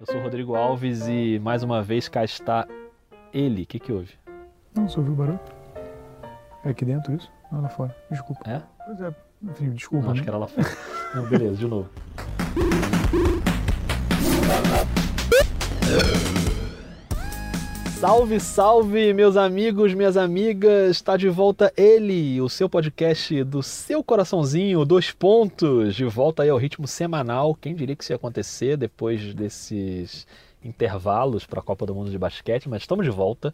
Eu 0.00 0.06
sou 0.06 0.20
o 0.20 0.22
Rodrigo 0.22 0.54
Alves 0.54 1.08
e 1.08 1.40
mais 1.40 1.64
uma 1.64 1.82
vez 1.82 2.08
cá 2.08 2.22
está 2.22 2.68
ele. 3.32 3.62
O 3.62 3.66
que, 3.66 3.80
que 3.80 3.92
houve? 3.92 4.14
Não, 4.72 4.88
você 4.88 4.96
ouviu 5.00 5.12
o 5.12 5.16
barulho? 5.16 5.40
É 6.64 6.70
aqui 6.70 6.84
dentro 6.84 7.16
isso? 7.16 7.28
Não, 7.50 7.60
lá 7.60 7.68
fora. 7.68 7.96
Desculpa. 8.08 8.48
É? 8.48 8.62
Pois 8.86 9.00
é, 9.00 9.12
enfim, 9.42 9.70
desculpa. 9.70 10.04
Não, 10.04 10.12
acho 10.12 10.20
né? 10.20 10.24
que 10.24 10.30
era 10.30 10.38
lá 10.38 10.46
fora. 10.46 10.68
Não, 11.16 11.26
beleza, 11.26 11.56
de 11.56 11.66
novo. 11.66 11.90
Salve, 18.00 18.38
salve, 18.38 19.12
meus 19.12 19.36
amigos, 19.36 19.92
minhas 19.92 20.16
amigas! 20.16 20.90
Está 20.92 21.16
de 21.16 21.28
volta 21.28 21.72
ele, 21.76 22.40
o 22.40 22.48
seu 22.48 22.68
podcast 22.68 23.42
do 23.42 23.60
seu 23.62 24.04
coraçãozinho, 24.04 24.84
dois 24.84 25.10
pontos, 25.10 25.96
de 25.96 26.04
volta 26.04 26.44
aí 26.44 26.48
ao 26.48 26.58
ritmo 26.58 26.86
semanal. 26.86 27.56
Quem 27.56 27.74
diria 27.74 27.96
que 27.96 28.04
isso 28.04 28.12
ia 28.12 28.16
acontecer 28.16 28.76
depois 28.76 29.34
desses 29.34 30.26
intervalos 30.64 31.44
para 31.44 31.58
a 31.58 31.62
Copa 31.62 31.84
do 31.86 31.94
Mundo 31.94 32.10
de 32.10 32.18
Basquete, 32.18 32.68
mas 32.68 32.82
estamos 32.82 33.04
de 33.04 33.10
volta. 33.10 33.52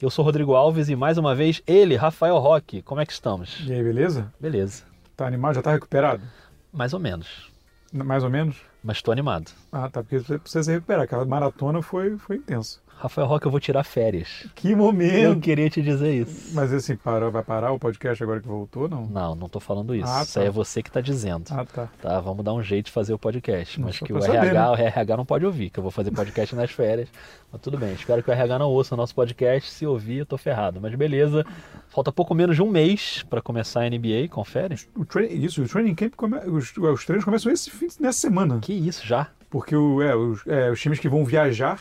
Eu 0.00 0.10
sou 0.10 0.22
Rodrigo 0.24 0.54
Alves 0.54 0.90
e 0.90 0.96
mais 0.96 1.16
uma 1.16 1.34
vez 1.34 1.62
ele, 1.66 1.96
Rafael 1.96 2.36
Roque. 2.36 2.82
Como 2.82 3.00
é 3.00 3.06
que 3.06 3.12
estamos? 3.12 3.64
E 3.66 3.72
aí, 3.72 3.82
beleza? 3.82 4.30
Beleza, 4.38 4.82
Tá 5.16 5.26
animado? 5.26 5.54
Já 5.54 5.62
tá 5.62 5.72
recuperado? 5.72 6.22
mais 6.70 6.92
ou 6.92 7.00
menos, 7.00 7.50
Mais 7.90 8.22
ou 8.22 8.28
menos? 8.28 8.56
mas 8.84 8.98
estou 8.98 9.10
animado. 9.10 9.50
Ah, 9.72 9.88
tá, 9.88 10.02
porque 10.02 10.18
você 10.18 10.38
precisa 10.38 10.62
se 10.64 10.72
recuperar. 10.72 11.04
Aquela 11.04 11.24
maratona 11.24 11.80
foi, 11.80 12.18
foi 12.18 12.36
intensa. 12.36 12.78
Rafael 12.98 13.26
Roque, 13.26 13.46
eu 13.46 13.50
vou 13.50 13.60
tirar 13.60 13.84
férias. 13.84 14.46
Que 14.54 14.70
Eu 14.70 14.76
momento! 14.78 15.40
queria 15.40 15.68
te 15.68 15.82
dizer 15.82 16.14
isso. 16.14 16.54
Mas 16.54 16.72
assim, 16.72 16.96
para, 16.96 17.28
vai 17.28 17.42
parar 17.42 17.70
o 17.72 17.78
podcast 17.78 18.22
agora 18.22 18.40
que 18.40 18.48
voltou, 18.48 18.88
não? 18.88 19.06
Não, 19.06 19.34
não 19.34 19.48
tô 19.50 19.60
falando 19.60 19.94
isso. 19.94 20.08
Ah, 20.08 20.22
Isso 20.22 20.34
tá. 20.34 20.40
aí 20.40 20.46
é 20.46 20.50
você 20.50 20.82
que 20.82 20.90
tá 20.90 21.02
dizendo. 21.02 21.44
Ah, 21.50 21.64
tá. 21.66 21.88
Tá, 22.00 22.20
vamos 22.20 22.42
dar 22.42 22.54
um 22.54 22.62
jeito 22.62 22.86
de 22.86 22.92
fazer 22.92 23.12
o 23.12 23.18
podcast. 23.18 23.78
Mas 23.78 23.98
que 23.98 24.12
o 24.12 24.20
saber, 24.22 24.38
RH, 24.38 24.52
né? 24.52 24.68
o 24.70 24.74
RH 24.74 25.16
não 25.16 25.26
pode 25.26 25.44
ouvir, 25.44 25.68
que 25.68 25.78
eu 25.78 25.82
vou 25.82 25.90
fazer 25.90 26.10
podcast 26.10 26.56
nas 26.56 26.70
férias. 26.70 27.10
Mas 27.52 27.60
tudo 27.60 27.76
bem, 27.76 27.92
espero 27.92 28.22
que 28.22 28.30
o 28.30 28.32
RH 28.32 28.58
não 28.58 28.70
ouça 28.70 28.94
o 28.94 28.96
nosso 28.96 29.14
podcast. 29.14 29.70
Se 29.70 29.86
ouvir, 29.86 30.18
eu 30.18 30.26
tô 30.26 30.38
ferrado. 30.38 30.80
Mas 30.80 30.94
beleza. 30.94 31.44
Falta 31.88 32.10
pouco 32.10 32.34
menos 32.34 32.56
de 32.56 32.62
um 32.62 32.70
mês 32.70 33.22
para 33.28 33.42
começar 33.42 33.82
a 33.82 33.90
NBA, 33.90 34.28
confere? 34.30 34.76
O 34.96 35.04
Isso, 35.20 35.62
o 35.62 35.68
training 35.68 35.94
camp, 35.94 36.14
come... 36.16 36.38
os, 36.46 36.74
os 36.74 37.04
treinos 37.04 37.24
começam 37.26 37.52
esse 37.52 37.70
fim, 37.70 37.88
nessa 38.00 38.20
semana. 38.20 38.58
Que 38.60 38.72
isso, 38.72 39.06
já? 39.06 39.28
Porque 39.50 39.76
o, 39.76 40.02
é, 40.02 40.16
os, 40.16 40.46
é, 40.46 40.70
os 40.70 40.80
times 40.80 40.98
que 40.98 41.08
vão 41.08 41.24
viajar 41.24 41.78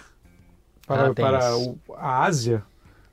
para, 0.86 1.08
Ah, 1.10 1.14
para 1.14 1.58
o- 1.58 1.78
a 1.96 2.24
Ásia 2.24 2.64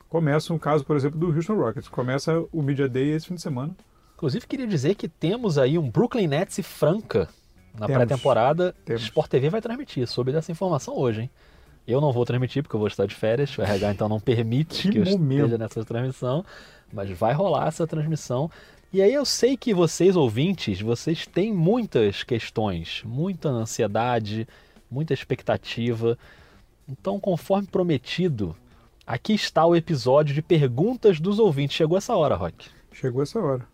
começam 0.09 0.56
o 0.56 0.59
caso, 0.59 0.84
por 0.84 0.97
exemplo, 0.97 1.19
do 1.19 1.28
Houston 1.34 1.55
Rockets. 1.55 1.89
Começa 1.89 2.42
o 2.53 2.62
Media 2.62 2.89
Day 2.89 3.11
esse 3.12 3.27
fim 3.27 3.34
de 3.34 3.42
semana. 3.42 3.75
Inclusive, 4.14 4.47
queria 4.47 4.67
dizer 4.67 4.95
que 4.95 5.09
temos 5.09 5.59
aí 5.59 5.79
um 5.79 5.91
Brooklyn 5.91 6.27
Nets 6.29 6.59
e 6.59 6.62
Franca 6.62 7.29
na 7.79 7.87
pré-temporada. 7.87 8.75
Sport 8.89 9.29
TV 9.31 9.48
vai 9.51 9.61
transmitir. 9.61 10.06
Soube 10.06 10.31
dessa 10.33 10.53
informação 10.53 10.97
hoje, 10.97 11.23
hein? 11.23 11.31
Eu 11.89 12.01
não 12.01 12.12
vou 12.12 12.25
transmitir 12.25 12.62
porque 12.62 12.77
eu 12.77 12.79
vou 12.81 12.87
estar 12.87 13.06
de 13.06 13.14
férias. 13.14 13.56
O 13.59 13.62
RH 13.62 13.91
então 13.92 14.09
não 14.09 14.20
permite 14.20 14.83
Que 14.89 14.91
que, 14.91 14.98
eu 15.11 15.19
momento. 15.19 15.39
esteja 15.47 15.59
nessa 15.59 15.84
transmissão. 15.84 16.45
Mas 16.92 17.11
vai 17.11 17.33
rolar 17.33 17.67
essa 17.67 17.86
transmissão. 17.86 18.48
E 18.92 19.01
aí 19.03 19.12
eu 19.12 19.25
sei 19.25 19.57
que 19.57 19.73
vocês, 19.75 20.14
ouvintes, 20.14 20.81
vocês 20.81 21.27
têm 21.27 21.53
muitas 21.53 22.23
questões, 22.23 23.03
muita 23.05 23.48
ansiedade, 23.48 24.47
muita 24.91 25.12
expectativa. 25.14 26.17
Então, 26.88 27.19
conforme 27.20 27.66
prometido, 27.69 28.56
aqui 29.06 29.33
está 29.34 29.64
o 29.64 29.75
episódio 29.77 30.34
de 30.34 30.42
perguntas 30.42 31.20
dos 31.20 31.39
ouvintes. 31.39 31.77
Chegou 31.77 31.97
essa 31.97 32.14
hora, 32.14 32.34
Rock. 32.34 32.69
Chegou 32.92 33.22
essa 33.22 33.39
hora. 33.41 33.66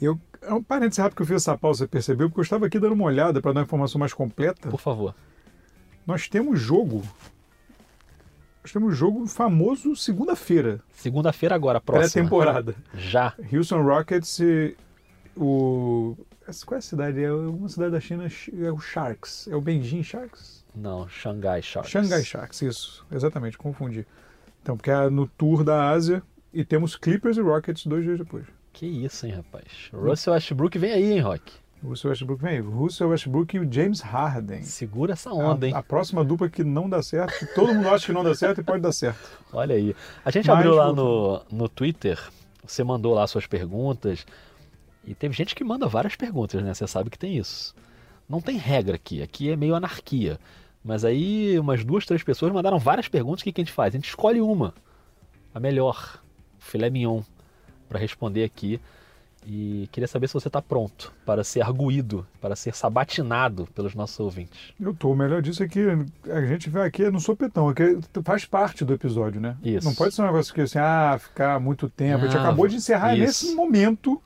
Eu, 0.00 0.18
é 0.42 0.52
um 0.54 0.62
parênteses 0.62 0.98
rápido 0.98 1.16
que 1.16 1.22
eu 1.22 1.26
fiz 1.26 1.36
essa 1.36 1.58
pausa, 1.58 1.80
você 1.80 1.88
percebeu? 1.88 2.28
Porque 2.28 2.40
eu 2.40 2.44
estava 2.44 2.66
aqui 2.66 2.78
dando 2.78 2.92
uma 2.92 3.04
olhada 3.04 3.40
para 3.42 3.52
dar 3.52 3.60
uma 3.60 3.64
informação 3.66 3.98
mais 3.98 4.12
completa. 4.14 4.68
Por 4.68 4.80
favor. 4.80 5.14
Nós 6.06 6.28
temos 6.28 6.60
jogo. 6.60 7.02
Nós 8.62 8.72
temos 8.72 8.96
jogo 8.96 9.26
famoso 9.26 9.96
segunda-feira, 9.96 10.80
Segunda-feira 10.92 11.54
agora, 11.54 11.80
próxima. 11.80 12.10
pré-temporada. 12.12 12.74
Já. 12.94 13.34
Houston 13.52 13.82
Rockets 13.82 14.38
e 14.40 14.76
o. 15.36 16.16
Qual 16.66 16.76
é 16.76 16.78
a 16.78 16.82
cidade? 16.82 17.22
É 17.22 17.32
uma 17.32 17.68
cidade 17.68 17.92
da 17.92 18.00
China, 18.00 18.26
é 18.26 18.72
o 18.72 18.78
Sharks. 18.78 19.48
É 19.48 19.56
o 19.56 19.60
Beijing 19.60 20.02
Sharks? 20.02 20.64
Não, 20.78 21.08
Xangai 21.08 21.60
Sharks. 21.60 21.90
Shanghai 21.90 22.22
Sharks, 22.22 22.62
isso. 22.62 23.06
Exatamente, 23.10 23.58
confundi. 23.58 24.06
Então, 24.62 24.76
porque 24.76 24.90
é 24.90 25.10
no 25.10 25.26
tour 25.26 25.64
da 25.64 25.90
Ásia 25.90 26.22
e 26.52 26.64
temos 26.64 26.94
Clippers 26.94 27.36
e 27.36 27.40
Rockets 27.40 27.86
dois 27.86 28.04
dias 28.04 28.18
depois. 28.18 28.46
Que 28.72 28.86
isso, 28.86 29.26
hein, 29.26 29.32
rapaz. 29.32 29.90
Russell 29.92 30.34
Westbrook 30.34 30.78
vem 30.78 30.92
aí, 30.92 31.12
hein, 31.12 31.20
Rock. 31.20 31.52
Russell 31.82 32.10
Westbrook 32.10 32.42
vem 32.42 32.56
aí. 32.56 32.60
Russell 32.60 33.08
Westbrook 33.08 33.56
e 33.56 33.60
o 33.60 33.72
James 33.72 34.00
Harden. 34.00 34.62
Segura 34.62 35.14
essa 35.14 35.32
onda, 35.32 35.66
a, 35.66 35.68
hein. 35.68 35.74
a 35.74 35.82
próxima 35.82 36.24
dupla 36.24 36.48
que 36.48 36.62
não 36.62 36.88
dá 36.88 37.02
certo, 37.02 37.38
que 37.38 37.54
todo 37.54 37.74
mundo 37.74 37.88
acha 37.88 38.06
que 38.06 38.12
não 38.12 38.22
dá 38.22 38.34
certo 38.34 38.60
e 38.60 38.64
pode 38.64 38.82
dar 38.82 38.92
certo. 38.92 39.28
Olha 39.52 39.74
aí. 39.74 39.96
A 40.24 40.30
gente 40.30 40.46
Mas 40.46 40.56
abriu 40.56 40.74
lá 40.74 40.92
no, 40.92 41.42
no 41.50 41.68
Twitter, 41.68 42.20
você 42.64 42.84
mandou 42.84 43.14
lá 43.14 43.26
suas 43.26 43.46
perguntas. 43.46 44.24
E 45.04 45.14
teve 45.14 45.34
gente 45.34 45.54
que 45.54 45.64
manda 45.64 45.88
várias 45.88 46.14
perguntas, 46.14 46.62
né? 46.62 46.74
Você 46.74 46.86
sabe 46.86 47.10
que 47.10 47.18
tem 47.18 47.36
isso. 47.36 47.74
Não 48.28 48.40
tem 48.40 48.58
regra 48.58 48.96
aqui. 48.96 49.22
Aqui 49.22 49.50
é 49.50 49.56
meio 49.56 49.74
anarquia. 49.74 50.38
Mas 50.88 51.04
aí 51.04 51.58
umas 51.58 51.84
duas, 51.84 52.06
três 52.06 52.22
pessoas 52.22 52.50
mandaram 52.50 52.78
várias 52.78 53.08
perguntas. 53.08 53.42
O 53.42 53.44
que, 53.44 53.52
que 53.52 53.60
a 53.60 53.64
gente 53.64 53.74
faz? 53.74 53.92
A 53.94 53.98
gente 53.98 54.08
escolhe 54.08 54.40
uma. 54.40 54.72
A 55.54 55.60
melhor. 55.60 56.18
O 56.58 56.64
filé 56.64 56.88
mignon. 56.88 57.20
Para 57.90 57.98
responder 57.98 58.42
aqui. 58.42 58.80
E 59.46 59.86
queria 59.92 60.08
saber 60.08 60.28
se 60.28 60.32
você 60.32 60.48
está 60.48 60.62
pronto 60.62 61.12
para 61.26 61.44
ser 61.44 61.60
arguído, 61.60 62.26
para 62.40 62.56
ser 62.56 62.74
sabatinado 62.74 63.68
pelos 63.74 63.94
nossos 63.94 64.18
ouvintes. 64.18 64.72
Eu 64.80 64.94
tô. 64.94 65.10
O 65.12 65.16
melhor 65.16 65.42
disso 65.42 65.62
é 65.62 65.68
que 65.68 65.78
a 66.26 66.46
gente 66.46 66.70
vai 66.70 66.88
aqui 66.88 67.10
no 67.10 67.20
sopetão, 67.20 67.72
que 67.74 67.98
faz 68.24 68.46
parte 68.46 68.82
do 68.82 68.94
episódio, 68.94 69.42
né? 69.42 69.58
Isso. 69.62 69.86
Não 69.86 69.94
pode 69.94 70.14
ser 70.14 70.22
um 70.22 70.26
negócio 70.26 70.54
que 70.54 70.62
assim, 70.62 70.78
ah, 70.78 71.18
ficar 71.20 71.60
muito 71.60 71.90
tempo. 71.90 72.22
a 72.22 72.28
gente 72.28 72.34
Não, 72.34 72.44
acabou 72.44 72.66
de 72.66 72.76
encerrar 72.76 73.14
isso. 73.14 73.44
nesse 73.44 73.54
momento 73.54 74.22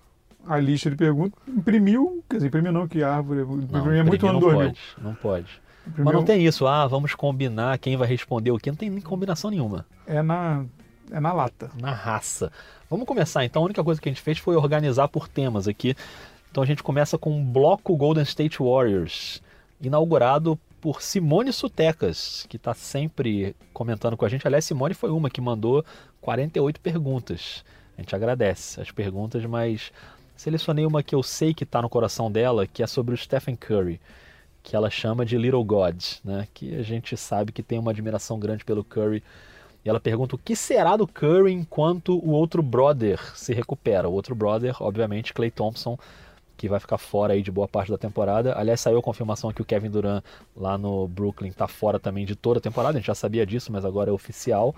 a 0.47 0.59
lista 0.59 0.91
de 0.91 0.97
perguntas. 0.97 1.39
Imprimiu, 1.49 2.23
quer 2.31 2.37
dizer, 2.37 2.47
imprimiu 2.49 2.73
não, 2.73 2.87
que 2.87 3.03
árvore. 3.03 3.41
Não, 3.41 3.59
Imprimiu 3.63 3.93
é 3.95 4.03
muito 4.05 4.27
ano 4.27 4.35
não 4.35 4.41
2000. 4.41 4.67
pode. 4.69 4.81
Não 4.99 5.15
pode. 5.15 5.62
Imprimiu- 5.87 6.05
Mas 6.05 6.15
não 6.15 6.25
tem 6.25 6.45
isso, 6.47 6.67
ah, 6.67 6.87
vamos 6.87 7.15
combinar 7.15 7.77
quem 7.79 7.97
vai 7.97 8.07
responder 8.09 8.51
o 8.51 8.59
quê. 8.59 8.71
Não 8.71 8.77
tem 8.77 8.89
nem 8.91 9.01
combinação 9.01 9.51
nenhuma. 9.51 9.85
É 10.07 10.23
na, 10.23 10.65
é 11.11 11.19
na 11.21 11.33
lata. 11.33 11.71
Na 11.81 11.93
raça. 11.93 12.53
Vamos 12.89 13.07
começar 13.07 13.45
então. 13.45 13.63
A 13.63 13.65
única 13.65 13.83
coisa 13.83 14.01
que 14.01 14.09
a 14.09 14.13
gente 14.13 14.23
fez 14.23 14.39
foi 14.39 14.55
organizar 14.57 15.09
por 15.09 15.27
temas 15.29 15.67
aqui. 15.67 15.97
Então 16.51 16.63
a 16.63 16.67
gente 16.67 16.83
começa 16.83 17.17
com 17.19 17.31
um 17.37 17.45
bloco 17.45 17.97
Golden 17.97 18.23
State 18.25 18.59
Warriors, 18.63 19.43
inaugurado 19.81 20.59
por 20.81 21.01
Simone 21.03 21.53
Sutecas, 21.53 22.45
que 22.49 22.57
está 22.57 22.75
sempre 22.75 23.57
comentando 23.73 24.17
com 24.17 24.25
a 24.25 24.29
gente. 24.29 24.47
Aliás, 24.47 24.65
Simone 24.65 24.95
foi 24.95 25.11
uma 25.11 25.31
que 25.31 25.41
mandou 25.41 25.85
48 26.21 26.81
perguntas. 26.81 27.65
A 27.97 28.01
gente 28.03 28.15
agradece 28.15 28.81
as 28.81 28.91
perguntas, 28.91 29.45
mas 29.47 29.93
selecionei 30.37 30.85
uma 30.85 31.03
que 31.03 31.15
eu 31.15 31.23
sei 31.23 31.55
que 31.55 31.65
está 31.65 31.81
no 31.81 31.89
coração 31.89 32.31
dela, 32.31 32.67
que 32.67 32.83
é 32.83 32.87
sobre 32.87 33.15
o 33.15 33.19
Stephen 33.19 33.55
Curry, 33.57 34.01
que 34.63 34.77
ela 34.77 34.89
chama 34.89 35.25
de 35.25 35.37
Little 35.37 35.65
God, 35.65 36.03
né? 36.25 36.47
Que 36.55 36.77
a 36.77 36.83
gente 36.83 37.17
sabe 37.17 37.53
que 37.53 37.63
tem 37.63 37.79
uma 37.79 37.91
admiração 37.91 38.39
grande 38.39 38.65
pelo 38.65 38.85
Curry. 38.85 39.23
E 39.85 39.89
ela 39.89 39.99
pergunta 39.99 40.37
o 40.37 40.39
que 40.39 40.55
será 40.55 40.97
do 40.97 41.07
Curry 41.07 41.53
enquanto 41.53 42.17
o 42.25 42.31
outro 42.31 42.63
brother 42.63 43.19
se 43.37 43.53
recupera. 43.53 44.09
O 44.09 44.13
outro 44.13 44.35
brother, 44.35 44.81
obviamente, 44.81 45.35
Clay 45.35 45.51
Thompson, 45.51 45.99
que 46.57 46.69
vai 46.69 46.79
ficar 46.79 46.99
fora 46.99 47.33
aí 47.33 47.43
de 47.43 47.51
boa 47.51 47.67
parte 47.67 47.91
da 47.91 47.99
temporada. 47.99 48.57
Aliás, 48.57 48.81
saiu 48.81 48.99
a 48.99 49.03
confirmação 49.03 49.53
que 49.53 49.61
o 49.61 49.65
Kevin 49.65 49.91
Durant 49.91 50.23
lá 50.57 50.79
no 50.79 51.09
Brooklyn 51.09 51.51
está 51.51 51.67
fora 51.67 51.99
também 51.99 52.25
de 52.25 52.37
toda 52.37 52.59
a 52.59 52.63
temporada. 52.63 52.97
A 52.97 53.01
gente 53.01 53.09
já 53.09 53.15
sabia 53.17 53.45
disso, 53.45 53.73
mas 53.73 53.85
agora 53.85 54.11
é 54.11 54.13
oficial. 54.13 54.73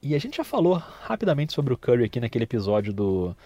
E 0.00 0.14
a 0.14 0.18
gente 0.18 0.38
já 0.38 0.44
falou 0.44 0.82
rapidamente 1.02 1.52
sobre 1.52 1.74
o 1.74 1.76
Curry 1.76 2.04
aqui 2.04 2.20
naquele 2.20 2.44
episódio 2.44 2.92
do, 2.94 3.36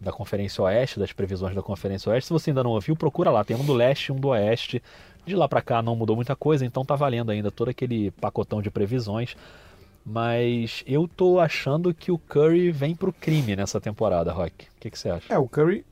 da 0.00 0.12
Conferência 0.12 0.62
Oeste, 0.62 0.98
das 0.98 1.12
previsões 1.12 1.54
da 1.54 1.62
Conferência 1.62 2.10
Oeste. 2.10 2.28
Se 2.28 2.32
você 2.32 2.50
ainda 2.50 2.62
não 2.62 2.70
ouviu, 2.72 2.94
procura 2.94 3.30
lá. 3.30 3.44
Tem 3.44 3.56
um 3.56 3.64
do 3.64 3.72
Leste 3.72 4.08
e 4.08 4.12
um 4.12 4.16
do 4.16 4.28
Oeste. 4.28 4.82
De 5.24 5.34
lá 5.34 5.48
para 5.48 5.62
cá 5.62 5.82
não 5.82 5.96
mudou 5.96 6.14
muita 6.14 6.36
coisa, 6.36 6.64
então 6.64 6.84
tá 6.84 6.94
valendo 6.94 7.30
ainda 7.30 7.50
todo 7.50 7.68
aquele 7.68 8.10
pacotão 8.12 8.62
de 8.62 8.70
previsões. 8.70 9.36
Mas 10.04 10.84
eu 10.86 11.08
tô 11.08 11.40
achando 11.40 11.92
que 11.92 12.12
o 12.12 12.18
Curry 12.18 12.70
vem 12.70 12.94
pro 12.94 13.12
crime 13.12 13.56
nessa 13.56 13.80
temporada, 13.80 14.32
Rock. 14.32 14.66
O 14.66 14.80
que, 14.80 14.90
que 14.90 14.98
você 14.98 15.10
acha? 15.10 15.34
É, 15.34 15.36
o 15.36 15.48
Curry, 15.48 15.84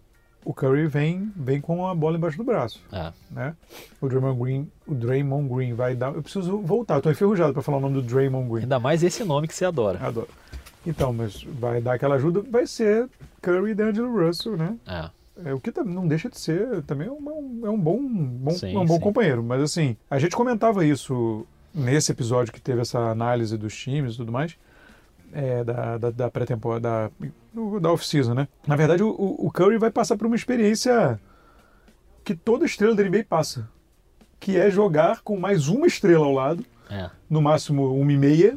o 0.45 0.55
Curry 0.55 0.87
vem, 0.87 1.33
vem 1.35 1.61
com 1.61 1.85
a 1.85 1.93
bola 1.97 2.17
embaixo 2.17 2.37
do 2.37 2.45
braço. 2.45 2.81
É. 2.93 3.13
né? 3.29 3.57
O 4.01 4.09
Draymond 4.09 4.41
Green, 4.41 4.71
o 4.87 4.95
Draymond 4.95 5.49
Green 5.53 5.75
vai 5.75 5.97
dar. 5.97 6.15
Eu 6.15 6.23
preciso 6.23 6.59
voltar, 6.59 6.97
eu 6.97 7.03
tô 7.03 7.11
enferrujado 7.11 7.53
para 7.53 7.63
falar 7.63 7.79
o 7.79 7.81
nome 7.81 7.95
do 7.95 8.03
Draymond 8.03 8.49
Green. 8.49 8.63
Ainda 8.63 8.79
mais 8.79 9.03
esse 9.03 9.25
nome 9.25 9.49
que 9.49 9.55
você 9.55 9.65
adora. 9.65 9.99
Adoro. 10.01 10.29
Então, 10.87 11.13
mas 11.13 11.43
vai 11.43 11.81
dar 11.81 11.95
aquela 11.95 12.17
ajuda, 12.17 12.43
vai 12.43 12.67
ser 12.67 13.09
Curry 13.41 13.71
e 13.71 13.75
D'Angelo 13.75 14.27
Russell, 14.27 14.57
né? 14.57 14.77
É. 14.87 15.11
É, 15.47 15.53
o 15.53 15.59
que 15.61 15.73
não 15.85 16.07
deixa 16.07 16.29
de 16.29 16.39
ser 16.39 16.83
também 16.83 17.09
é 17.09 17.11
um, 17.11 17.67
é 17.67 17.71
um 17.71 17.79
bom, 17.79 18.01
bom, 18.07 18.51
Sim, 18.53 18.77
é 18.77 18.79
um 18.79 18.87
bom 18.87 18.95
sim. 18.95 19.01
companheiro. 19.01 19.43
Mas 19.43 19.61
assim, 19.63 19.97
a 20.09 20.19
gente 20.19 20.37
comentava 20.37 20.85
isso 20.87 21.45
nesse 21.75 22.13
episódio 22.13 22.53
que 22.53 22.61
teve 22.61 22.81
essa 22.83 23.01
análise 23.11 23.57
dos 23.59 23.75
times 23.77 24.15
e 24.15 24.17
tudo 24.19 24.31
mais, 24.31 24.57
é, 25.33 25.65
da, 25.65 25.99
da, 25.99 26.11
da 26.13 26.31
pré-temporada, 26.31 27.11
da, 27.19 27.79
da 27.81 27.91
off-season, 27.93 28.33
né? 28.35 28.47
Na 28.65 28.77
verdade, 28.77 29.03
o, 29.03 29.09
o 29.11 29.51
Curry 29.51 29.77
vai 29.77 29.91
passar 29.91 30.17
por 30.17 30.27
uma 30.29 30.37
experiência 30.37 31.19
que 32.23 32.35
toda 32.37 32.65
estrela 32.65 32.95
da 32.95 33.03
NBA 33.03 33.25
passa. 33.29 33.69
que 34.39 34.57
é 34.57 34.71
jogar 34.71 35.21
com 35.23 35.37
mais 35.37 35.67
uma 35.67 35.87
estrela 35.89 36.27
ao 36.27 36.33
lado, 36.33 36.65
É. 36.89 37.11
no 37.29 37.43
máximo 37.43 37.93
uma 37.93 38.13
e 38.13 38.17
meia, 38.17 38.57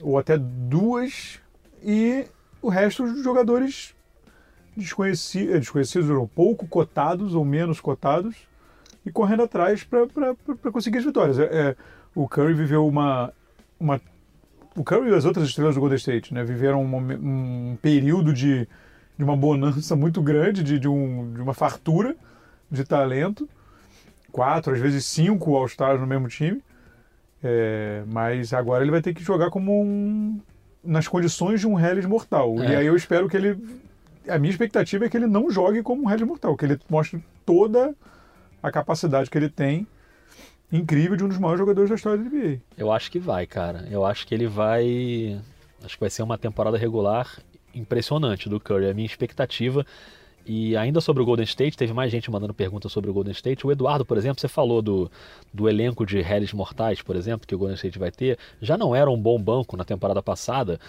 ou 0.00 0.16
até 0.18 0.38
duas, 0.38 1.38
e 1.82 2.26
o 2.60 2.68
resto 2.68 3.04
dos 3.04 3.22
jogadores 3.22 3.94
desconheci- 4.76 5.50
eh, 5.50 5.58
desconhecidos, 5.58 6.08
ou 6.10 6.26
pouco 6.28 6.66
cotados 6.66 7.34
ou 7.34 7.44
menos 7.44 7.80
cotados, 7.80 8.36
e 9.04 9.10
correndo 9.10 9.42
atrás 9.42 9.84
para 9.84 10.72
conseguir 10.72 10.98
as 10.98 11.04
vitórias. 11.04 11.38
É, 11.38 11.44
é, 11.44 11.76
o 12.14 12.28
Curry 12.28 12.54
viveu 12.54 12.86
uma, 12.86 13.32
uma. 13.78 14.00
O 14.76 14.84
Curry 14.84 15.10
e 15.10 15.14
as 15.14 15.24
outras 15.24 15.48
estrelas 15.48 15.74
do 15.74 15.80
Golden 15.80 15.96
State 15.96 16.34
né, 16.34 16.44
viveram 16.44 16.84
um, 16.84 16.96
um 16.96 17.78
período 17.80 18.32
de, 18.32 18.68
de 19.16 19.24
uma 19.24 19.36
bonança 19.36 19.96
muito 19.96 20.22
grande, 20.22 20.62
de, 20.62 20.78
de, 20.78 20.88
um, 20.88 21.32
de 21.32 21.40
uma 21.40 21.54
fartura 21.54 22.14
de 22.70 22.84
talento. 22.84 23.48
Quatro, 24.30 24.74
às 24.74 24.80
vezes 24.80 25.06
cinco 25.06 25.56
All-Stars 25.56 26.00
no 26.00 26.06
mesmo 26.06 26.28
time. 26.28 26.62
É, 27.42 28.02
mas 28.06 28.52
agora 28.52 28.82
ele 28.82 28.90
vai 28.90 29.00
ter 29.00 29.14
que 29.14 29.22
jogar 29.22 29.50
como 29.50 29.82
um. 29.82 30.40
Nas 30.82 31.08
condições 31.08 31.60
de 31.60 31.66
um 31.66 31.78
Hellis 31.78 32.06
mortal. 32.06 32.62
É. 32.62 32.70
E 32.70 32.76
aí 32.76 32.86
eu 32.86 32.96
espero 32.96 33.28
que 33.28 33.36
ele. 33.36 33.58
A 34.28 34.38
minha 34.38 34.50
expectativa 34.50 35.06
é 35.06 35.08
que 35.08 35.16
ele 35.16 35.26
não 35.26 35.50
jogue 35.50 35.82
como 35.82 36.04
um 36.04 36.10
Hellis 36.10 36.26
mortal, 36.26 36.56
que 36.56 36.64
ele 36.64 36.78
mostre 36.88 37.22
toda 37.46 37.94
a 38.62 38.70
capacidade 38.70 39.30
que 39.30 39.38
ele 39.38 39.48
tem 39.48 39.86
incrível 40.70 41.16
de 41.16 41.24
um 41.24 41.28
dos 41.28 41.38
maiores 41.38 41.60
jogadores 41.60 41.88
da 41.88 41.96
história 41.96 42.18
da 42.18 42.24
NBA. 42.24 42.60
Eu 42.76 42.92
acho 42.92 43.10
que 43.10 43.18
vai, 43.18 43.46
cara. 43.46 43.86
Eu 43.90 44.04
acho 44.04 44.26
que 44.26 44.34
ele 44.34 44.46
vai. 44.46 45.40
Acho 45.82 45.94
que 45.94 46.00
vai 46.00 46.10
ser 46.10 46.22
uma 46.22 46.36
temporada 46.36 46.76
regular 46.76 47.38
impressionante 47.74 48.48
do 48.48 48.60
Curry. 48.60 48.90
A 48.90 48.94
minha 48.94 49.06
expectativa. 49.06 49.86
E 50.50 50.74
ainda 50.78 50.98
sobre 51.02 51.22
o 51.22 51.26
Golden 51.26 51.44
State, 51.44 51.76
teve 51.76 51.92
mais 51.92 52.10
gente 52.10 52.30
mandando 52.30 52.54
perguntas 52.54 52.90
sobre 52.90 53.10
o 53.10 53.12
Golden 53.12 53.32
State. 53.32 53.66
O 53.66 53.70
Eduardo, 53.70 54.02
por 54.04 54.16
exemplo, 54.16 54.40
você 54.40 54.48
falou 54.48 54.80
do, 54.80 55.10
do 55.52 55.68
elenco 55.68 56.06
de 56.06 56.18
Hellis 56.20 56.54
Mortais, 56.54 57.02
por 57.02 57.14
exemplo, 57.16 57.46
que 57.46 57.54
o 57.54 57.58
Golden 57.58 57.74
State 57.76 57.98
vai 57.98 58.10
ter. 58.10 58.38
Já 58.62 58.78
não 58.78 58.96
era 58.96 59.10
um 59.10 59.20
bom 59.20 59.38
banco 59.38 59.76
na 59.76 59.84
temporada 59.84 60.22
passada, 60.22 60.80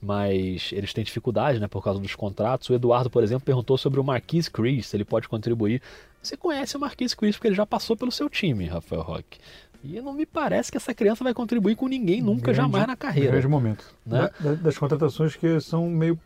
mas 0.00 0.70
eles 0.72 0.92
têm 0.92 1.02
dificuldade, 1.02 1.58
né, 1.58 1.66
por 1.66 1.82
causa 1.82 1.98
dos 2.00 2.14
contratos. 2.14 2.70
O 2.70 2.74
Eduardo, 2.74 3.10
por 3.10 3.22
exemplo, 3.24 3.44
perguntou 3.44 3.76
sobre 3.76 3.98
o 3.98 4.04
Marquise 4.04 4.48
Chris, 4.50 4.86
se 4.86 4.96
ele 4.96 5.04
pode 5.04 5.28
contribuir. 5.28 5.82
Você 6.22 6.36
conhece 6.36 6.76
o 6.76 6.80
Marquise 6.80 7.16
Chris 7.16 7.36
porque 7.36 7.48
ele 7.48 7.54
já 7.56 7.66
passou 7.66 7.96
pelo 7.96 8.12
seu 8.12 8.28
time, 8.30 8.66
Rafael 8.66 9.02
Roque. 9.02 9.38
E 9.84 10.00
não 10.00 10.12
me 10.12 10.26
parece 10.26 10.70
que 10.70 10.76
essa 10.76 10.92
criança 10.92 11.22
vai 11.22 11.32
contribuir 11.32 11.76
com 11.76 11.86
ninguém 11.86 12.20
nunca, 12.20 12.52
Grande- 12.52 12.56
jamais 12.56 12.86
na 12.86 12.96
carreira. 12.96 13.30
Grande 13.32 13.48
momento. 13.48 13.84
Né? 14.04 14.18
Da- 14.40 14.50
da- 14.50 14.54
das 14.54 14.76
contratações 14.78 15.36
que 15.36 15.60
são 15.60 15.88
meio, 15.88 16.18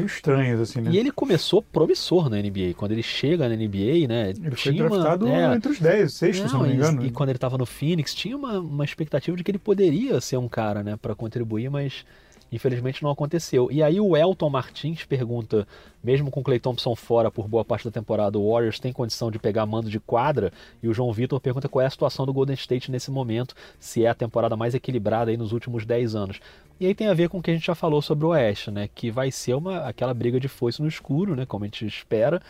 meio 0.00 0.06
estranhas, 0.06 0.60
assim, 0.60 0.80
né? 0.80 0.90
E 0.92 0.98
ele 0.98 1.10
começou 1.10 1.62
promissor 1.62 2.28
na 2.28 2.36
NBA. 2.38 2.74
Quando 2.76 2.92
ele 2.92 3.02
chega 3.02 3.48
na 3.48 3.54
NBA, 3.54 4.08
né? 4.08 4.30
Ele 4.30 4.56
foi 4.56 4.72
tinha 4.72 4.84
uma- 4.86 4.90
draftado 4.98 5.28
é, 5.28 5.54
entre 5.54 5.72
os 5.72 5.78
10, 5.78 6.12
sexto, 6.12 6.48
se 6.48 6.54
não 6.54 6.62
me 6.62 6.70
e- 6.70 6.74
engano. 6.74 7.04
E, 7.06 7.10
quando 7.10 7.28
ele 7.30 7.36
estava 7.36 7.56
no 7.56 7.66
Phoenix, 7.66 8.14
tinha 8.14 8.36
uma, 8.36 8.58
uma 8.58 8.84
expectativa 8.84 9.36
de 9.36 9.44
que 9.44 9.50
ele 9.50 9.58
poderia 9.58 10.20
ser 10.20 10.36
um 10.36 10.48
cara, 10.48 10.82
né, 10.82 10.96
para 11.00 11.14
contribuir, 11.14 11.70
mas 11.70 12.04
infelizmente 12.52 13.02
não 13.02 13.10
aconteceu. 13.10 13.68
E 13.70 13.80
aí 13.82 14.00
o 14.00 14.16
Elton 14.16 14.50
Martins 14.50 15.04
pergunta, 15.04 15.66
mesmo 16.02 16.30
com 16.32 16.40
o 16.40 16.42
Clay 16.42 16.58
Thompson 16.58 16.96
fora 16.96 17.30
por 17.30 17.46
boa 17.46 17.64
parte 17.64 17.84
da 17.84 17.92
temporada, 17.92 18.38
o 18.38 18.50
Warriors 18.52 18.80
tem 18.80 18.92
condição 18.92 19.30
de 19.30 19.38
pegar 19.38 19.64
mando 19.66 19.88
de 19.88 20.00
quadra? 20.00 20.52
E 20.82 20.88
o 20.88 20.92
João 20.92 21.12
Vitor 21.12 21.38
pergunta 21.40 21.68
qual 21.68 21.82
é 21.82 21.86
a 21.86 21.90
situação 21.90 22.26
do 22.26 22.32
Golden 22.32 22.54
State 22.54 22.90
nesse 22.90 23.08
momento, 23.10 23.54
se 23.78 24.04
é 24.04 24.08
a 24.08 24.14
temporada 24.14 24.56
mais 24.56 24.74
equilibrada 24.74 25.30
aí 25.30 25.36
nos 25.36 25.52
últimos 25.52 25.86
10 25.86 26.16
anos. 26.16 26.40
E 26.80 26.86
aí 26.86 26.94
tem 26.94 27.08
a 27.08 27.14
ver 27.14 27.28
com 27.28 27.38
o 27.38 27.42
que 27.42 27.50
a 27.50 27.54
gente 27.54 27.66
já 27.66 27.74
falou 27.74 28.00
sobre 28.00 28.24
o 28.24 28.30
Oeste, 28.30 28.70
né, 28.70 28.88
que 28.94 29.10
vai 29.10 29.30
ser 29.30 29.52
uma 29.52 29.80
aquela 29.80 30.14
briga 30.14 30.40
de 30.40 30.48
foice 30.48 30.80
no 30.80 30.88
escuro, 30.88 31.36
né, 31.36 31.44
como 31.44 31.62
a 31.62 31.66
gente 31.66 31.86
espera. 31.86 32.40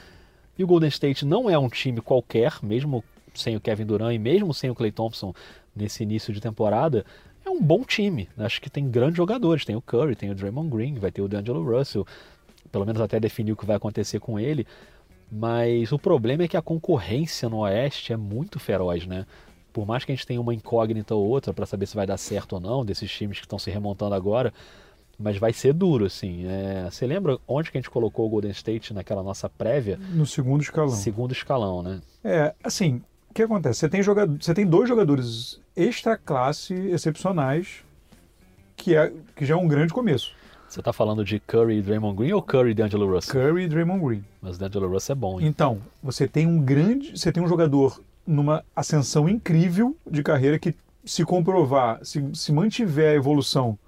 E 0.57 0.63
o 0.63 0.69
Golden 0.69 0.89
State 0.89 1.27
não 1.27 1.51
é 1.51 1.59
um 1.59 1.69
time 1.69 2.01
qualquer, 2.01 2.55
mesmo 2.63 3.03
sem 3.35 3.57
o 3.57 3.61
Kevin 3.61 3.87
Durant 3.87 4.15
e 4.15 4.19
mesmo 4.21 4.55
sem 4.55 4.71
o 4.71 4.75
Clay 4.75 4.93
Thompson 4.93 5.35
nesse 5.75 6.05
início 6.05 6.33
de 6.33 6.41
temporada, 6.41 7.05
é 7.45 7.51
um 7.51 7.61
bom 7.61 7.83
time. 7.83 8.29
Acho 8.39 8.61
que 8.61 8.71
tem 8.71 8.89
grandes 8.89 9.17
jogadores. 9.17 9.65
Tem 9.65 9.75
o 9.75 9.83
Curry, 9.83 10.15
tem 10.15 10.31
o 10.31 10.35
Draymond 10.35 10.69
Green, 10.69 10.95
vai 10.95 11.11
ter 11.11 11.23
o 11.23 11.29
D'Angelo 11.29 11.65
Russell, 11.65 12.07
pelo 12.71 12.87
menos 12.87 13.01
até 13.01 13.19
definir 13.19 13.53
o 13.53 13.57
que 13.57 13.67
vai 13.67 13.77
acontecer 13.77 14.21
com 14.21 14.39
ele. 14.39 14.65
Mas 15.31 15.91
o 15.91 15.99
problema 15.99 16.45
é 16.45 16.49
que 16.49 16.57
a 16.57 16.63
concorrência 16.63 17.49
no 17.49 17.59
Oeste 17.59 18.13
é 18.13 18.17
muito 18.17 18.61
feroz, 18.61 19.07
né? 19.07 19.27
Por 19.73 19.87
mais 19.87 20.05
que 20.05 20.13
a 20.13 20.15
gente 20.15 20.27
tenha 20.27 20.41
uma 20.41 20.55
incógnita 20.55 21.15
ou 21.15 21.27
outra 21.27 21.53
para 21.53 21.67
saber 21.67 21.87
se 21.87 21.95
vai 21.95 22.07
dar 22.07 22.17
certo 22.17 22.55
ou 22.55 22.61
não 22.61 22.85
desses 22.85 23.11
times 23.11 23.39
que 23.39 23.47
estão 23.47 23.59
se 23.59 23.71
remontando 23.71 24.15
agora, 24.15 24.53
mas 25.19 25.37
vai 25.37 25.53
ser 25.53 25.73
duro, 25.75 26.07
assim. 26.07 26.47
É, 26.47 26.89
Você 26.91 27.07
lembra 27.07 27.39
onde 27.47 27.71
que 27.71 27.77
a 27.77 27.81
gente 27.81 27.91
colocou 27.91 28.27
o 28.27 28.29
Golden 28.29 28.51
State 28.51 28.95
naquela 28.95 29.23
nossa 29.23 29.49
prévia? 29.49 29.99
No 30.15 30.27
segundo 30.27 30.63
escalão. 30.63 30.91
Segundo 30.91 31.33
escalão, 31.33 31.83
né? 31.83 32.01
É, 32.25 32.55
assim, 32.65 33.03
o 33.31 33.35
que 33.35 33.43
acontece? 33.43 33.81
Você 33.81 33.89
tem, 33.89 34.03
joga... 34.03 34.27
você 34.27 34.55
tem 34.55 34.67
dois 34.67 34.89
jogadores 34.89 35.61
extra 35.77 36.17
classe 36.17 36.75
excepcionais, 36.75 37.85
que, 38.77 38.97
é... 38.97 39.13
que 39.37 39.45
já 39.45 39.55
é 39.55 39.57
um 39.57 39.69
grande 39.69 39.93
começo. 39.93 40.33
Você 40.67 40.81
tá 40.81 40.93
falando 40.93 41.25
de 41.25 41.41
Curry 41.41 41.79
e 41.79 41.83
Draymond 41.83 42.17
Green 42.17 42.33
ou 42.33 42.41
Curry 42.41 42.71
e 42.71 42.75
D'Angelo 42.75 43.13
Russell? 43.13 43.41
Curry 43.41 43.65
e 43.65 43.69
Draymond 43.69 44.05
Green. 44.05 44.25
Mas 44.41 44.57
D'Angelo 44.57 44.89
Russell 44.89 45.15
é 45.15 45.17
bom, 45.17 45.41
hein? 45.41 45.47
Então, 45.49 45.79
você 46.03 46.29
tem 46.29 46.47
um 46.47 46.63
grande, 46.63 47.19
você 47.19 47.33
tem 47.33 47.43
um 47.43 47.49
jogador 47.49 48.01
numa 48.27 48.65
ascensão 48.75 49.29
incrível 49.29 49.97
de 50.09 50.23
carreira 50.23 50.59
que 50.59 50.75
se 51.05 51.25
comprovar, 51.25 51.99
se, 52.03 52.25
se 52.35 52.53
mantiver 52.53 53.13
a 53.13 53.15
evolução, 53.15 53.79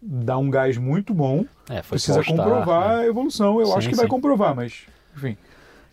dá 0.00 0.36
um 0.36 0.50
gás 0.50 0.76
muito 0.76 1.14
bom. 1.14 1.44
É, 1.68 1.82
foi 1.82 1.96
Precisa 1.96 2.18
All-Star, 2.18 2.36
comprovar 2.36 2.88
né? 2.88 3.02
a 3.02 3.06
evolução. 3.06 3.60
Eu 3.60 3.66
Sim, 3.66 3.74
acho 3.74 3.88
que 3.88 3.94
vai 3.94 4.06
sim. 4.06 4.10
comprovar, 4.10 4.54
mas 4.54 4.86
enfim. 5.16 5.36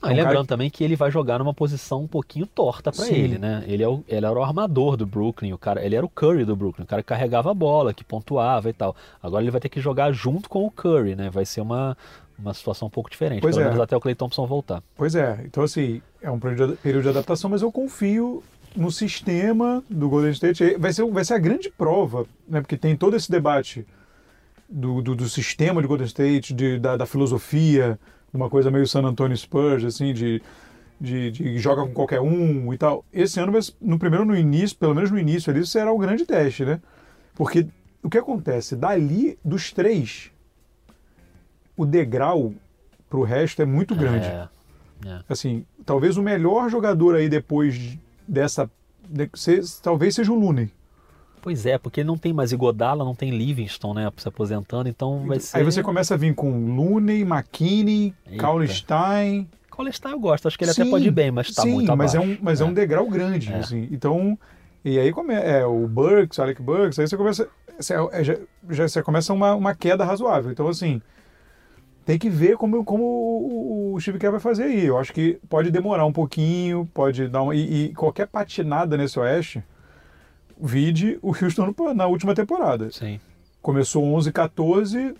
Não, 0.02 0.10
É 0.10 0.14
um 0.14 0.16
lembrando 0.16 0.48
também 0.48 0.70
que 0.70 0.84
ele 0.84 0.96
vai 0.96 1.12
jogar 1.12 1.40
numa 1.40 1.54
posição 1.54 2.04
um 2.04 2.08
pouquinho 2.08 2.46
torta 2.46 2.92
Sim. 2.92 3.14
ele, 3.14 3.38
né? 3.38 3.64
Ele, 3.68 3.84
é 3.84 3.88
o, 3.88 4.04
ele 4.08 4.26
era 4.26 4.32
o 4.32 4.44
armador 4.44 4.96
do 4.96 5.06
Brooklyn, 5.06 5.52
o 5.52 5.58
cara, 5.58 5.86
ele 5.86 5.96
era 5.96 6.06
o 6.06 6.10
Curry 6.10 6.46
do 6.46 6.56
Brooklyn, 6.56 6.86
o 6.86 6.88
cara 6.88 7.04
que 7.04 7.10
carregava 7.10 7.52
a 7.52 7.54
bola, 7.54 7.94
que 7.94 8.04
pontuava 8.04 8.70
e 8.70 8.74
tal. 8.74 8.96
Agora 9.22 9.44
ele 9.44 9.52
vai 9.52 9.60
ter 9.60 9.70
que 9.70 9.82
jogar 9.82 10.12
junto 10.14 10.50
com 10.50 10.66
o 10.66 10.72
Curry, 10.72 11.16
né? 11.16 11.30
Vai 11.30 11.46
ser 11.46 11.60
uma, 11.62 11.98
uma 12.42 12.54
situação 12.54 12.88
um 12.88 12.92
pouco 12.92 13.10
diferente, 13.10 13.42
Pois 13.42 13.56
pelo 13.56 13.68
é. 13.68 13.70
menos 13.70 13.84
até 13.84 13.96
o 13.96 14.00
Clay 14.00 14.16
Thompson 14.16 14.46
voltar. 14.46 14.82
Pois 14.96 15.16
é, 15.16 15.42
então 15.46 15.64
assim, 15.64 16.02
é 16.22 16.30
um 16.32 16.40
período 16.40 16.74
de, 16.74 16.78
período 16.78 17.04
de 17.04 17.10
adaptação, 17.10 17.50
mas 17.50 17.62
eu 17.62 17.72
confio 17.72 18.44
no 18.76 18.92
sistema 18.92 19.84
do 19.90 20.10
Golden 20.10 20.32
State. 20.32 20.76
Vai 20.78 20.94
ser, 20.94 21.06
vai 21.06 21.26
ser 21.26 21.34
a 21.34 21.40
grande 21.40 21.70
prova, 21.70 22.26
né? 22.48 22.62
Porque 22.62 22.78
tem 22.78 22.96
todo 22.96 23.16
esse 23.16 23.30
debate 23.30 23.86
do, 24.70 25.02
do, 25.02 25.16
do 25.16 25.28
sistema 25.28 25.82
de 25.82 25.88
Golden 25.88 26.06
State, 26.06 26.54
de, 26.54 26.78
da, 26.78 26.96
da 26.96 27.06
filosofia, 27.06 28.00
uma 28.34 28.50
coisa 28.50 28.70
meio 28.70 28.88
San 28.88 29.04
Antonio 29.04 29.36
Spurs, 29.36 29.84
assim, 29.84 30.14
de, 30.14 30.42
de, 31.00 31.32
de 31.32 31.58
joga 31.58 31.82
com 31.82 31.94
qualquer 31.94 32.22
um 32.22 32.74
e 32.74 32.78
tal. 32.78 33.04
Esse 33.12 33.40
ano, 33.40 33.58
no 33.82 33.98
primeiro, 33.98 34.26
no 34.26 34.36
início, 34.36 34.78
pelo 34.78 34.94
menos 34.94 35.10
no 35.10 35.18
início 35.18 35.52
ali, 35.52 35.66
será 35.66 35.92
o 35.92 35.98
grande 35.98 36.26
teste, 36.26 36.64
né? 36.64 36.80
Porque 37.34 37.68
o 38.04 38.10
que 38.10 38.18
acontece? 38.18 38.76
Dali, 38.76 39.38
dos 39.44 39.72
três, 39.72 40.32
o 41.82 41.86
degrau 41.86 42.54
pro 43.10 43.24
resto 43.24 43.62
é 43.62 43.66
muito 43.66 43.96
grande 43.96 44.26
É, 44.28 44.48
é. 45.08 45.20
assim, 45.30 45.66
talvez 45.86 46.18
o 46.18 46.22
melhor 46.22 46.70
jogador 46.70 47.16
aí 47.16 47.30
depois 47.30 47.74
de- 47.76 48.00
dessa. 48.28 48.70
de- 49.08 49.30
se- 49.34 49.82
talvez 49.82 50.14
seja 50.16 50.32
o 50.32 50.36
Looney. 50.40 50.70
Pois 51.42 51.66
é, 51.66 51.78
porque 51.78 52.04
não 52.04 52.18
tem 52.18 52.34
mais 52.34 52.52
Igodala, 52.52 53.04
não 53.06 53.16
tem 53.16 53.32
Livingston, 53.32 53.94
né? 53.94 54.12
Se 54.18 54.28
aposentando, 54.28 54.90
então 54.90 55.26
vai 55.26 55.40
ser. 55.40 55.58
Aí 55.58 55.64
você 55.64 55.82
começa 55.82 56.14
a 56.14 56.18
vir 56.18 56.36
com 56.36 56.76
Looney, 56.76 57.22
McKinney. 57.22 58.14
Cauley-Stein. 58.38 59.50
Colestar 59.70 60.12
eu 60.12 60.20
gosto, 60.20 60.48
acho 60.48 60.58
que 60.58 60.66
ele 60.66 60.72
até 60.72 60.84
Sim, 60.84 60.90
pode 60.92 61.08
ir 61.08 61.12
bem, 61.12 61.32
mas 61.32 61.54
tá 61.54 61.62
sim, 61.62 61.72
muito 61.72 61.96
mas 61.96 62.14
abaixo. 62.14 62.32
é 62.32 62.36
um, 62.36 62.38
mas 62.42 62.60
é. 62.60 62.66
um 62.66 62.74
degrau 62.74 63.08
grande, 63.10 63.52
É. 63.54 63.60
assim. 63.60 63.88
Então, 63.90 64.38
e 64.84 65.00
aí 65.00 65.14
come, 65.14 65.34
é 65.34 65.66
o 65.66 65.88
Burks, 65.88 66.38
Alec 66.38 66.62
Burks, 66.62 67.00
aí 67.00 67.08
você 67.08 67.16
começa, 67.16 67.48
você, 67.80 67.94
é, 68.12 68.24
já, 68.26 68.36
já 68.70 68.88
você 68.90 69.02
começa 69.02 69.32
uma, 69.34 69.56
uma 69.56 69.74
queda 69.74 70.04
razoável. 70.04 70.52
Então, 70.52 70.68
assim, 70.68 71.02
tem 72.10 72.18
que 72.18 72.28
ver 72.28 72.58
como, 72.58 72.84
como 72.84 73.04
o, 73.04 73.94
o 73.94 74.02
Steve 74.02 74.18
Kerr 74.18 74.32
vai 74.32 74.40
fazer 74.40 74.64
aí. 74.64 74.84
Eu 74.84 74.98
acho 74.98 75.14
que 75.14 75.40
pode 75.48 75.70
demorar 75.70 76.08
um 76.08 76.12
pouquinho, 76.12 76.90
pode 76.92 77.28
dar 77.28 77.44
uma, 77.44 77.56
e, 77.56 77.84
e 77.86 77.94
qualquer 77.94 78.26
patinada 78.26 78.98
nesse 78.98 79.20
Oeste, 79.20 79.64
vide 80.60 81.20
o 81.22 81.28
Houston 81.30 81.72
na 81.94 82.08
última 82.08 82.34
temporada. 82.34 82.90
Sim. 82.90 83.20
Começou 83.62 84.04
11, 84.16 84.32
14, 84.32 85.14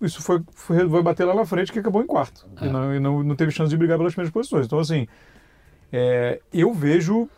isso 0.00 0.22
foi, 0.22 0.40
foi, 0.52 0.88
foi 0.88 1.02
bater 1.02 1.24
lá 1.24 1.34
na 1.34 1.44
frente 1.44 1.72
que 1.72 1.80
acabou 1.80 2.00
em 2.00 2.06
quarto. 2.06 2.46
É. 2.60 2.66
E, 2.66 2.70
não, 2.70 2.94
e 2.94 3.00
não, 3.00 3.24
não 3.24 3.34
teve 3.34 3.50
chance 3.50 3.70
de 3.70 3.76
brigar 3.76 3.98
pelas 3.98 4.12
primeiras 4.14 4.32
posições. 4.32 4.66
Então, 4.66 4.78
assim, 4.78 5.08
é, 5.92 6.40
eu 6.52 6.72
vejo 6.72 7.28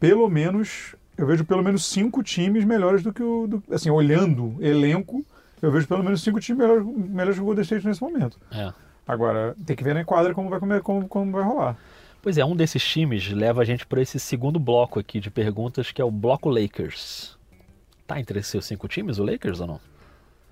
pelo 0.00 0.26
menos. 0.30 0.96
Eu 1.18 1.26
vejo 1.26 1.44
pelo 1.44 1.62
menos 1.62 1.84
cinco 1.84 2.22
times 2.22 2.64
melhores 2.64 3.02
do 3.02 3.12
que 3.12 3.22
o. 3.22 3.46
do- 3.46 3.62
assim, 3.70 3.90
olhando 3.90 4.56
elenco, 4.58 5.22
eu 5.66 5.72
vejo 5.72 5.86
pelo 5.88 6.02
menos 6.04 6.22
cinco 6.22 6.40
times 6.40 6.58
melhores, 6.60 6.86
melhores 6.86 7.34
que 7.36 7.42
o 7.42 7.44
Golden 7.44 7.62
State 7.62 7.86
nesse 7.86 8.00
momento. 8.02 8.38
É. 8.50 8.72
Agora, 9.06 9.54
tem 9.64 9.76
que 9.76 9.84
ver 9.84 9.94
na 9.94 10.04
quadra 10.04 10.34
como 10.34 10.48
vai, 10.50 10.58
come- 10.60 10.80
como, 10.80 11.08
como 11.08 11.32
vai 11.32 11.42
rolar. 11.44 11.76
Pois 12.22 12.36
é, 12.38 12.44
um 12.44 12.56
desses 12.56 12.84
times 12.84 13.30
leva 13.30 13.62
a 13.62 13.64
gente 13.64 13.86
para 13.86 14.00
esse 14.00 14.18
segundo 14.18 14.58
bloco 14.58 14.98
aqui 14.98 15.20
de 15.20 15.30
perguntas, 15.30 15.92
que 15.92 16.02
é 16.02 16.04
o 16.04 16.10
bloco 16.10 16.48
Lakers. 16.48 17.36
Tá 18.06 18.18
entre 18.18 18.38
esses 18.40 18.50
seus 18.50 18.64
cinco 18.66 18.88
times, 18.88 19.18
o 19.18 19.24
Lakers 19.24 19.60
ou 19.60 19.66
não? 19.66 19.80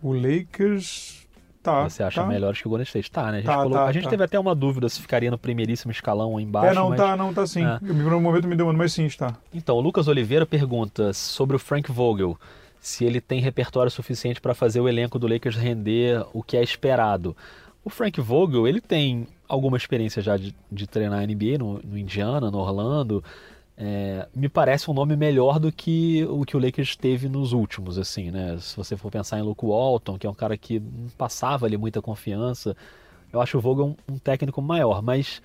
O 0.02 0.12
Lakers. 0.12 1.24
Tá, 1.62 1.88
Você 1.88 2.02
acha 2.02 2.20
tá. 2.20 2.26
melhores 2.26 2.60
que 2.60 2.66
o 2.66 2.68
Golden 2.68 2.84
State? 2.84 3.10
Tá, 3.10 3.32
né? 3.32 3.38
A 3.38 3.40
gente, 3.40 3.46
Tá, 3.46 3.68
tá, 3.70 3.84
a 3.86 3.92
gente 3.92 4.04
tá. 4.04 4.10
teve 4.10 4.22
até 4.22 4.38
uma 4.38 4.54
dúvida 4.54 4.86
se 4.88 5.00
ficaria 5.00 5.30
no 5.30 5.38
primeiríssimo 5.38 5.90
escalão 5.90 6.32
ou 6.32 6.38
embaixo. 6.38 6.72
É, 6.72 6.74
não, 6.74 6.90
mas... 6.90 7.00
tá, 7.00 7.16
não, 7.16 7.32
tá 7.32 7.46
sim. 7.46 7.64
É. 7.64 7.78
Um 7.82 8.20
momento 8.20 8.46
me 8.46 8.54
deu, 8.54 8.70
mas 8.74 8.92
sim, 8.92 9.06
está. 9.06 9.34
Então, 9.52 9.74
o 9.76 9.80
Lucas 9.80 10.06
Oliveira 10.06 10.44
pergunta 10.44 11.14
sobre 11.14 11.56
o 11.56 11.58
Frank 11.58 11.90
Vogel, 11.90 12.38
se 12.84 13.02
ele 13.02 13.18
tem 13.18 13.40
repertório 13.40 13.90
suficiente 13.90 14.42
para 14.42 14.54
fazer 14.54 14.78
o 14.78 14.86
elenco 14.86 15.18
do 15.18 15.26
Lakers 15.26 15.56
render 15.56 16.22
o 16.34 16.42
que 16.42 16.54
é 16.54 16.62
esperado. 16.62 17.34
O 17.82 17.88
Frank 17.88 18.20
Vogel, 18.20 18.68
ele 18.68 18.78
tem 18.78 19.26
alguma 19.48 19.78
experiência 19.78 20.20
já 20.20 20.36
de, 20.36 20.54
de 20.70 20.86
treinar 20.86 21.26
NBA 21.26 21.56
no, 21.58 21.80
no 21.82 21.96
Indiana, 21.96 22.50
no 22.50 22.58
Orlando. 22.58 23.24
É, 23.74 24.28
me 24.36 24.50
parece 24.50 24.90
um 24.90 24.94
nome 24.94 25.16
melhor 25.16 25.58
do 25.58 25.72
que 25.72 26.26
o 26.28 26.44
que 26.44 26.58
o 26.58 26.60
Lakers 26.60 26.94
teve 26.94 27.26
nos 27.26 27.54
últimos, 27.54 27.96
assim, 27.96 28.30
né? 28.30 28.58
Se 28.60 28.76
você 28.76 28.98
for 28.98 29.10
pensar 29.10 29.38
em 29.38 29.42
Luke 29.42 29.64
Walton, 29.64 30.18
que 30.18 30.26
é 30.26 30.30
um 30.30 30.34
cara 30.34 30.54
que 30.54 30.78
não 30.78 31.08
passava 31.16 31.64
ali 31.64 31.78
muita 31.78 32.02
confiança, 32.02 32.76
eu 33.32 33.40
acho 33.40 33.56
o 33.56 33.60
Vogel 33.62 33.86
um, 33.86 33.96
um 34.12 34.18
técnico 34.18 34.60
maior, 34.60 35.00
mas 35.00 35.40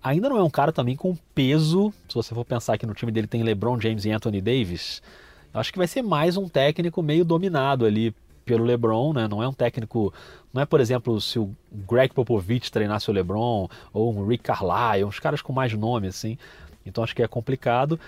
ainda 0.00 0.28
não 0.28 0.38
é 0.38 0.44
um 0.44 0.50
cara 0.50 0.70
também 0.70 0.94
com 0.94 1.16
peso. 1.34 1.92
Se 2.08 2.14
você 2.14 2.32
for 2.32 2.44
pensar 2.44 2.78
que 2.78 2.86
no 2.86 2.94
time 2.94 3.10
dele 3.10 3.26
tem 3.26 3.42
LeBron 3.42 3.80
James 3.80 4.04
e 4.04 4.12
Anthony 4.12 4.40
Davis, 4.40 5.02
acho 5.54 5.72
que 5.72 5.78
vai 5.78 5.86
ser 5.86 6.02
mais 6.02 6.36
um 6.36 6.48
técnico 6.48 7.02
meio 7.02 7.24
dominado 7.24 7.86
ali 7.86 8.14
pelo 8.44 8.64
LeBron, 8.64 9.12
né? 9.12 9.26
Não 9.28 9.42
é 9.42 9.48
um 9.48 9.52
técnico, 9.52 10.12
não 10.52 10.60
é 10.60 10.66
por 10.66 10.80
exemplo 10.80 11.20
se 11.20 11.38
o 11.38 11.50
Greg 11.72 12.12
Popovich 12.12 12.70
treinasse 12.70 13.08
o 13.08 13.12
LeBron 13.12 13.68
ou 13.92 14.14
um 14.14 14.26
Rick 14.26 14.44
Carlisle, 14.44 15.04
uns 15.04 15.18
caras 15.18 15.40
com 15.40 15.52
mais 15.52 15.72
nome 15.72 16.08
assim. 16.08 16.36
Então 16.84 17.02
acho 17.02 17.14
que 17.14 17.22
é 17.22 17.28
complicado, 17.28 17.98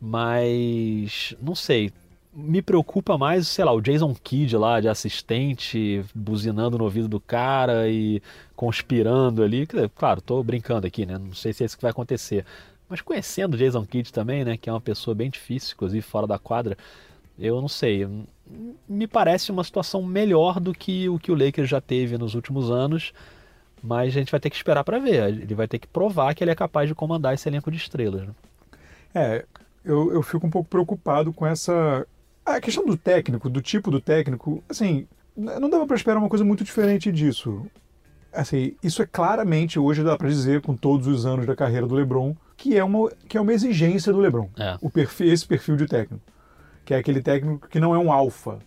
mas 0.00 1.34
não 1.40 1.54
sei. 1.54 1.92
Me 2.38 2.60
preocupa 2.60 3.16
mais, 3.16 3.48
sei 3.48 3.64
lá, 3.64 3.72
o 3.72 3.80
Jason 3.80 4.14
Kidd 4.14 4.58
lá 4.58 4.78
de 4.78 4.88
assistente, 4.88 6.04
buzinando 6.14 6.76
no 6.76 6.84
ouvido 6.84 7.08
do 7.08 7.18
cara 7.18 7.88
e 7.88 8.20
conspirando 8.54 9.42
ali. 9.42 9.66
Claro, 9.94 10.20
tô 10.20 10.42
brincando 10.42 10.86
aqui, 10.86 11.06
né? 11.06 11.16
Não 11.16 11.32
sei 11.32 11.54
se 11.54 11.62
é 11.62 11.66
isso 11.66 11.76
que 11.76 11.82
vai 11.82 11.92
acontecer. 11.92 12.44
Mas 12.88 13.00
conhecendo 13.00 13.56
Jason 13.56 13.84
Kidd 13.84 14.12
também, 14.12 14.44
né? 14.44 14.56
Que 14.56 14.68
é 14.68 14.72
uma 14.72 14.80
pessoa 14.80 15.14
bem 15.14 15.30
difícil, 15.30 15.74
inclusive 15.74 16.02
fora 16.02 16.26
da 16.26 16.38
quadra, 16.38 16.76
eu 17.38 17.60
não 17.60 17.68
sei. 17.68 18.08
Me 18.88 19.06
parece 19.06 19.50
uma 19.50 19.64
situação 19.64 20.02
melhor 20.02 20.60
do 20.60 20.72
que 20.72 21.08
o 21.08 21.18
que 21.18 21.32
o 21.32 21.34
Lakers 21.34 21.68
já 21.68 21.80
teve 21.80 22.16
nos 22.16 22.34
últimos 22.34 22.70
anos. 22.70 23.12
Mas 23.82 24.08
a 24.08 24.18
gente 24.18 24.30
vai 24.30 24.40
ter 24.40 24.50
que 24.50 24.56
esperar 24.56 24.82
para 24.84 24.98
ver. 24.98 25.28
Ele 25.28 25.54
vai 25.54 25.68
ter 25.68 25.78
que 25.78 25.86
provar 25.86 26.34
que 26.34 26.42
ele 26.42 26.50
é 26.50 26.54
capaz 26.54 26.88
de 26.88 26.94
comandar 26.94 27.34
esse 27.34 27.48
elenco 27.48 27.70
de 27.70 27.76
estrelas. 27.76 28.22
Né? 28.22 28.34
É, 29.14 29.44
eu, 29.84 30.12
eu 30.12 30.22
fico 30.22 30.46
um 30.46 30.50
pouco 30.50 30.68
preocupado 30.68 31.32
com 31.32 31.46
essa. 31.46 32.06
A 32.44 32.60
questão 32.60 32.84
do 32.84 32.96
técnico, 32.96 33.50
do 33.50 33.60
tipo 33.60 33.90
do 33.90 34.00
técnico, 34.00 34.62
assim, 34.68 35.06
não 35.36 35.68
dava 35.68 35.86
para 35.86 35.96
esperar 35.96 36.18
uma 36.18 36.28
coisa 36.28 36.44
muito 36.44 36.64
diferente 36.64 37.12
disso. 37.12 37.66
Assim, 38.32 38.74
isso 38.82 39.02
é 39.02 39.06
claramente, 39.06 39.78
hoje 39.78 40.02
dá 40.02 40.16
para 40.16 40.28
dizer, 40.28 40.60
com 40.60 40.76
todos 40.76 41.06
os 41.06 41.26
anos 41.26 41.46
da 41.46 41.56
carreira 41.56 41.86
do 41.86 41.94
LeBron, 41.94 42.36
que 42.56 42.76
é 42.76 42.82
uma, 42.82 43.10
que 43.28 43.36
é 43.36 43.40
uma 43.40 43.52
exigência 43.52 44.12
do 44.12 44.18
LeBron. 44.18 44.48
É. 44.58 44.76
O 44.80 44.90
perfil, 44.90 45.32
esse 45.32 45.46
perfil 45.46 45.76
de 45.76 45.86
técnico. 45.86 46.24
Que 46.84 46.94
é 46.94 46.98
aquele 46.98 47.20
técnico 47.20 47.68
que 47.68 47.80
não 47.80 47.94
é 47.94 47.98
um 47.98 48.12
alfa. 48.12 48.58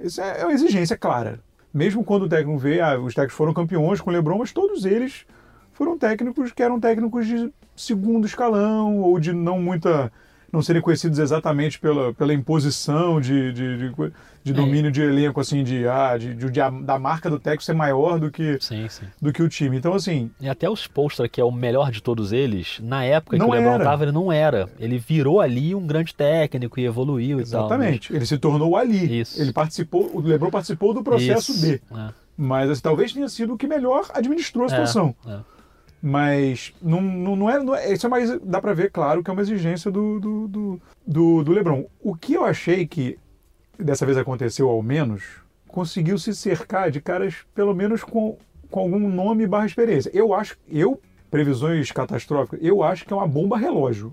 Isso 0.00 0.20
é, 0.20 0.40
é 0.40 0.44
uma 0.44 0.52
exigência 0.52 0.96
clara. 0.96 1.40
Mesmo 1.72 2.04
quando 2.04 2.24
o 2.24 2.28
técnico 2.28 2.58
vê, 2.58 2.80
ah, 2.80 2.98
os 2.98 3.14
técnicos 3.14 3.36
foram 3.36 3.54
campeões 3.54 4.00
com 4.00 4.10
o 4.10 4.12
LeBron, 4.12 4.38
mas 4.38 4.52
todos 4.52 4.84
eles 4.84 5.24
foram 5.72 5.98
técnicos 5.98 6.52
que 6.52 6.62
eram 6.62 6.78
técnicos 6.78 7.26
de 7.26 7.52
segundo 7.74 8.26
escalão 8.26 8.98
ou 8.98 9.18
de 9.18 9.32
não 9.32 9.58
muita 9.58 10.12
não 10.52 10.60
serem 10.60 10.82
conhecidos 10.82 11.18
exatamente 11.18 11.78
pela, 11.80 12.12
pela 12.12 12.34
imposição 12.34 13.18
de, 13.20 13.52
de, 13.52 13.78
de, 13.78 14.12
de 14.44 14.52
domínio 14.52 14.90
de 14.92 15.00
elenco 15.00 15.40
assim 15.40 15.64
de, 15.64 15.88
ah, 15.88 16.16
de, 16.18 16.34
de- 16.34 16.50
de 16.50 16.60
a- 16.60 16.68
da 16.68 16.98
marca 16.98 17.30
do 17.30 17.38
técnico 17.38 17.62
ser 17.64 17.72
maior 17.74 18.20
do 18.20 18.30
que 18.30 18.58
Sim, 18.60 18.86
sim. 18.88 19.06
do 19.20 19.32
que 19.32 19.42
o 19.42 19.48
time 19.48 19.78
então 19.78 19.94
assim 19.94 20.30
E 20.40 20.48
até 20.48 20.68
o 20.68 20.74
Spolstra, 20.76 21.26
que 21.28 21.40
é 21.40 21.44
o 21.44 21.50
melhor 21.50 21.90
de 21.90 22.02
todos 22.02 22.32
eles, 22.32 22.78
na 22.82 23.02
época 23.04 23.38
Não 23.38 23.46
que 23.46 23.52
o 23.52 23.54
LeBron 23.54 23.74
era. 23.76 23.84
tava, 23.84 24.04
ele 24.04 24.12
não 24.12 24.30
era. 24.30 24.68
Ele 24.78 24.98
virou 24.98 25.40
ali 25.40 25.74
um 25.74 25.86
grande 25.86 26.14
técnico 26.14 26.78
e 26.78 26.84
evoluiu 26.84 27.40
e 27.40 27.44
tal. 27.48 27.62
exatamente 27.62 28.14
ele 28.14 28.26
se 28.26 28.36
tornou 28.36 28.76
ali 28.76 29.20
Isso. 29.20 29.40
ele 29.40 29.52
participou 29.52 30.10
o 30.14 30.20
LeBron 30.20 30.50
participou 30.50 30.90
do 30.92 30.96
mas- 31.00 31.04
processo 31.04 31.52
Isso, 31.52 31.60
de 31.66 31.74
é, 31.96 32.08
mas 32.36 32.68
assim, 32.70 32.82
talvez 32.82 33.12
tenha 33.12 33.28
sido 33.28 33.54
o 33.54 33.56
que 33.56 33.66
melhor 33.66 34.06
administrou 34.12 34.66
a 34.66 34.68
situação 34.68 35.14
é. 35.26 35.38
Mas 36.02 36.74
não, 36.82 37.00
não, 37.00 37.36
não 37.36 37.48
é, 37.50 37.62
não 37.62 37.74
é- 37.76 37.92
Isso 37.92 38.06
é 38.06 38.10
mais. 38.10 38.40
Dá 38.40 38.60
pra 38.60 38.74
ver, 38.74 38.90
claro, 38.90 39.22
que 39.22 39.30
é 39.30 39.32
uma 39.32 39.40
exigência 39.42 39.88
do, 39.90 40.18
do, 40.18 40.48
do, 40.48 40.80
do, 41.06 41.44
do 41.44 41.52
Lebron. 41.52 41.84
O 42.02 42.16
que 42.16 42.34
eu 42.34 42.44
achei 42.44 42.84
que 42.86 43.16
dessa 43.78 44.04
vez 44.04 44.18
aconteceu, 44.18 44.68
ao 44.68 44.82
menos, 44.82 45.22
conseguiu 45.68 46.18
se 46.18 46.34
cercar 46.34 46.90
de 46.90 47.00
caras, 47.00 47.36
pelo 47.54 47.72
menos, 47.72 48.02
com, 48.02 48.36
com 48.68 48.80
algum 48.80 49.08
nome 49.08 49.46
barra 49.46 49.66
experiência. 49.66 50.10
Eu 50.12 50.34
acho. 50.34 50.56
Eu, 50.68 51.00
previsões 51.30 51.92
catastróficas, 51.92 52.58
eu 52.62 52.82
acho 52.82 53.04
que 53.06 53.12
é 53.12 53.16
uma 53.16 53.28
bomba 53.28 53.56
relógio. 53.56 54.12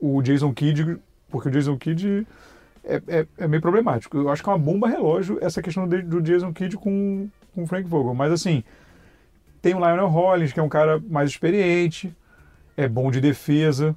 O 0.00 0.20
Jason 0.22 0.52
Kidd, 0.52 0.98
porque 1.30 1.48
o 1.48 1.52
Jason 1.52 1.76
Kidd 1.78 2.26
é, 2.84 3.00
é, 3.06 3.26
é 3.38 3.46
meio 3.48 3.62
problemático. 3.62 4.16
Eu 4.18 4.28
acho 4.28 4.42
que 4.42 4.48
é 4.48 4.52
uma 4.52 4.58
bomba 4.58 4.88
relógio 4.88 5.38
essa 5.40 5.62
questão 5.62 5.86
de- 5.88 6.02
do 6.02 6.20
Jason 6.20 6.52
Kidd 6.52 6.76
com, 6.76 7.28
com 7.54 7.62
o 7.62 7.66
Frank 7.66 7.88
Vogel. 7.88 8.12
Mas 8.12 8.32
assim. 8.32 8.64
Tem 9.66 9.74
o 9.74 9.80
Lionel 9.80 10.06
Hollins, 10.06 10.52
que 10.52 10.60
é 10.60 10.62
um 10.62 10.68
cara 10.68 11.02
mais 11.10 11.28
experiente, 11.28 12.16
é 12.76 12.86
bom 12.86 13.10
de 13.10 13.20
defesa, 13.20 13.96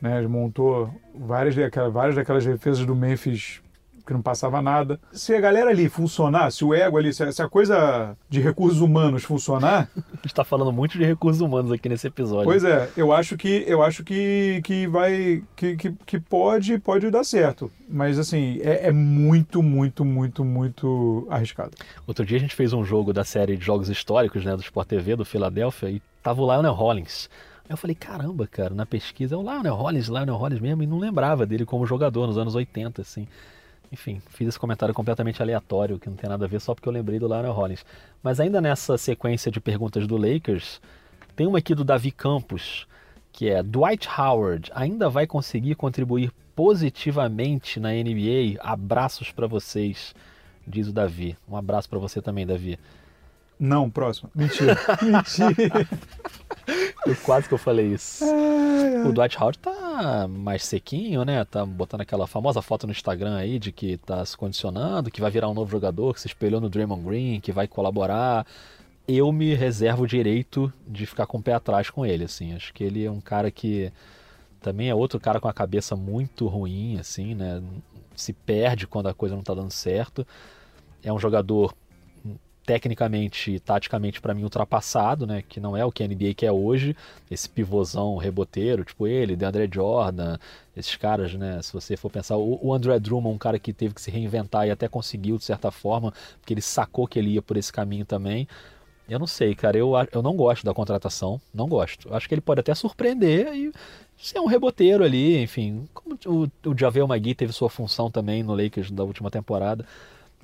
né? 0.00 0.18
Ele 0.18 0.28
montou 0.28 0.88
várias, 1.12 1.56
várias 1.92 2.14
daquelas 2.14 2.46
defesas 2.46 2.86
do 2.86 2.94
Memphis 2.94 3.60
que 4.06 4.12
não 4.12 4.22
passava 4.22 4.60
nada. 4.60 5.00
Se 5.12 5.34
a 5.34 5.40
galera 5.40 5.70
ali 5.70 5.88
funcionar, 5.88 6.50
se 6.50 6.64
o 6.64 6.74
ego 6.74 6.98
ali, 6.98 7.12
se 7.12 7.22
a, 7.22 7.32
se 7.32 7.42
a 7.42 7.48
coisa 7.48 8.16
de 8.28 8.40
recursos 8.40 8.80
humanos 8.80 9.24
funcionar, 9.24 9.88
A 9.96 10.16
gente 10.16 10.26
está 10.26 10.44
falando 10.44 10.72
muito 10.72 10.96
de 10.96 11.04
recursos 11.04 11.40
humanos 11.40 11.70
aqui 11.70 11.88
nesse 11.88 12.06
episódio. 12.06 12.44
pois 12.44 12.64
é, 12.64 12.88
eu 12.96 13.12
acho 13.12 13.36
que 13.36 13.64
eu 13.66 13.82
acho 13.82 14.02
que, 14.02 14.60
que 14.64 14.86
vai 14.86 15.42
que, 15.54 15.76
que, 15.76 15.92
que 16.06 16.18
pode 16.18 16.78
pode 16.78 17.10
dar 17.10 17.24
certo, 17.24 17.70
mas 17.88 18.18
assim 18.18 18.58
é, 18.62 18.88
é 18.88 18.92
muito 18.92 19.62
muito 19.62 20.04
muito 20.04 20.44
muito 20.44 21.26
arriscado. 21.30 21.72
Outro 22.06 22.24
dia 22.24 22.38
a 22.38 22.40
gente 22.40 22.54
fez 22.54 22.72
um 22.72 22.84
jogo 22.84 23.12
da 23.12 23.24
série 23.24 23.56
de 23.56 23.64
jogos 23.64 23.88
históricos, 23.88 24.44
né, 24.44 24.56
do 24.56 24.62
Sport 24.62 24.88
TV, 24.88 25.16
do 25.16 25.24
Philadelphia, 25.24 25.90
e 25.90 26.02
tava 26.22 26.40
o 26.40 26.46
Lionel 26.50 26.72
Hollins. 26.72 27.28
Aí 27.64 27.72
eu 27.72 27.76
falei, 27.76 27.94
caramba, 27.94 28.46
cara, 28.46 28.74
na 28.74 28.84
pesquisa 28.84 29.34
é 29.34 29.38
o 29.38 29.42
Lionel 29.42 29.74
Hollins, 29.74 30.08
Lionel 30.08 30.36
Hollins 30.36 30.60
mesmo, 30.60 30.82
e 30.82 30.86
não 30.86 30.98
lembrava 30.98 31.46
dele 31.46 31.64
como 31.64 31.86
jogador 31.86 32.26
nos 32.26 32.36
anos 32.36 32.54
80, 32.54 33.00
assim. 33.00 33.26
Enfim, 33.94 34.20
fiz 34.28 34.48
esse 34.48 34.58
comentário 34.58 34.92
completamente 34.92 35.40
aleatório, 35.40 36.00
que 36.00 36.08
não 36.08 36.16
tem 36.16 36.28
nada 36.28 36.46
a 36.46 36.48
ver, 36.48 36.60
só 36.60 36.74
porque 36.74 36.88
eu 36.88 36.92
lembrei 36.92 37.20
do 37.20 37.28
Lionel 37.28 37.52
Hollins. 37.52 37.86
Mas 38.20 38.40
ainda 38.40 38.60
nessa 38.60 38.98
sequência 38.98 39.52
de 39.52 39.60
perguntas 39.60 40.04
do 40.04 40.16
Lakers, 40.16 40.80
tem 41.36 41.46
uma 41.46 41.58
aqui 41.58 41.76
do 41.76 41.84
Davi 41.84 42.10
Campos, 42.10 42.88
que 43.32 43.48
é 43.48 43.62
Dwight 43.62 44.08
Howard 44.18 44.68
ainda 44.74 45.08
vai 45.08 45.28
conseguir 45.28 45.76
contribuir 45.76 46.32
positivamente 46.56 47.78
na 47.78 47.90
NBA? 47.90 48.58
Abraços 48.58 49.30
pra 49.30 49.46
vocês, 49.46 50.12
diz 50.66 50.88
o 50.88 50.92
Davi. 50.92 51.36
Um 51.48 51.56
abraço 51.56 51.88
pra 51.88 52.00
você 52.00 52.20
também, 52.20 52.44
Davi. 52.44 52.76
Não, 53.58 53.88
próximo. 53.88 54.30
Mentira. 54.34 54.76
Mentira. 55.02 55.88
Eu 57.06 57.16
quase 57.16 57.46
que 57.46 57.54
eu 57.54 57.58
falei 57.58 57.86
isso. 57.86 58.24
Ai, 58.24 58.96
ai. 58.96 59.06
O 59.06 59.12
Dwight 59.12 59.38
Howard 59.38 59.58
tá 59.58 60.26
mais 60.28 60.64
sequinho, 60.64 61.24
né? 61.24 61.44
Tá 61.44 61.64
botando 61.64 62.00
aquela 62.00 62.26
famosa 62.26 62.62
foto 62.62 62.86
no 62.86 62.92
Instagram 62.92 63.36
aí 63.36 63.58
de 63.58 63.70
que 63.70 63.96
tá 63.98 64.24
se 64.24 64.36
condicionando, 64.36 65.10
que 65.10 65.20
vai 65.20 65.30
virar 65.30 65.48
um 65.48 65.54
novo 65.54 65.70
jogador, 65.70 66.14
que 66.14 66.20
se 66.20 66.26
espelhou 66.26 66.60
no 66.60 66.68
Draymond 66.70 67.04
Green, 67.04 67.40
que 67.40 67.52
vai 67.52 67.68
colaborar. 67.68 68.46
Eu 69.06 69.30
me 69.30 69.54
reservo 69.54 70.04
o 70.04 70.06
direito 70.06 70.72
de 70.86 71.04
ficar 71.04 71.26
com 71.26 71.38
o 71.38 71.42
pé 71.42 71.52
atrás 71.52 71.90
com 71.90 72.06
ele, 72.06 72.24
assim. 72.24 72.54
Acho 72.54 72.72
que 72.72 72.82
ele 72.82 73.04
é 73.04 73.10
um 73.10 73.20
cara 73.20 73.50
que 73.50 73.92
também 74.60 74.88
é 74.88 74.94
outro 74.94 75.20
cara 75.20 75.38
com 75.38 75.48
a 75.48 75.52
cabeça 75.52 75.94
muito 75.94 76.46
ruim, 76.46 76.98
assim, 76.98 77.34
né? 77.34 77.62
Se 78.16 78.32
perde 78.32 78.86
quando 78.86 79.08
a 79.08 79.14
coisa 79.14 79.36
não 79.36 79.42
tá 79.42 79.52
dando 79.52 79.70
certo. 79.70 80.26
É 81.02 81.12
um 81.12 81.18
jogador 81.18 81.74
tecnicamente 82.64 83.52
e 83.52 83.60
taticamente 83.60 84.20
para 84.20 84.34
mim 84.34 84.42
ultrapassado, 84.42 85.26
né, 85.26 85.42
que 85.48 85.60
não 85.60 85.76
é 85.76 85.84
o 85.84 85.92
que 85.92 86.02
a 86.02 86.08
NBA 86.08 86.34
quer 86.34 86.50
hoje, 86.50 86.96
esse 87.30 87.48
pivôzão 87.48 88.16
reboteiro, 88.16 88.84
tipo 88.84 89.06
ele, 89.06 89.36
DeAndre 89.36 89.68
Jordan, 89.72 90.38
esses 90.76 90.96
caras, 90.96 91.34
né, 91.34 91.60
se 91.62 91.72
você 91.72 91.96
for 91.96 92.10
pensar, 92.10 92.36
o, 92.36 92.58
o 92.62 92.72
André 92.72 92.98
Drummond, 92.98 93.34
um 93.34 93.38
cara 93.38 93.58
que 93.58 93.72
teve 93.72 93.94
que 93.94 94.00
se 94.00 94.10
reinventar 94.10 94.66
e 94.66 94.70
até 94.70 94.88
conseguiu 94.88 95.36
de 95.36 95.44
certa 95.44 95.70
forma, 95.70 96.12
porque 96.40 96.54
ele 96.54 96.62
sacou 96.62 97.06
que 97.06 97.18
ele 97.18 97.30
ia 97.32 97.42
por 97.42 97.56
esse 97.56 97.72
caminho 97.72 98.04
também. 98.04 98.48
Eu 99.06 99.18
não 99.18 99.26
sei, 99.26 99.54
cara, 99.54 99.76
eu, 99.76 99.92
eu 100.12 100.22
não 100.22 100.34
gosto 100.34 100.64
da 100.64 100.72
contratação, 100.72 101.38
não 101.52 101.68
gosto. 101.68 102.12
Acho 102.14 102.26
que 102.26 102.34
ele 102.34 102.40
pode 102.40 102.60
até 102.60 102.74
surpreender 102.74 103.54
e 103.54 103.70
ser 104.16 104.40
um 104.40 104.46
reboteiro 104.46 105.04
ali, 105.04 105.42
enfim, 105.42 105.86
como 105.92 106.18
o, 106.24 106.70
o 106.70 106.78
Javel 106.78 107.06
McGee 107.06 107.34
teve 107.34 107.52
sua 107.52 107.68
função 107.68 108.10
também 108.10 108.42
no 108.42 108.54
Lakers 108.54 108.90
da 108.90 109.04
última 109.04 109.30
temporada, 109.30 109.84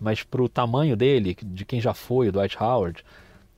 mas 0.01 0.23
pro 0.23 0.49
tamanho 0.49 0.97
dele, 0.97 1.37
de 1.43 1.65
quem 1.65 1.81
já 1.81 1.93
foi, 1.93 2.29
o 2.29 2.33
Dwight 2.33 2.57
Howard, 2.61 3.05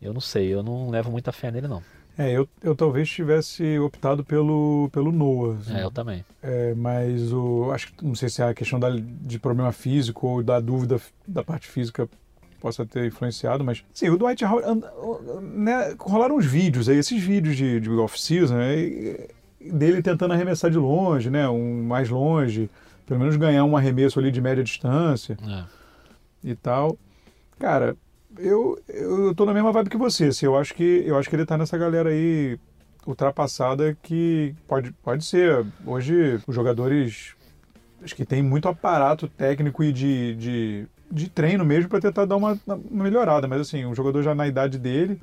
eu 0.01 0.13
não 0.13 0.21
sei, 0.21 0.53
eu 0.53 0.63
não 0.63 0.91
levo 0.91 1.11
muita 1.11 1.31
fé 1.31 1.51
nele 1.51 1.69
não. 1.69 1.83
É, 2.19 2.31
eu, 2.31 2.47
eu 2.63 2.75
talvez 2.75 3.09
tivesse 3.09 3.79
optado 3.79 4.23
pelo, 4.23 4.91
pelo 4.93 5.11
Noah. 5.11 5.57
assim. 5.59 5.77
É, 5.77 5.85
eu 5.85 5.91
também. 5.91 6.25
É, 6.43 6.75
mas 6.75 7.33
o, 7.33 7.71
acho 7.73 7.93
que 7.93 8.05
não 8.05 8.15
sei 8.15 8.29
se 8.29 8.43
é 8.43 8.47
a 8.47 8.55
questão 8.55 8.79
da, 8.79 8.91
de 8.91 9.39
problema 9.39 9.73
físico 9.73 10.27
ou 10.27 10.43
da 10.43 10.61
dúvida 10.61 11.01
da 11.27 11.43
parte 11.43 11.69
física 11.69 12.09
possa 12.61 12.85
ter 12.87 13.07
influenciado, 13.07 13.65
mas 13.65 13.83
sim, 13.93 14.09
o 14.09 14.17
Dwight 14.17 14.45
Howard, 14.45 14.83
né, 15.41 15.97
rolaram 15.99 16.37
uns 16.37 16.47
vídeos 16.47 16.89
aí, 16.89 16.97
esses 16.97 17.21
vídeos 17.21 17.57
de, 17.57 17.81
de 17.81 17.91
off-season, 17.91 18.55
né, 18.55 18.77
dele 19.61 20.01
tentando 20.01 20.33
arremessar 20.33 20.71
de 20.71 20.79
longe, 20.79 21.29
né, 21.29 21.49
um 21.49 21.83
mais 21.83 22.09
longe, 22.09 22.71
pelo 23.05 23.19
menos 23.19 23.35
ganhar 23.35 23.65
um 23.65 23.77
arremesso 23.77 24.21
ali 24.21 24.31
de 24.31 24.41
média 24.41 24.63
distância 24.63 25.37
É. 25.43 25.82
e 26.43 26.55
tal. 26.55 26.99
Cara, 27.59 27.97
eu, 28.39 28.79
eu 28.89 29.35
tô 29.35 29.45
na 29.45 29.55
mesma 29.55 29.73
vibe 29.73 29.91
que 29.91 29.97
você, 29.97 30.27
assim, 30.27 30.47
eu 30.47 30.57
acho 30.57 30.75
que 30.75 31.03
eu 31.07 31.17
acho 31.19 31.29
que 31.29 31.37
ele 31.37 31.47
tá 31.47 31.57
nessa 31.59 31.77
galera 31.77 32.11
aí 32.11 32.59
ultrapassada 33.07 33.97
que 34.03 34.55
pode, 34.67 34.93
pode 35.03 35.25
ser. 35.25 35.65
Hoje 35.85 36.41
os 36.47 36.55
jogadores 36.55 37.35
acho 38.03 38.15
que 38.15 38.25
tem 38.25 38.43
muito 38.43 38.69
aparato 38.69 39.29
técnico 39.29 39.83
e 39.85 39.93
de, 39.93 40.35
de, 40.35 40.87
de 41.11 41.31
treino 41.31 41.65
mesmo 41.65 41.89
para 41.89 42.01
tentar 42.01 42.25
dar 42.25 42.37
uma, 42.37 42.59
uma 42.67 43.05
melhorada, 43.05 43.47
mas 43.47 43.61
assim, 43.61 43.85
um 43.85 43.95
jogador 43.95 44.23
já 44.23 44.35
na 44.35 44.47
idade 44.47 44.79
dele, 44.79 45.21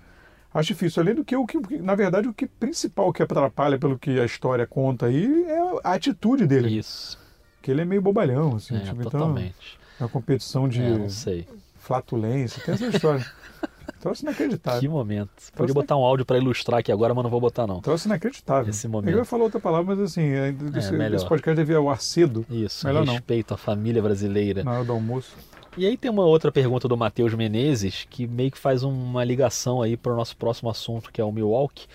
acho 0.53 0.69
difícil. 0.69 1.01
Além 1.01 1.15
do 1.15 1.25
que, 1.25 1.35
o 1.35 1.45
que, 1.45 1.77
na 1.77 1.95
verdade, 1.95 2.27
o 2.27 2.33
que 2.33 2.47
principal 2.47 3.11
que 3.11 3.23
atrapalha 3.23 3.77
pelo 3.77 3.99
que 3.99 4.19
a 4.19 4.25
história 4.25 4.65
conta 4.65 5.07
aí 5.07 5.45
é 5.45 5.59
a 5.83 5.93
atitude 5.93 6.47
dele, 6.47 6.77
Isso. 6.77 7.19
que 7.61 7.71
ele 7.71 7.81
é 7.81 7.85
meio 7.85 8.01
bobalhão, 8.01 8.55
assim, 8.55 8.75
É, 8.75 8.79
tipo, 8.79 9.01
então 9.01 9.11
totalmente. 9.11 9.78
É 9.99 10.03
uma 10.03 10.09
competição 10.09 10.67
de 10.67 10.81
É, 10.81 10.97
não 10.97 11.09
sei. 11.09 11.47
flatulência, 11.77 12.61
tem 12.63 12.73
essa 12.75 12.85
história. 12.87 13.25
Troço 13.99 14.23
inacreditável. 14.23 14.79
Que 14.79 14.87
momento. 14.87 15.29
Trouxe 15.35 15.51
Podia 15.53 15.73
botar 15.73 15.97
um 15.97 16.03
áudio 16.05 16.25
para 16.25 16.37
ilustrar 16.37 16.79
aqui 16.79 16.89
agora, 16.91 17.13
mas 17.13 17.21
não 17.23 17.29
vou 17.29 17.41
botar 17.41 17.67
não. 17.67 17.81
Troço 17.81 18.07
inacreditável. 18.07 18.69
Esse 18.69 18.87
momento. 18.87 19.13
ia 19.17 19.25
falar 19.25 19.43
outra 19.43 19.59
palavra, 19.59 19.93
mas 19.95 19.99
assim, 20.11 20.21
é, 20.21 20.55
esse, 20.77 20.93
melhor. 20.93 21.15
esse 21.17 21.27
podcast 21.27 21.57
devia 21.59 21.77
ao 21.77 21.89
ar 21.89 21.99
cedo, 21.99 22.45
Isso, 22.49 22.85
Melhor 22.87 23.05
não. 23.05 23.13
respeito 23.13 23.53
à 23.53 23.57
família 23.57 24.01
brasileira. 24.01 24.63
na 24.63 24.71
hora 24.71 24.85
do 24.85 24.93
almoço. 24.93 25.35
E 25.77 25.85
aí 25.85 25.97
tem 25.97 26.09
uma 26.09 26.23
outra 26.23 26.49
pergunta 26.51 26.87
do 26.87 26.95
Matheus 26.95 27.33
Menezes, 27.33 28.07
que 28.09 28.25
meio 28.25 28.51
que 28.51 28.57
faz 28.57 28.83
uma 28.83 29.23
ligação 29.23 29.81
aí 29.81 29.97
para 29.97 30.13
o 30.13 30.15
nosso 30.15 30.35
próximo 30.37 30.69
assunto, 30.69 31.11
que 31.11 31.19
é 31.19 31.23
o 31.23 31.31
Milwaukee, 31.31 31.85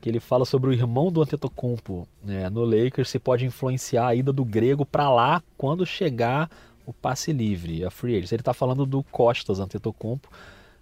que 0.00 0.08
ele 0.08 0.20
fala 0.20 0.44
sobre 0.44 0.70
o 0.70 0.72
irmão 0.72 1.10
do 1.10 1.22
Antetokounmpo 1.22 2.06
né, 2.22 2.50
no 2.50 2.64
Lakers, 2.64 3.10
se 3.10 3.18
pode 3.18 3.44
influenciar 3.46 4.08
a 4.08 4.14
ida 4.14 4.32
do 4.32 4.44
grego 4.44 4.84
para 4.84 5.08
lá 5.10 5.42
quando 5.56 5.86
chegar 5.86 6.50
o 6.88 6.92
passe 6.94 7.32
livre, 7.34 7.84
a 7.84 7.90
free 7.90 8.16
agent. 8.16 8.32
Ele 8.32 8.40
está 8.40 8.54
falando 8.54 8.86
do 8.86 9.02
Costas 9.02 9.60
Antetokounmpo, 9.60 10.28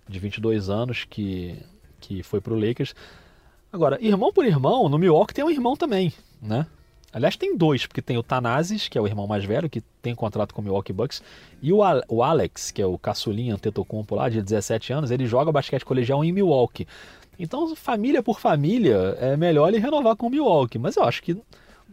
de 0.08 0.18
22 0.20 0.70
anos, 0.70 1.04
que, 1.04 1.58
que 2.00 2.22
foi 2.22 2.40
para 2.40 2.54
o 2.54 2.58
Lakers. 2.58 2.94
Agora, 3.72 3.98
irmão 4.00 4.32
por 4.32 4.44
irmão, 4.44 4.88
no 4.88 4.98
Milwaukee 4.98 5.34
tem 5.34 5.44
um 5.44 5.50
irmão 5.50 5.76
também, 5.76 6.12
né? 6.40 6.64
Aliás, 7.12 7.36
tem 7.36 7.56
dois, 7.56 7.86
porque 7.86 8.00
tem 8.02 8.16
o 8.16 8.22
Tanazes, 8.22 8.88
que 8.88 8.96
é 8.96 9.00
o 9.00 9.06
irmão 9.06 9.26
mais 9.26 9.44
velho, 9.44 9.68
que 9.68 9.80
tem 10.00 10.14
contrato 10.14 10.54
com 10.54 10.60
o 10.60 10.64
Milwaukee 10.64 10.92
Bucks, 10.92 11.22
e 11.60 11.72
o, 11.72 11.82
Al- 11.82 12.02
o 12.08 12.22
Alex, 12.22 12.70
que 12.70 12.80
é 12.80 12.86
o 12.86 12.96
caçulinha 12.98 13.54
Antetokounmpo 13.54 14.14
lá, 14.14 14.28
de 14.28 14.40
17 14.40 14.92
anos, 14.92 15.10
ele 15.10 15.26
joga 15.26 15.50
basquete 15.50 15.84
colegial 15.84 16.24
em 16.24 16.30
Milwaukee. 16.30 16.86
Então, 17.38 17.74
família 17.74 18.22
por 18.22 18.38
família, 18.38 19.16
é 19.18 19.36
melhor 19.36 19.68
ele 19.68 19.78
renovar 19.78 20.14
com 20.14 20.26
o 20.26 20.30
Milwaukee. 20.30 20.78
Mas 20.78 20.96
eu 20.96 21.02
acho 21.04 21.22
que 21.22 21.36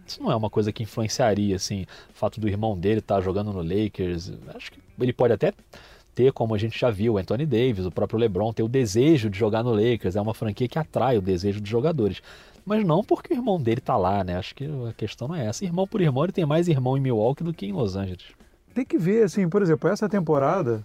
isso 0.05 0.21
não 0.21 0.31
é 0.31 0.35
uma 0.35 0.49
coisa 0.49 0.71
que 0.71 0.83
influenciaria, 0.83 1.55
assim, 1.55 1.83
o 2.09 2.13
fato 2.13 2.39
do 2.39 2.47
irmão 2.47 2.77
dele 2.77 2.99
estar 2.99 3.21
jogando 3.21 3.51
no 3.51 3.61
Lakers. 3.61 4.31
Acho 4.53 4.71
que 4.71 4.79
ele 4.99 5.13
pode 5.13 5.33
até 5.33 5.53
ter, 6.13 6.31
como 6.31 6.53
a 6.53 6.57
gente 6.57 6.79
já 6.79 6.89
viu, 6.89 7.13
o 7.13 7.17
Anthony 7.17 7.45
Davis, 7.45 7.85
o 7.85 7.91
próprio 7.91 8.19
LeBron, 8.19 8.53
ter 8.53 8.63
o 8.63 8.67
desejo 8.67 9.29
de 9.29 9.37
jogar 9.37 9.63
no 9.63 9.71
Lakers. 9.71 10.15
É 10.15 10.21
uma 10.21 10.33
franquia 10.33 10.67
que 10.67 10.77
atrai 10.77 11.17
o 11.17 11.21
desejo 11.21 11.59
dos 11.59 11.69
jogadores. 11.69 12.21
Mas 12.65 12.85
não 12.85 13.03
porque 13.03 13.33
o 13.33 13.37
irmão 13.37 13.61
dele 13.61 13.81
tá 13.81 13.97
lá, 13.97 14.23
né? 14.23 14.37
Acho 14.37 14.55
que 14.55 14.65
a 14.89 14.93
questão 14.93 15.27
não 15.27 15.35
é 15.35 15.47
essa. 15.47 15.65
Irmão 15.65 15.87
por 15.87 16.01
irmão, 16.01 16.23
ele 16.23 16.31
tem 16.31 16.45
mais 16.45 16.67
irmão 16.67 16.97
em 16.97 17.01
Milwaukee 17.01 17.43
do 17.43 17.53
que 17.53 17.65
em 17.65 17.73
Los 17.73 17.95
Angeles. 17.95 18.25
Tem 18.73 18.85
que 18.85 18.97
ver, 18.97 19.23
assim, 19.23 19.49
por 19.49 19.61
exemplo, 19.61 19.89
essa 19.89 20.07
temporada, 20.07 20.83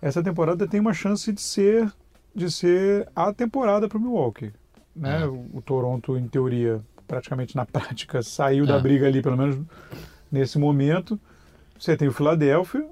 essa 0.00 0.22
temporada 0.22 0.66
tem 0.68 0.80
uma 0.80 0.92
chance 0.92 1.32
de 1.32 1.40
ser 1.40 1.92
de 2.34 2.50
ser 2.50 3.08
a 3.14 3.32
temporada 3.32 3.88
para 3.88 3.96
o 3.96 4.00
Milwaukee, 4.00 4.52
né? 4.94 5.22
É. 5.22 5.26
O, 5.26 5.46
o 5.54 5.62
Toronto, 5.62 6.18
em 6.18 6.26
teoria, 6.26 6.82
praticamente 7.06 7.54
na 7.56 7.64
prática, 7.66 8.22
saiu 8.22 8.64
É. 8.64 8.68
da 8.68 8.78
briga 8.78 9.06
ali, 9.06 9.20
pelo 9.22 9.36
menos 9.36 9.58
nesse 10.30 10.58
momento. 10.58 11.18
Você 11.78 11.96
tem 11.96 12.08
o 12.08 12.12
Philadelphia, 12.12 12.86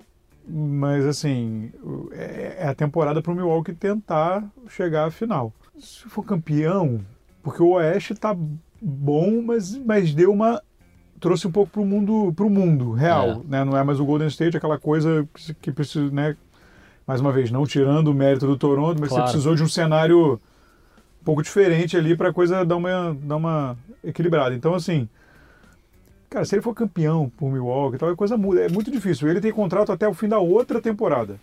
mas 0.48 1.04
assim, 1.06 1.70
é, 2.12 2.56
é 2.60 2.68
a 2.68 2.74
temporada 2.74 3.22
para 3.22 3.32
o 3.32 3.34
Milwaukee 3.36 3.72
tentar 3.74 4.44
chegar 4.68 5.06
à 5.06 5.10
final. 5.10 5.52
Se 5.78 6.04
for 6.08 6.24
campeão, 6.24 7.00
porque 7.42 7.62
o 7.62 7.70
Oeste 7.72 8.14
tá 8.14 8.36
bom, 8.80 9.40
mas, 9.42 9.76
mas 9.78 10.12
deu 10.14 10.32
uma 10.32 10.60
trouxe 11.20 11.46
um 11.46 11.52
pouco 11.52 11.70
pro 11.70 11.84
mundo 11.84 12.32
pro 12.34 12.50
mundo 12.50 12.90
real, 12.90 13.28
É. 13.30 13.40
né? 13.48 13.64
Não 13.64 13.76
é 13.76 13.84
mais 13.84 14.00
o 14.00 14.04
Golden 14.04 14.26
State 14.26 14.56
aquela 14.56 14.76
coisa 14.78 15.26
que, 15.32 15.54
que 15.54 15.72
precisa, 15.72 16.10
né? 16.10 16.36
Mais 17.06 17.20
uma 17.20 17.30
vez, 17.32 17.50
não 17.50 17.64
tirando 17.64 18.08
o 18.08 18.14
mérito 18.14 18.44
do 18.46 18.56
Toronto, 18.56 18.98
mas 19.00 19.08
Claro. 19.08 19.26
você 19.26 19.30
precisou 19.32 19.54
de 19.54 19.62
um 19.62 19.68
cenário 19.68 20.40
um 21.22 21.24
pouco 21.24 21.42
diferente 21.42 21.96
ali 21.96 22.16
para 22.16 22.30
a 22.30 22.32
coisa 22.32 22.64
dar 22.64 22.76
uma 22.76 23.16
dar 23.22 23.36
uma 23.36 23.78
equilibrada. 24.02 24.54
Então 24.54 24.74
assim, 24.74 25.08
cara, 26.28 26.44
se 26.44 26.56
ele 26.56 26.62
for 26.62 26.74
campeão 26.74 27.30
por 27.36 27.50
Milwaukee, 27.50 27.96
tal, 27.96 28.10
a 28.10 28.16
coisa 28.16 28.36
muda. 28.36 28.60
É 28.60 28.68
muito 28.68 28.90
difícil. 28.90 29.28
Ele 29.28 29.40
tem 29.40 29.52
contrato 29.52 29.92
até 29.92 30.08
o 30.08 30.14
fim 30.14 30.28
da 30.28 30.38
outra 30.38 30.80
temporada. 30.80 31.38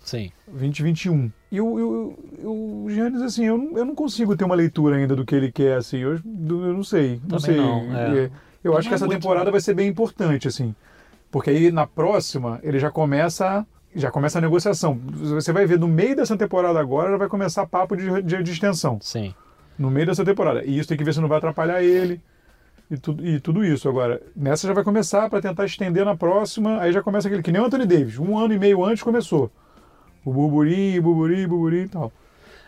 Sim. 0.00 0.30
2021. 0.46 1.32
E 1.50 1.60
o, 1.62 2.14
o, 2.42 2.84
o 2.84 2.90
Giannis, 2.90 3.22
assim, 3.22 3.46
eu 3.46 3.56
não, 3.56 3.78
eu 3.78 3.84
não 3.86 3.94
consigo 3.94 4.36
ter 4.36 4.44
uma 4.44 4.54
leitura 4.54 4.96
ainda 4.96 5.16
do 5.16 5.24
que 5.24 5.34
ele 5.34 5.50
quer, 5.50 5.78
assim. 5.78 5.96
Eu, 5.96 6.12
eu 6.16 6.74
não 6.74 6.84
sei. 6.84 7.18
Não 7.26 7.38
Também 7.38 7.40
sei. 7.40 7.56
não, 7.56 7.96
é. 7.96 8.30
Eu 8.62 8.72
Não 8.72 8.78
acho 8.78 8.88
que 8.88 8.94
é 8.94 8.96
essa 8.96 9.08
temporada 9.08 9.50
vai 9.50 9.60
ser 9.60 9.72
bem 9.72 9.88
importante, 9.88 10.46
assim. 10.46 10.74
Porque 11.30 11.48
aí 11.48 11.72
na 11.72 11.86
próxima 11.86 12.60
ele 12.62 12.78
já 12.78 12.90
começa. 12.90 13.66
Já 13.94 14.10
começa 14.10 14.38
a 14.38 14.40
negociação. 14.40 14.98
Você 15.12 15.52
vai 15.52 15.66
ver 15.66 15.78
no 15.78 15.86
meio 15.86 16.16
dessa 16.16 16.36
temporada 16.36 16.80
agora, 16.80 17.10
já 17.12 17.16
vai 17.16 17.28
começar 17.28 17.66
papo 17.66 17.96
de, 17.96 18.22
de, 18.22 18.42
de 18.42 18.50
extensão. 18.50 18.98
Sim. 19.00 19.34
No 19.78 19.90
meio 19.90 20.06
dessa 20.06 20.24
temporada. 20.24 20.64
E 20.64 20.78
isso 20.78 20.88
tem 20.88 20.98
que 20.98 21.04
ver 21.04 21.14
se 21.14 21.20
não 21.20 21.28
vai 21.28 21.38
atrapalhar 21.38 21.82
ele. 21.82 22.20
E 22.90 22.96
tudo, 22.98 23.26
e 23.26 23.40
tudo 23.40 23.64
isso. 23.64 23.88
Agora, 23.88 24.20
nessa 24.36 24.66
já 24.66 24.74
vai 24.74 24.84
começar 24.84 25.28
para 25.30 25.40
tentar 25.40 25.64
estender 25.64 26.04
na 26.04 26.16
próxima. 26.16 26.80
Aí 26.80 26.92
já 26.92 27.02
começa 27.02 27.28
aquele 27.28 27.42
que 27.42 27.52
nem 27.52 27.60
o 27.62 27.64
Anthony 27.64 27.86
Davis. 27.86 28.18
Um 28.18 28.36
ano 28.38 28.52
e 28.54 28.58
meio 28.58 28.84
antes 28.84 29.02
começou. 29.02 29.50
O 30.24 30.32
burburinho, 30.32 31.00
burburinho, 31.02 31.48
burburinho 31.48 31.84
e 31.84 31.88
tal. 31.88 32.12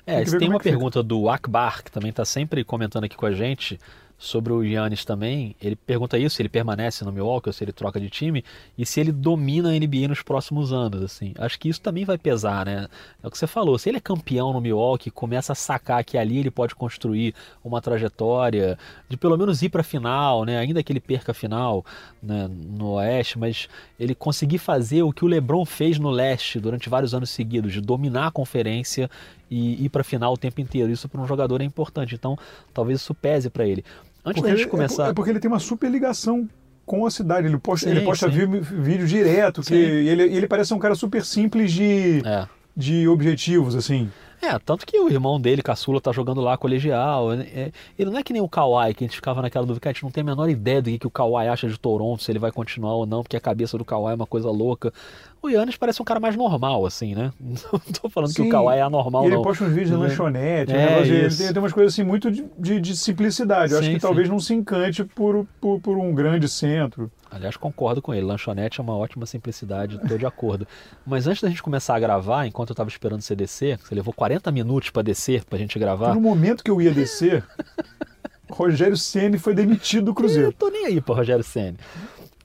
É, 0.07 0.23
Tem 0.25 0.39
tem 0.39 0.39
como 0.39 0.53
uma 0.53 0.57
é 0.57 0.59
que 0.59 0.63
fica. 0.65 0.77
pergunta 0.77 1.03
do 1.03 1.29
Akbar, 1.29 1.83
que 1.83 1.91
também 1.91 2.11
está 2.11 2.25
sempre 2.25 2.63
comentando 2.65 3.05
aqui 3.05 3.17
com 3.17 3.27
a 3.27 3.33
gente, 3.33 3.79
sobre 4.19 4.53
o 4.53 4.65
Giannis 4.65 5.05
também. 5.05 5.55
Ele 5.61 5.77
pergunta 5.77 6.19
isso, 6.19 6.37
se 6.37 6.43
ele 6.43 6.49
permanece 6.49 7.05
no 7.05 7.13
Milwaukee 7.13 7.49
ou 7.49 7.53
se 7.53 7.63
ele 7.65 7.73
troca 7.73 8.01
de 8.01 8.09
time, 8.09 8.45
e 8.77 8.87
se 8.87 9.01
ele 9.01 9.13
domina 9.13 9.71
a 9.71 9.73
NBA 9.73 10.09
nos 10.09 10.23
próximos 10.23 10.73
anos, 10.73 11.03
assim. 11.03 11.35
Acho 11.39 11.59
que 11.59 11.69
isso 11.69 11.81
também 11.81 12.05
vai 12.05 12.17
pesar, 12.17 12.67
né? 12.67 12.89
É 13.23 13.27
o 13.27 13.31
que 13.31 13.39
você 13.39 13.47
falou, 13.47 13.79
se 13.79 13.89
ele 13.89 13.99
é 13.99 14.01
campeão 14.01 14.53
no 14.53 14.61
Milwaukee, 14.61 15.11
começa 15.11 15.53
a 15.53 15.57
sacar 15.57 16.05
que 16.05 16.17
ali 16.17 16.39
ele 16.39 16.51
pode 16.51 16.75
construir 16.75 17.35
uma 17.65 17.81
trajetória 17.81 18.79
de 19.09 19.17
pelo 19.17 19.37
menos 19.37 19.63
ir 19.63 19.69
para 19.69 19.83
final, 19.83 20.45
né? 20.45 20.59
Ainda 20.59 20.83
que 20.83 20.93
ele 20.93 21.01
perca 21.01 21.33
a 21.33 21.35
final 21.35 21.85
né, 22.23 22.49
no 22.49 22.93
Oeste, 22.93 23.39
mas 23.39 23.69
ele 23.99 24.15
conseguir 24.15 24.59
fazer 24.59 25.03
o 25.03 25.13
que 25.13 25.25
o 25.25 25.29
LeBron 25.29 25.65
fez 25.65 25.99
no 25.99 26.11
Leste 26.11 26.59
durante 26.59 26.89
vários 26.89 27.15
anos 27.15 27.31
seguidos, 27.31 27.73
de 27.73 27.81
dominar 27.81 28.29
a 28.29 28.31
conferência 28.31 29.11
e 29.51 29.85
ir 29.85 29.89
para 29.89 30.03
final 30.03 30.33
o 30.33 30.37
tempo 30.37 30.61
inteiro. 30.61 30.91
Isso 30.91 31.09
para 31.09 31.21
um 31.21 31.27
jogador 31.27 31.61
é 31.61 31.65
importante, 31.65 32.15
então 32.15 32.37
talvez 32.73 33.01
isso 33.01 33.15
pese 33.15 33.49
para 33.49 33.67
ele. 33.67 33.85
Antes 34.27 34.43
da 34.43 34.49
Porque 34.49 34.51
gente 34.51 34.61
ele- 34.63 34.71
começar. 34.71 35.09
É 35.09 35.13
porque 35.15 35.31
ele 35.31 35.39
tem 35.41 35.49
uma 35.51 35.61
super 35.61 35.89
ligação 35.91 36.49
com 36.85 37.07
a 37.07 37.11
cidade. 37.11 37.47
Ele 37.47 37.57
posta, 37.59 37.87
Sim, 37.89 37.93
ele 37.97 38.05
posta 38.05 38.29
vi- 38.29 38.47
vídeo 38.47 39.07
direto. 39.07 39.63
Que 39.63 39.75
ele, 39.75 40.23
ele 40.25 40.47
parece 40.49 40.75
um 40.75 40.79
cara 40.79 40.95
super 40.97 41.25
simples 41.25 41.73
de, 41.73 42.23
É. 42.27 42.47
de 42.77 43.07
objetivos, 43.09 43.75
assim. 43.77 44.11
É, 44.43 44.59
tanto 44.59 44.85
que 44.87 44.99
o 45.01 45.09
irmão 45.09 45.41
dele, 45.41 45.63
Caçula, 45.63 45.99
tá 46.01 46.13
jogando 46.13 46.43
lá 46.43 46.59
colegial. 46.59 47.33
É, 47.33 47.73
ele 47.99 48.11
não 48.11 48.19
é 48.19 48.23
que 48.23 48.33
nem 48.35 48.43
o 48.43 48.49
Kawhi, 48.49 48.93
que 48.95 49.03
a 49.03 49.07
gente 49.07 49.17
ficava 49.17 49.41
naquela 49.41 49.65
dúvida, 49.65 49.81
que 49.81 49.89
a 49.89 49.93
gente 49.93 50.03
não 50.03 50.11
tem 50.11 50.21
a 50.21 50.25
menor 50.25 50.49
ideia 50.51 50.83
do 50.83 50.91
que, 50.91 50.99
que 50.99 51.07
o 51.07 51.11
Kawhi 51.11 51.49
acha 51.49 51.67
de 51.67 51.79
Toronto, 51.79 52.23
se 52.23 52.31
ele 52.31 52.39
vai 52.39 52.53
continuar 52.53 52.95
ou 52.95 53.07
não, 53.07 53.23
porque 53.23 53.37
a 53.37 53.41
cabeça 53.41 53.79
do 53.79 53.85
Kawhi 53.85 54.13
é 54.13 54.15
uma 54.15 54.27
coisa 54.27 54.51
louca. 54.51 54.93
O 55.43 55.49
Yannis 55.49 55.77
parece 55.77 56.03
um 56.03 56.05
cara 56.05 56.19
mais 56.19 56.35
normal, 56.35 56.85
assim, 56.87 57.15
né? 57.15 57.33
Não 57.41 57.55
tô 58.01 58.09
falando 58.09 58.31
que 58.31 58.43
Sim, 58.43 58.49
o 58.49 58.51
Kawhi 58.51 58.79
é 58.79 58.83
anormal, 58.83 59.25
ele 59.27 59.37
não. 59.37 59.43
posta 59.43 59.63
uns 59.65 59.71
vídeos 59.71 59.91
de 59.91 59.95
É. 59.95 59.99
lanchonete. 59.99 60.73
um 60.73 60.77
É, 60.77 61.03
de- 61.03 61.13
ele, 61.13 61.35
tem, 61.37 61.53
tem 61.53 61.63
umas 61.63 61.73
coisas 61.73 61.93
assim 61.93 62.03
muito 62.03 62.31
de, 62.31 62.45
de- 62.59 62.81
de 62.81 62.97
simplicidade. 62.97 63.73
Eu 63.73 63.79
acho 63.79 63.87
Sim, 63.87 63.95
que 63.95 64.01
sim. 64.01 64.07
talvez 64.07 64.29
não 64.29 64.41
se 64.41 64.55
encante 64.55 65.05
por, 65.05 65.47
por, 65.61 65.79
por 65.81 65.97
um 65.99 66.13
grande 66.15 66.49
centro. 66.49 67.11
Aliás, 67.31 67.57
concordo 67.57 68.03
com 68.03 68.13
ele. 68.15 68.25
Lanchonete 68.27 68.81
é 68.81 68.83
uma 68.83 68.97
ótima 68.97 69.25
simplicidade, 69.27 70.01
tô 70.09 70.17
de 70.19 70.27
acordo. 70.27 70.67
Mas 71.07 71.27
antes 71.29 71.43
da 71.43 71.49
gente 71.49 71.63
começar 71.63 71.95
a 71.95 72.01
gravar, 72.01 72.47
enquanto 72.47 72.71
eu 72.71 72.77
tava 72.77 72.89
esperando 72.89 73.21
você 73.21 73.37
descer, 73.37 73.79
você 73.79 73.95
levou 73.95 74.13
40 74.15 74.51
minutos 74.51 74.91
para 74.91 75.03
descer, 75.03 75.45
pra 75.45 75.59
gente 75.59 75.79
gravar. 75.79 76.15
No 76.15 76.21
momento 76.21 76.65
que 76.65 76.71
eu 76.71 76.81
ia 76.83 76.91
descer, 76.93 77.45
Rogério 78.51 78.97
Ceni 78.97 79.39
foi 79.39 79.55
demitido 79.55 80.05
do 80.07 80.11
Eu 80.11 80.15
Cruzeiro. 80.15 80.53
tô 80.53 80.69
nem 80.71 80.87
aí 80.87 81.01
pro 81.01 81.15
Rogério 81.15 81.45
Senna. 81.45 81.77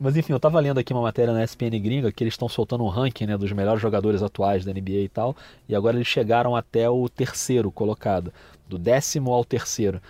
Mas 0.03 0.17
enfim, 0.17 0.33
eu 0.33 0.39
tava 0.39 0.59
lendo 0.59 0.79
aqui 0.79 0.91
uma 0.91 1.03
matéria 1.03 1.31
na 1.31 1.43
ESPN 1.43 1.79
gringa 1.79 2.11
que 2.11 2.23
eles 2.23 2.33
estão 2.33 2.49
soltando 2.49 2.83
um 2.83 2.87
ranking 2.87 3.27
né, 3.27 3.37
dos 3.37 3.51
melhores 3.51 3.79
jogadores 3.79 4.23
atuais 4.23 4.65
da 4.65 4.73
NBA 4.73 5.03
e 5.03 5.07
tal. 5.09 5.35
E 5.69 5.75
agora 5.75 5.95
eles 5.95 6.07
chegaram 6.07 6.55
até 6.55 6.89
o 6.89 7.07
terceiro 7.07 7.71
colocado, 7.71 8.33
do 8.67 8.79
décimo 8.79 9.31
ao 9.31 9.45
terceiro. 9.45 10.01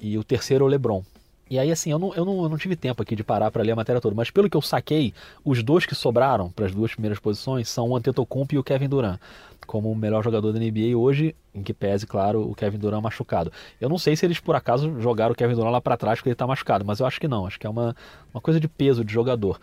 E 0.00 0.18
o 0.18 0.24
terceiro 0.24 0.64
é 0.64 0.66
o 0.66 0.68
LeBron. 0.68 1.00
E 1.48 1.60
aí, 1.60 1.70
assim, 1.70 1.92
eu 1.92 1.98
não, 1.98 2.12
eu 2.12 2.24
não, 2.24 2.42
eu 2.42 2.48
não 2.48 2.58
tive 2.58 2.74
tempo 2.74 3.00
aqui 3.00 3.14
de 3.14 3.22
parar 3.22 3.52
para 3.52 3.62
ler 3.62 3.70
a 3.70 3.76
matéria 3.76 4.00
toda, 4.00 4.16
mas 4.16 4.32
pelo 4.32 4.50
que 4.50 4.56
eu 4.56 4.62
saquei, 4.62 5.14
os 5.44 5.62
dois 5.62 5.86
que 5.86 5.94
sobraram 5.94 6.50
para 6.50 6.66
as 6.66 6.74
duas 6.74 6.90
primeiras 6.90 7.20
posições 7.20 7.68
são 7.68 7.90
o 7.90 7.96
Antetokounmpo 7.96 8.56
e 8.56 8.58
o 8.58 8.64
Kevin 8.64 8.88
Durant, 8.88 9.20
como 9.66 9.90
o 9.90 9.96
melhor 9.96 10.22
jogador 10.22 10.52
da 10.52 10.58
NBA 10.58 10.96
hoje, 10.96 11.34
em 11.54 11.62
que 11.62 11.74
pese, 11.74 12.06
claro, 12.06 12.48
o 12.48 12.54
Kevin 12.54 12.78
Durant 12.78 13.02
machucado. 13.02 13.52
Eu 13.80 13.88
não 13.88 13.98
sei 13.98 14.16
se 14.16 14.24
eles 14.24 14.40
por 14.40 14.54
acaso 14.54 15.00
jogaram 15.00 15.32
o 15.32 15.34
Kevin 15.34 15.54
Durant 15.54 15.72
lá 15.72 15.80
para 15.80 15.96
trás 15.96 16.18
porque 16.18 16.28
ele 16.30 16.34
está 16.34 16.46
machucado, 16.46 16.84
mas 16.84 17.00
eu 17.00 17.06
acho 17.06 17.20
que 17.20 17.28
não, 17.28 17.46
acho 17.46 17.58
que 17.58 17.66
é 17.66 17.70
uma, 17.70 17.94
uma 18.32 18.40
coisa 18.40 18.58
de 18.60 18.68
peso 18.68 19.04
de 19.04 19.12
jogador. 19.12 19.60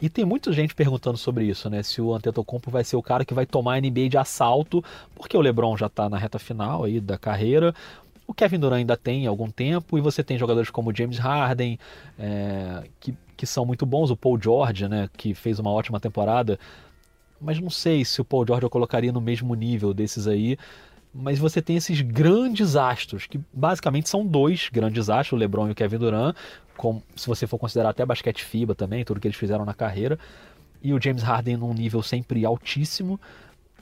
E 0.00 0.08
tem 0.08 0.24
muita 0.24 0.50
gente 0.52 0.74
perguntando 0.74 1.18
sobre 1.18 1.44
isso, 1.44 1.68
né? 1.68 1.82
Se 1.82 2.00
o 2.00 2.14
Antetokounmpo 2.14 2.70
vai 2.70 2.82
ser 2.82 2.96
o 2.96 3.02
cara 3.02 3.24
que 3.24 3.34
vai 3.34 3.44
tomar 3.44 3.74
a 3.74 3.80
NBA 3.80 4.08
de 4.08 4.16
assalto, 4.16 4.82
porque 5.14 5.36
o 5.36 5.40
LeBron 5.40 5.76
já 5.76 5.86
está 5.86 6.08
na 6.08 6.16
reta 6.16 6.38
final 6.38 6.84
aí 6.84 7.00
da 7.00 7.18
carreira. 7.18 7.74
O 8.26 8.32
Kevin 8.32 8.60
Durant 8.60 8.78
ainda 8.78 8.96
tem 8.96 9.26
algum 9.26 9.50
tempo 9.50 9.98
e 9.98 10.00
você 10.00 10.22
tem 10.22 10.38
jogadores 10.38 10.70
como 10.70 10.94
James 10.94 11.18
Harden, 11.18 11.78
é, 12.18 12.84
que, 12.98 13.14
que 13.36 13.44
são 13.44 13.66
muito 13.66 13.84
bons, 13.84 14.10
o 14.10 14.16
Paul 14.16 14.40
George, 14.40 14.88
né, 14.88 15.10
que 15.16 15.34
fez 15.34 15.58
uma 15.58 15.70
ótima 15.70 15.98
temporada, 15.98 16.58
mas 17.40 17.58
não 17.58 17.70
sei 17.70 18.04
se 18.04 18.20
o 18.20 18.24
Paul 18.24 18.46
George 18.46 18.64
eu 18.64 18.70
colocaria 18.70 19.12
no 19.12 19.20
mesmo 19.20 19.54
nível 19.54 19.94
desses 19.94 20.26
aí. 20.26 20.56
Mas 21.12 21.38
você 21.38 21.60
tem 21.60 21.76
esses 21.76 22.00
grandes 22.02 22.76
astros, 22.76 23.26
que 23.26 23.40
basicamente 23.52 24.08
são 24.08 24.24
dois 24.24 24.68
grandes 24.72 25.10
astros, 25.10 25.32
o 25.32 25.40
LeBron 25.40 25.68
e 25.68 25.72
o 25.72 25.74
Kevin 25.74 25.98
Durant, 25.98 26.36
com, 26.76 27.02
se 27.16 27.26
você 27.26 27.46
for 27.48 27.58
considerar 27.58 27.90
até 27.90 28.06
basquete 28.06 28.44
FIBA 28.44 28.76
também, 28.76 29.04
tudo 29.04 29.18
que 29.18 29.26
eles 29.26 29.36
fizeram 29.36 29.64
na 29.64 29.74
carreira, 29.74 30.18
e 30.80 30.94
o 30.94 31.02
James 31.02 31.22
Harden 31.22 31.56
num 31.56 31.74
nível 31.74 32.00
sempre 32.00 32.44
altíssimo, 32.44 33.20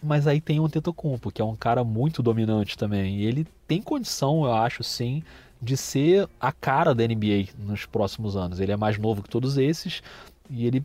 mas 0.03 0.27
aí 0.27 0.41
tem 0.41 0.59
o 0.59 0.65
Antetokounmpo, 0.65 1.31
que 1.31 1.43
é 1.43 1.45
um 1.45 1.57
cara 1.57 1.85
muito 1.85 2.23
dominante 2.23 2.79
também. 2.79 3.19
E 3.19 3.27
ele 3.27 3.47
tem 3.67 3.83
condição, 3.83 4.45
eu 4.45 4.53
acho, 4.53 4.83
sim, 4.83 5.23
de 5.61 5.77
ser 5.77 6.29
a 6.41 6.53
cara 6.53 6.95
da 6.95 7.07
NBA 7.07 7.49
nos 7.59 7.85
próximos 7.85 8.37
anos. 8.37 8.61
Ele 8.61 8.73
é 8.73 8.77
mais 8.77 8.97
novo 8.99 9.23
que 9.23 9.29
todos 9.29 9.59
esses 9.59 10.03
e 10.49 10.67
ele 10.67 10.85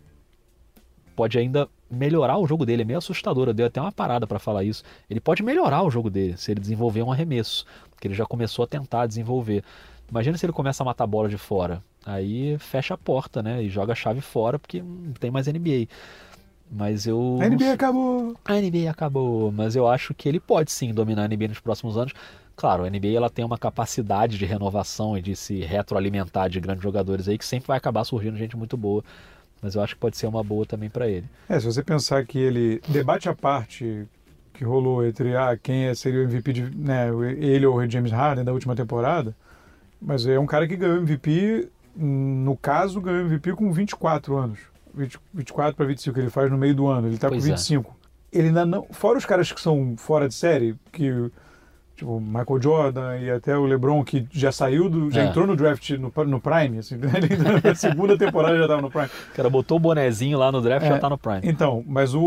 pode 1.15 1.37
ainda 1.37 1.69
melhorar 1.93 2.37
o 2.37 2.47
jogo 2.47 2.65
dele. 2.65 2.81
É 2.81 2.85
meio 2.85 2.99
assustador, 2.99 3.47
eu 3.47 3.53
dei 3.53 3.65
até 3.65 3.79
uma 3.79 3.91
parada 3.91 4.27
para 4.27 4.39
falar 4.39 4.63
isso. 4.63 4.83
Ele 5.09 5.19
pode 5.19 5.43
melhorar 5.43 5.83
o 5.83 5.91
jogo 5.91 6.09
dele 6.09 6.35
se 6.37 6.51
ele 6.51 6.59
desenvolver 6.59 7.03
um 7.03 7.11
arremesso, 7.11 7.65
que 7.99 8.07
ele 8.07 8.15
já 8.15 8.25
começou 8.25 8.63
a 8.63 8.67
tentar 8.67 9.07
desenvolver. 9.07 9.63
Imagina 10.09 10.37
se 10.37 10.45
ele 10.45 10.53
começa 10.53 10.83
a 10.83 10.85
matar 10.85 11.05
a 11.05 11.07
bola 11.07 11.29
de 11.29 11.37
fora. 11.37 11.81
Aí 12.05 12.57
fecha 12.59 12.93
a 12.93 12.97
porta, 12.97 13.41
né? 13.41 13.63
E 13.63 13.69
joga 13.69 13.93
a 13.93 13.95
chave 13.95 14.21
fora 14.21 14.59
porque 14.59 14.81
não 14.81 15.13
tem 15.13 15.31
mais 15.31 15.47
NBA. 15.47 15.87
Mas 16.69 17.05
eu. 17.05 17.37
A 17.41 17.47
NBA 17.47 17.73
acabou! 17.73 18.35
A 18.43 18.53
NBA 18.53 18.89
acabou, 18.89 19.51
mas 19.51 19.75
eu 19.75 19.87
acho 19.87 20.13
que 20.13 20.27
ele 20.27 20.39
pode 20.39 20.71
sim 20.71 20.93
dominar 20.93 21.23
a 21.23 21.27
NBA 21.27 21.49
nos 21.49 21.59
próximos 21.59 21.97
anos. 21.97 22.13
Claro, 22.55 22.83
a 22.83 22.89
NBA 22.89 23.15
ela 23.15 23.29
tem 23.29 23.43
uma 23.43 23.57
capacidade 23.57 24.37
de 24.37 24.45
renovação 24.45 25.17
e 25.17 25.21
de 25.21 25.35
se 25.35 25.61
retroalimentar 25.61 26.49
de 26.49 26.59
grandes 26.59 26.83
jogadores 26.83 27.27
aí 27.27 27.37
que 27.37 27.45
sempre 27.45 27.67
vai 27.67 27.77
acabar 27.77 28.03
surgindo 28.03 28.37
gente 28.37 28.55
muito 28.55 28.77
boa. 28.77 29.03
Mas 29.63 29.75
eu 29.75 29.81
acho 29.81 29.95
que 29.95 30.01
pode 30.01 30.17
ser 30.17 30.27
uma 30.27 30.43
boa 30.43 30.65
também 30.65 30.89
para 30.89 31.07
ele. 31.07 31.25
É, 31.47 31.57
se 31.57 31.65
você 31.65 31.81
pensar 31.81 32.25
que 32.25 32.37
ele. 32.37 32.81
Debate 32.89 33.29
à 33.29 33.33
parte 33.33 34.05
que 34.53 34.63
rolou 34.63 35.05
entre 35.05 35.35
ah, 35.35 35.57
quem 35.61 35.85
é, 35.85 35.95
seria 35.95 36.19
o 36.19 36.23
MVP, 36.23 36.53
de, 36.53 36.77
né, 36.77 37.07
ele 37.39 37.65
ou 37.65 37.77
o 37.77 37.89
James 37.89 38.11
Harden 38.11 38.43
da 38.43 38.53
última 38.53 38.75
temporada, 38.75 39.35
mas 39.99 40.27
é 40.27 40.37
um 40.37 40.45
cara 40.45 40.67
que 40.67 40.75
ganhou 40.75 40.97
MVP, 40.97 41.69
no 41.95 42.55
caso, 42.55 43.01
ganhou 43.01 43.21
MVP 43.21 43.53
com 43.53 43.71
24 43.71 44.37
anos. 44.37 44.59
20, 44.93 45.19
24 45.33 45.75
para 45.75 45.85
25 45.87 46.13
que 46.13 46.19
ele 46.19 46.29
faz 46.29 46.51
no 46.51 46.57
meio 46.57 46.75
do 46.75 46.85
ano, 46.85 47.07
ele 47.07 47.15
está 47.15 47.29
com 47.29 47.39
25. 47.39 47.95
É. 48.31 48.37
Ele 48.37 48.47
ainda 48.49 48.65
não. 48.65 48.85
Fora 48.91 49.17
os 49.17 49.25
caras 49.25 49.51
que 49.51 49.59
são 49.59 49.95
fora 49.97 50.27
de 50.27 50.35
série, 50.35 50.75
que. 50.91 51.31
Tipo, 51.95 52.19
Michael 52.19 52.61
Jordan 52.61 53.19
e 53.19 53.29
até 53.29 53.55
o 53.55 53.65
LeBron, 53.65 54.03
que 54.03 54.27
já 54.31 54.51
saiu 54.51 54.89
do. 54.89 55.11
já 55.11 55.23
é. 55.23 55.27
entrou 55.27 55.45
no 55.45 55.55
draft 55.55 55.91
no, 55.91 56.11
no 56.25 56.39
Prime, 56.41 56.79
assim, 56.79 56.95
ele, 56.97 57.61
na 57.63 57.75
segunda 57.75 58.17
temporada 58.17 58.57
já 58.57 58.63
estava 58.63 58.81
no 58.81 58.89
Prime. 58.89 59.09
O 59.31 59.35
cara 59.35 59.49
botou 59.49 59.77
o 59.77 59.79
bonezinho 59.79 60.37
lá 60.37 60.51
no 60.51 60.59
draft 60.59 60.83
e 60.83 60.87
é, 60.87 60.89
já 60.89 60.95
está 60.95 61.09
no 61.09 61.17
Prime. 61.17 61.41
Então, 61.43 61.83
mas 61.87 62.15
o, 62.15 62.21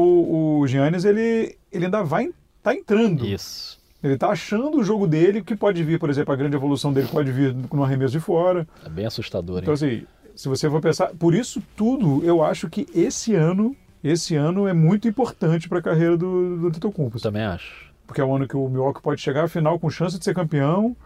o 0.60 0.66
Giannis, 0.68 1.04
ele, 1.04 1.56
ele 1.72 1.86
ainda 1.86 2.02
vai. 2.04 2.30
tá 2.62 2.74
entrando. 2.74 3.26
Isso. 3.26 3.76
Ele 4.02 4.14
está 4.14 4.28
achando 4.28 4.78
o 4.78 4.84
jogo 4.84 5.06
dele, 5.06 5.42
que 5.42 5.56
pode 5.56 5.82
vir, 5.82 5.98
por 5.98 6.10
exemplo, 6.10 6.32
a 6.32 6.36
grande 6.36 6.54
evolução 6.54 6.92
dele 6.92 7.08
pode 7.10 7.32
vir 7.32 7.54
no 7.54 7.82
arremesso 7.82 8.12
de 8.12 8.20
fora. 8.20 8.66
É 8.84 8.88
bem 8.88 9.06
assustador, 9.06 9.60
então, 9.60 9.74
hein? 9.74 9.78
Então, 9.82 9.96
assim, 9.96 10.06
se 10.36 10.48
você 10.48 10.70
for 10.70 10.80
pensar, 10.80 11.08
por 11.18 11.34
isso 11.34 11.62
tudo, 11.74 12.22
eu 12.24 12.44
acho 12.44 12.68
que 12.68 12.86
esse 12.94 13.34
ano, 13.34 13.74
esse 14.04 14.36
ano 14.36 14.68
é 14.68 14.72
muito 14.72 15.08
importante 15.08 15.68
para 15.68 15.78
a 15.78 15.82
carreira 15.82 16.16
do, 16.16 16.58
do 16.58 16.66
Antetokounmpo. 16.68 17.18
Também 17.20 17.42
acho. 17.42 17.85
Porque 18.06 18.20
é 18.20 18.24
o 18.24 18.34
ano 18.34 18.46
que 18.46 18.56
o 18.56 18.68
Milwaukee 18.68 19.02
pode 19.02 19.20
chegar 19.20 19.44
à 19.44 19.48
final 19.48 19.78
com 19.78 19.90
chance 19.90 20.18
de 20.18 20.24
ser 20.24 20.34
campeão, 20.34 20.96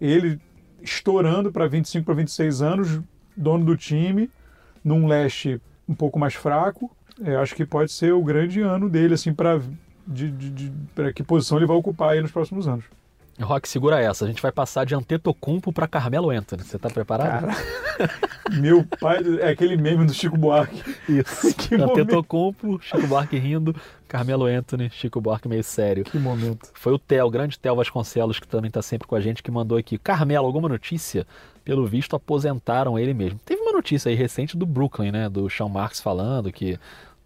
ele 0.00 0.40
estourando 0.82 1.52
para 1.52 1.66
25 1.66 2.04
para 2.04 2.14
26 2.14 2.62
anos, 2.62 3.00
dono 3.36 3.64
do 3.64 3.76
time, 3.76 4.30
num 4.84 5.06
leste 5.06 5.60
um 5.88 5.94
pouco 5.94 6.18
mais 6.18 6.34
fraco. 6.34 6.90
É, 7.22 7.36
acho 7.36 7.54
que 7.54 7.64
pode 7.64 7.90
ser 7.90 8.12
o 8.12 8.22
grande 8.22 8.60
ano 8.60 8.88
dele, 8.88 9.14
assim, 9.14 9.32
para 9.32 9.60
de, 10.06 10.30
de, 10.30 10.50
de, 10.50 11.12
que 11.12 11.22
posição 11.22 11.58
ele 11.58 11.66
vai 11.66 11.76
ocupar 11.76 12.10
aí 12.10 12.20
nos 12.20 12.30
próximos 12.30 12.66
anos. 12.66 12.84
Rock, 13.40 13.68
segura 13.68 14.00
essa. 14.00 14.24
A 14.24 14.28
gente 14.28 14.42
vai 14.42 14.50
passar 14.50 14.84
de 14.84 14.94
Antetokounmpo 14.94 15.72
para 15.72 15.86
Carmelo 15.86 16.30
Anthony. 16.30 16.62
Você 16.62 16.78
tá 16.78 16.90
preparado? 16.90 17.46
Cara, 17.46 18.10
meu 18.60 18.84
pai... 19.00 19.18
É 19.40 19.50
aquele 19.50 19.76
meme 19.76 20.04
do 20.06 20.12
Chico 20.12 20.36
Buarque. 20.36 20.82
Isso. 21.08 21.54
que 21.56 21.74
Antetokounmpo, 21.76 22.80
Chico 22.82 23.06
Buarque 23.06 23.38
rindo, 23.38 23.74
Carmelo 24.08 24.46
Anthony, 24.46 24.90
Chico 24.90 25.20
Buarque 25.20 25.48
meio 25.48 25.62
sério. 25.62 26.04
Que 26.04 26.18
momento. 26.18 26.68
Foi 26.74 26.92
o 26.92 26.98
Theo, 26.98 27.26
o 27.26 27.30
grande 27.30 27.58
Theo 27.58 27.76
Vasconcelos, 27.76 28.40
que 28.40 28.48
também 28.48 28.70
tá 28.70 28.82
sempre 28.82 29.06
com 29.06 29.14
a 29.14 29.20
gente, 29.20 29.42
que 29.42 29.50
mandou 29.50 29.78
aqui. 29.78 29.98
Carmelo, 29.98 30.46
alguma 30.46 30.68
notícia? 30.68 31.26
Pelo 31.64 31.86
visto, 31.86 32.16
aposentaram 32.16 32.98
ele 32.98 33.12
mesmo. 33.12 33.38
Teve 33.44 33.60
uma 33.60 33.72
notícia 33.72 34.08
aí 34.08 34.14
recente 34.14 34.56
do 34.56 34.64
Brooklyn, 34.64 35.12
né? 35.12 35.28
Do 35.28 35.50
Sean 35.50 35.68
Marks 35.68 36.00
falando 36.00 36.50
que 36.50 36.78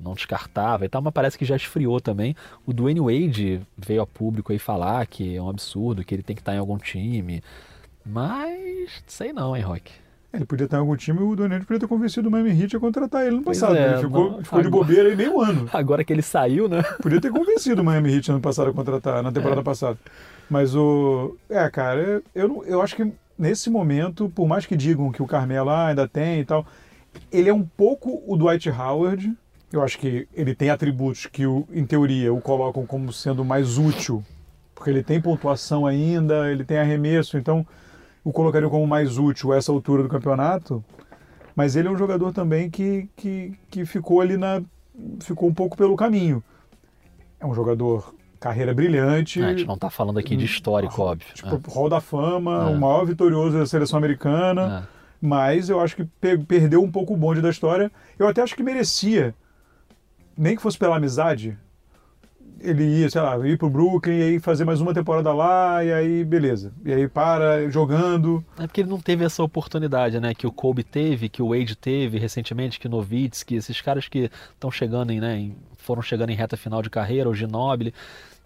não 0.02 0.14
descartava 0.14 0.84
e 0.84 0.88
tal, 0.88 1.00
mas 1.00 1.12
parece 1.12 1.38
que 1.38 1.44
já 1.44 1.56
esfriou 1.56 2.00
também. 2.00 2.34
O 2.66 2.72
Dwayne 2.72 3.00
Wade 3.00 3.60
veio 3.76 4.02
a 4.02 4.06
público 4.06 4.52
aí 4.52 4.58
falar 4.58 5.06
que 5.06 5.36
é 5.36 5.42
um 5.42 5.48
absurdo, 5.48 6.04
que 6.04 6.14
ele 6.14 6.22
tem 6.22 6.36
que 6.36 6.42
estar 6.42 6.54
em 6.54 6.58
algum 6.58 6.78
time. 6.78 7.42
Mas 8.04 9.02
sei 9.06 9.32
não, 9.32 9.56
hein, 9.56 9.62
Rock. 9.62 9.92
Ele 10.32 10.46
podia 10.46 10.64
estar 10.64 10.78
em 10.78 10.80
algum 10.80 10.96
time, 10.96 11.20
o 11.20 11.36
Dwayne 11.36 11.54
Wade 11.54 11.66
podia 11.66 11.80
ter 11.80 11.86
convencido 11.86 12.28
o 12.28 12.32
Miami 12.32 12.58
Heat 12.58 12.76
a 12.76 12.80
contratar 12.80 13.26
ele 13.26 13.36
no 13.36 13.42
passado. 13.42 13.76
É, 13.76 13.92
ele 13.92 14.02
ficou, 14.02 14.30
não, 14.30 14.42
ficou 14.42 14.58
agora, 14.58 14.62
de 14.62 14.70
bobeira 14.70 15.08
aí 15.10 15.16
meio 15.16 15.40
ano. 15.40 15.68
Agora 15.72 16.02
que 16.02 16.12
ele 16.12 16.22
saiu, 16.22 16.68
né? 16.68 16.82
Podia 17.02 17.20
ter 17.20 17.30
convencido 17.30 17.82
o 17.82 17.84
Miami 17.84 18.14
Heat 18.14 18.30
ano 18.30 18.40
passado 18.40 18.70
a 18.70 18.72
contratar, 18.72 19.22
na 19.22 19.30
temporada 19.30 19.60
é. 19.60 19.64
passada. 19.64 19.98
Mas 20.48 20.74
o. 20.74 21.36
É, 21.50 21.68
cara, 21.68 22.22
eu, 22.34 22.64
eu 22.66 22.80
acho 22.80 22.96
que 22.96 23.12
nesse 23.38 23.68
momento, 23.68 24.30
por 24.34 24.48
mais 24.48 24.64
que 24.64 24.74
digam 24.74 25.12
que 25.12 25.22
o 25.22 25.26
Carmelo 25.26 25.68
ah, 25.68 25.88
ainda 25.88 26.08
tem 26.08 26.40
e 26.40 26.44
tal, 26.44 26.66
ele 27.30 27.50
é 27.50 27.54
um 27.54 27.64
pouco 27.64 28.22
o 28.26 28.36
Dwight 28.36 28.70
Howard 28.70 29.32
eu 29.72 29.82
acho 29.82 29.98
que 29.98 30.28
ele 30.34 30.54
tem 30.54 30.70
atributos 30.70 31.26
que, 31.26 31.44
em 31.44 31.86
teoria, 31.86 32.32
o 32.32 32.40
colocam 32.40 32.84
como 32.84 33.12
sendo 33.12 33.44
mais 33.44 33.78
útil, 33.78 34.22
porque 34.74 34.90
ele 34.90 35.02
tem 35.02 35.20
pontuação 35.20 35.86
ainda, 35.86 36.50
ele 36.50 36.64
tem 36.64 36.78
arremesso, 36.78 37.38
então 37.38 37.66
o 38.24 38.32
colocaria 38.32 38.68
como 38.68 38.86
mais 38.86 39.18
útil 39.18 39.52
a 39.52 39.56
essa 39.56 39.72
altura 39.72 40.02
do 40.02 40.08
campeonato. 40.08 40.84
Mas 41.54 41.76
ele 41.76 41.88
é 41.88 41.90
um 41.90 41.96
jogador 41.96 42.32
também 42.32 42.70
que, 42.70 43.08
que, 43.16 43.52
que 43.70 43.84
ficou 43.84 44.20
ali 44.20 44.36
na. 44.36 44.62
ficou 45.20 45.48
um 45.48 45.54
pouco 45.54 45.76
pelo 45.76 45.96
caminho. 45.96 46.42
É 47.38 47.46
um 47.46 47.54
jogador 47.54 48.14
carreira 48.40 48.74
brilhante. 48.74 49.40
É, 49.40 49.46
a 49.46 49.48
gente 49.50 49.66
não 49.66 49.74
está 49.74 49.90
falando 49.90 50.18
aqui 50.18 50.36
de 50.36 50.44
histórico, 50.44 51.00
óbvio. 51.00 51.32
Tipo, 51.34 51.56
é. 51.56 51.74
Hall 51.74 51.88
da 51.88 52.00
Fama, 52.00 52.70
é. 52.70 52.74
o 52.74 52.80
maior 52.80 53.04
vitorioso 53.04 53.58
da 53.58 53.66
seleção 53.66 53.98
americana. 53.98 54.86
É. 54.88 55.02
Mas 55.20 55.68
eu 55.68 55.78
acho 55.80 55.94
que 55.94 56.04
perdeu 56.46 56.82
um 56.82 56.90
pouco 56.90 57.14
o 57.14 57.16
bonde 57.16 57.40
da 57.40 57.50
história. 57.50 57.90
Eu 58.18 58.26
até 58.26 58.42
acho 58.42 58.56
que 58.56 58.62
merecia 58.62 59.34
nem 60.36 60.56
que 60.56 60.62
fosse 60.62 60.78
pela 60.78 60.96
amizade, 60.96 61.58
ele 62.62 62.84
ia, 62.84 63.10
sei 63.10 63.20
lá, 63.20 63.36
ir 63.46 63.58
pro 63.58 63.68
Brooklyn 63.68 64.18
e 64.18 64.22
aí 64.22 64.40
fazer 64.40 64.64
mais 64.64 64.80
uma 64.80 64.94
temporada 64.94 65.32
lá 65.32 65.84
e 65.84 65.92
aí 65.92 66.24
beleza. 66.24 66.72
E 66.84 66.92
aí 66.92 67.08
para 67.08 67.68
jogando. 67.68 68.44
É 68.58 68.66
porque 68.66 68.82
ele 68.82 68.90
não 68.90 69.00
teve 69.00 69.24
essa 69.24 69.42
oportunidade, 69.42 70.20
né? 70.20 70.34
Que 70.34 70.46
o 70.46 70.52
Kobe 70.52 70.84
teve, 70.84 71.28
que 71.28 71.42
o 71.42 71.48
Wade 71.48 71.76
teve 71.76 72.18
recentemente, 72.18 72.78
que 72.78 72.86
o 72.86 72.90
Nowitzki, 72.90 73.56
esses 73.56 73.80
caras 73.80 74.08
que 74.08 74.30
estão 74.54 74.70
chegando 74.70 75.10
em, 75.10 75.20
né, 75.20 75.50
foram 75.76 76.02
chegando 76.02 76.30
em 76.30 76.36
reta 76.36 76.56
final 76.56 76.80
de 76.80 76.90
carreira, 76.90 77.28
o 77.28 77.34
Ginobili. 77.34 77.92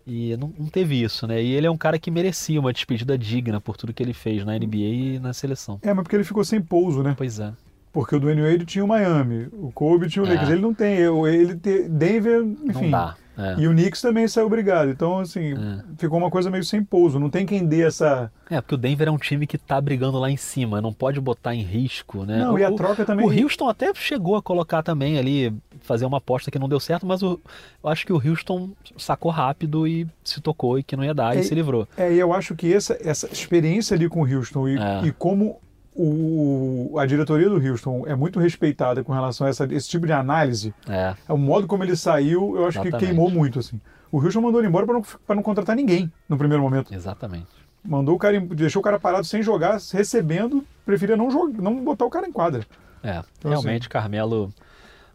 E 0.06 0.36
não, 0.36 0.52
não, 0.56 0.66
teve 0.66 1.02
isso, 1.02 1.26
né? 1.26 1.42
E 1.42 1.52
ele 1.52 1.66
é 1.66 1.70
um 1.70 1.76
cara 1.76 1.98
que 1.98 2.12
merecia 2.12 2.60
uma 2.60 2.72
despedida 2.72 3.18
digna 3.18 3.60
por 3.60 3.76
tudo 3.76 3.92
que 3.92 4.02
ele 4.02 4.14
fez 4.14 4.44
na 4.44 4.56
NBA 4.56 4.76
e 4.76 5.18
na 5.18 5.32
seleção. 5.32 5.80
É, 5.82 5.92
mas 5.92 6.04
porque 6.04 6.14
ele 6.14 6.22
ficou 6.22 6.44
sem 6.44 6.62
pouso, 6.62 7.02
né? 7.02 7.14
Pois 7.18 7.40
é. 7.40 7.52
Porque 7.96 8.14
o 8.14 8.20
Dwayne 8.20 8.42
Wade 8.42 8.66
tinha 8.66 8.84
o 8.84 8.88
Miami, 8.88 9.48
o 9.54 9.72
Kobe 9.72 10.06
tinha 10.06 10.22
o 10.22 10.26
é. 10.26 10.34
Lakers. 10.34 10.50
Ele 10.50 10.60
não 10.60 10.74
tem, 10.74 10.98
ele 10.98 11.54
tem 11.54 11.88
Denver, 11.88 12.42
enfim. 12.42 12.82
Não 12.82 12.90
dá. 12.90 13.16
É. 13.38 13.54
E 13.58 13.66
o 13.66 13.70
Knicks 13.70 14.02
também 14.02 14.28
saiu 14.28 14.46
obrigado. 14.46 14.90
Então, 14.90 15.18
assim, 15.18 15.54
é. 15.54 15.82
ficou 15.96 16.18
uma 16.18 16.30
coisa 16.30 16.50
meio 16.50 16.62
sem 16.62 16.84
pouso. 16.84 17.18
Não 17.18 17.30
tem 17.30 17.46
quem 17.46 17.64
dê 17.64 17.86
essa. 17.86 18.30
É, 18.50 18.60
porque 18.60 18.74
o 18.74 18.78
Denver 18.78 19.08
é 19.08 19.10
um 19.10 19.16
time 19.16 19.46
que 19.46 19.56
tá 19.56 19.80
brigando 19.80 20.18
lá 20.18 20.30
em 20.30 20.36
cima, 20.36 20.78
não 20.78 20.92
pode 20.92 21.18
botar 21.22 21.54
em 21.54 21.62
risco, 21.62 22.24
né? 22.24 22.36
Não, 22.36 22.52
o, 22.52 22.58
e 22.58 22.64
a 22.64 22.70
troca 22.70 23.02
também. 23.06 23.24
O 23.24 23.30
Houston 23.30 23.66
até 23.66 23.90
chegou 23.94 24.36
a 24.36 24.42
colocar 24.42 24.82
também 24.82 25.18
ali, 25.18 25.54
fazer 25.80 26.04
uma 26.04 26.18
aposta 26.18 26.50
que 26.50 26.58
não 26.58 26.68
deu 26.68 26.78
certo, 26.78 27.06
mas 27.06 27.22
o, 27.22 27.40
eu 27.82 27.88
acho 27.88 28.04
que 28.04 28.12
o 28.12 28.22
Houston 28.22 28.72
sacou 28.98 29.30
rápido 29.30 29.88
e 29.88 30.06
se 30.22 30.38
tocou 30.42 30.78
e 30.78 30.82
que 30.82 30.96
não 30.96 31.04
ia 31.04 31.14
dar 31.14 31.34
é, 31.34 31.40
e 31.40 31.44
se 31.44 31.54
livrou. 31.54 31.88
É, 31.96 32.12
e 32.12 32.18
eu 32.18 32.30
acho 32.34 32.54
que 32.54 32.74
essa, 32.74 32.98
essa 33.00 33.26
experiência 33.26 33.94
ali 33.94 34.06
com 34.06 34.20
o 34.20 34.30
Houston 34.30 34.68
e, 34.68 34.78
é. 34.78 35.06
e 35.06 35.12
como 35.12 35.58
o, 35.98 36.98
a 36.98 37.06
diretoria 37.06 37.48
do 37.48 37.56
Houston 37.56 38.04
é 38.06 38.14
muito 38.14 38.38
respeitada 38.38 39.02
com 39.02 39.12
relação 39.12 39.46
a 39.46 39.50
essa, 39.50 39.66
esse 39.72 39.88
tipo 39.88 40.06
de 40.06 40.12
análise. 40.12 40.74
É. 40.88 41.14
É 41.28 41.32
o 41.32 41.38
modo 41.38 41.66
como 41.66 41.82
ele 41.82 41.96
saiu, 41.96 42.54
eu 42.56 42.66
acho 42.66 42.78
Exatamente. 42.78 42.98
que 43.00 43.06
queimou 43.06 43.30
muito, 43.30 43.58
assim. 43.58 43.80
O 44.12 44.22
Houston 44.22 44.40
mandou 44.40 44.60
ele 44.60 44.68
embora 44.68 44.84
para 44.86 44.94
não, 44.94 45.02
pra 45.02 45.36
não 45.36 45.42
contratar 45.42 45.74
ninguém 45.74 46.12
no 46.28 46.36
primeiro 46.36 46.62
momento. 46.62 46.94
Exatamente. 46.94 47.46
Mandou 47.82 48.16
o 48.16 48.18
cara, 48.18 48.38
deixou 48.40 48.80
o 48.80 48.82
cara 48.82 48.98
parado 48.98 49.24
sem 49.24 49.42
jogar, 49.42 49.78
recebendo, 49.92 50.64
preferia 50.84 51.16
não, 51.16 51.30
jogar, 51.30 51.60
não 51.62 51.82
botar 51.82 52.04
o 52.04 52.10
cara 52.10 52.26
em 52.26 52.32
quadra. 52.32 52.66
É, 53.02 53.22
Então, 53.38 53.50
realmente, 53.50 53.88
Carmelo. 53.88 54.52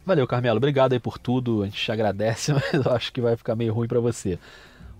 Valeu, 0.04 0.26
Carmelo. 0.26 0.56
Obrigado 0.56 0.94
aí 0.94 0.98
por 0.98 1.18
tudo. 1.18 1.62
A 1.62 1.66
gente 1.66 1.82
te 1.82 1.92
agradece, 1.92 2.52
mas 2.54 2.72
eu 2.72 2.92
acho 2.92 3.12
que 3.12 3.20
vai 3.20 3.36
ficar 3.36 3.54
meio 3.54 3.72
ruim 3.72 3.86
pra 3.86 4.00
você. 4.00 4.38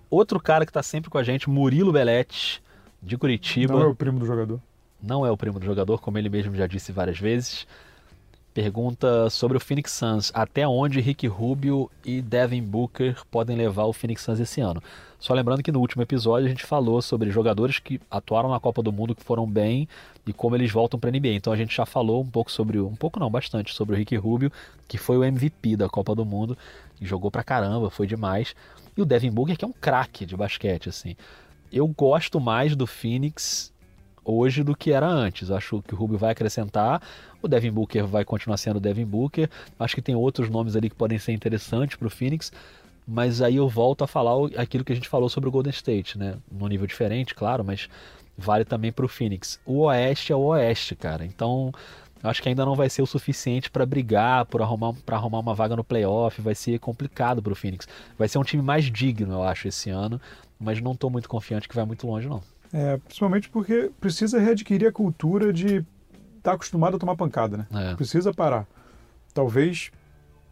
Outro 0.09 0.39
cara 0.39 0.65
que 0.65 0.71
tá 0.71 0.83
sempre 0.83 1.09
com 1.09 1.17
a 1.17 1.23
gente, 1.23 1.49
Murilo 1.49 1.91
Belete, 1.91 2.61
de 3.01 3.17
Curitiba. 3.17 3.73
Não 3.73 3.81
é 3.81 3.87
o 3.87 3.95
primo 3.95 4.19
do 4.19 4.25
jogador. 4.25 4.61
Não 5.03 5.25
é 5.25 5.31
o 5.31 5.37
primo 5.37 5.59
do 5.59 5.65
jogador, 5.65 5.99
como 5.99 6.17
ele 6.17 6.29
mesmo 6.29 6.55
já 6.55 6.65
disse 6.65 6.91
várias 6.93 7.19
vezes. 7.19 7.67
Pergunta 8.53 9.29
sobre 9.31 9.57
o 9.57 9.59
Phoenix 9.59 9.91
Suns. 9.91 10.31
Até 10.33 10.67
onde 10.67 11.01
Rick 11.01 11.27
Rubio 11.27 11.89
e 12.05 12.21
Devin 12.21 12.61
Booker 12.61 13.17
podem 13.29 13.57
levar 13.57 13.85
o 13.85 13.93
Phoenix 13.93 14.21
Suns 14.21 14.39
esse 14.39 14.61
ano? 14.61 14.81
Só 15.19 15.33
lembrando 15.33 15.63
que 15.63 15.71
no 15.71 15.79
último 15.79 16.03
episódio 16.03 16.45
a 16.45 16.49
gente 16.49 16.63
falou 16.63 17.01
sobre 17.01 17.31
jogadores 17.31 17.79
que 17.79 17.99
atuaram 18.11 18.49
na 18.49 18.59
Copa 18.59 18.83
do 18.83 18.93
Mundo, 18.93 19.15
que 19.15 19.23
foram 19.23 19.49
bem 19.49 19.87
e 20.27 20.31
como 20.31 20.55
eles 20.55 20.71
voltam 20.71 20.99
para 20.99 21.09
a 21.09 21.13
NBA. 21.13 21.29
Então 21.29 21.51
a 21.51 21.57
gente 21.57 21.75
já 21.75 21.85
falou 21.85 22.21
um 22.21 22.29
pouco 22.29 22.51
sobre, 22.51 22.79
um 22.79 22.95
pouco 22.95 23.19
não, 23.19 23.29
bastante 23.29 23.73
sobre 23.73 23.95
o 23.95 23.97
Rick 23.97 24.15
Rubio, 24.15 24.51
que 24.87 24.99
foi 24.99 25.17
o 25.17 25.23
MVP 25.23 25.75
da 25.75 25.89
Copa 25.89 26.13
do 26.13 26.23
Mundo 26.23 26.55
e 27.01 27.05
jogou 27.05 27.31
pra 27.31 27.43
caramba, 27.43 27.89
foi 27.89 28.05
demais. 28.05 28.55
E 28.95 29.01
o 29.01 29.05
Devin 29.05 29.31
Booker 29.31 29.57
que 29.57 29.65
é 29.65 29.67
um 29.67 29.73
craque 29.73 30.25
de 30.25 30.37
basquete 30.37 30.89
assim. 30.89 31.15
Eu 31.71 31.87
gosto 31.87 32.39
mais 32.39 32.75
do 32.75 32.85
Phoenix 32.85 33.72
hoje 34.25 34.63
do 34.63 34.75
que 34.75 34.91
era 34.91 35.07
antes. 35.07 35.51
Acho 35.51 35.81
que 35.81 35.93
o 35.93 35.97
Rubio 35.97 36.17
vai 36.17 36.31
acrescentar, 36.31 37.01
o 37.41 37.47
Devin 37.47 37.71
Booker 37.71 38.05
vai 38.05 38.23
continuar 38.23 38.57
sendo 38.57 38.77
o 38.77 38.79
Devin 38.79 39.05
Booker. 39.05 39.49
Acho 39.79 39.95
que 39.95 40.01
tem 40.01 40.15
outros 40.15 40.49
nomes 40.49 40.75
ali 40.75 40.89
que 40.89 40.95
podem 40.95 41.19
ser 41.19 41.33
interessantes 41.33 41.97
para 41.97 42.07
o 42.07 42.11
Phoenix, 42.11 42.51
mas 43.07 43.41
aí 43.41 43.57
eu 43.57 43.67
volto 43.67 44.03
a 44.03 44.07
falar 44.07 44.33
aquilo 44.57 44.83
que 44.83 44.93
a 44.93 44.95
gente 44.95 45.09
falou 45.09 45.29
sobre 45.29 45.49
o 45.49 45.51
Golden 45.51 45.71
State, 45.71 46.17
né? 46.17 46.37
Num 46.51 46.67
nível 46.67 46.87
diferente, 46.87 47.35
claro, 47.35 47.63
mas 47.63 47.89
vale 48.37 48.65
também 48.65 48.91
para 48.91 49.05
o 49.05 49.09
Phoenix. 49.09 49.59
O 49.65 49.81
Oeste 49.81 50.31
é 50.31 50.35
o 50.35 50.41
Oeste, 50.41 50.95
cara. 50.95 51.25
Então 51.25 51.71
acho 52.23 52.41
que 52.41 52.47
ainda 52.47 52.65
não 52.65 52.75
vai 52.75 52.89
ser 52.89 53.01
o 53.01 53.05
suficiente 53.05 53.69
para 53.69 53.85
brigar, 53.85 54.45
por 54.45 54.61
arrumar, 54.61 54.93
para 55.05 55.17
arrumar 55.17 55.39
uma 55.39 55.53
vaga 55.53 55.75
no 55.75 55.83
playoff. 55.83 56.41
Vai 56.41 56.55
ser 56.55 56.79
complicado 56.79 57.41
para 57.41 57.51
o 57.51 57.55
Phoenix. 57.55 57.87
Vai 58.17 58.27
ser 58.27 58.37
um 58.37 58.43
time 58.43 58.63
mais 58.63 58.85
digno, 58.85 59.33
eu 59.33 59.43
acho, 59.43 59.67
esse 59.67 59.89
ano, 59.89 60.19
mas 60.59 60.79
não 60.81 60.93
estou 60.93 61.09
muito 61.09 61.27
confiante 61.27 61.67
que 61.67 61.75
vai 61.75 61.85
muito 61.85 62.07
longe, 62.07 62.27
não. 62.27 62.41
É, 62.73 62.97
principalmente 62.97 63.49
porque 63.49 63.91
precisa 64.01 64.39
readquirir 64.39 64.89
a 64.89 64.91
cultura 64.91 65.53
de 65.53 65.85
estar 66.37 66.53
acostumado 66.53 66.95
a 66.95 66.99
tomar 66.99 67.15
pancada, 67.15 67.55
né? 67.57 67.67
É. 67.91 67.95
Precisa 67.95 68.33
parar. 68.33 68.65
Talvez 69.33 69.91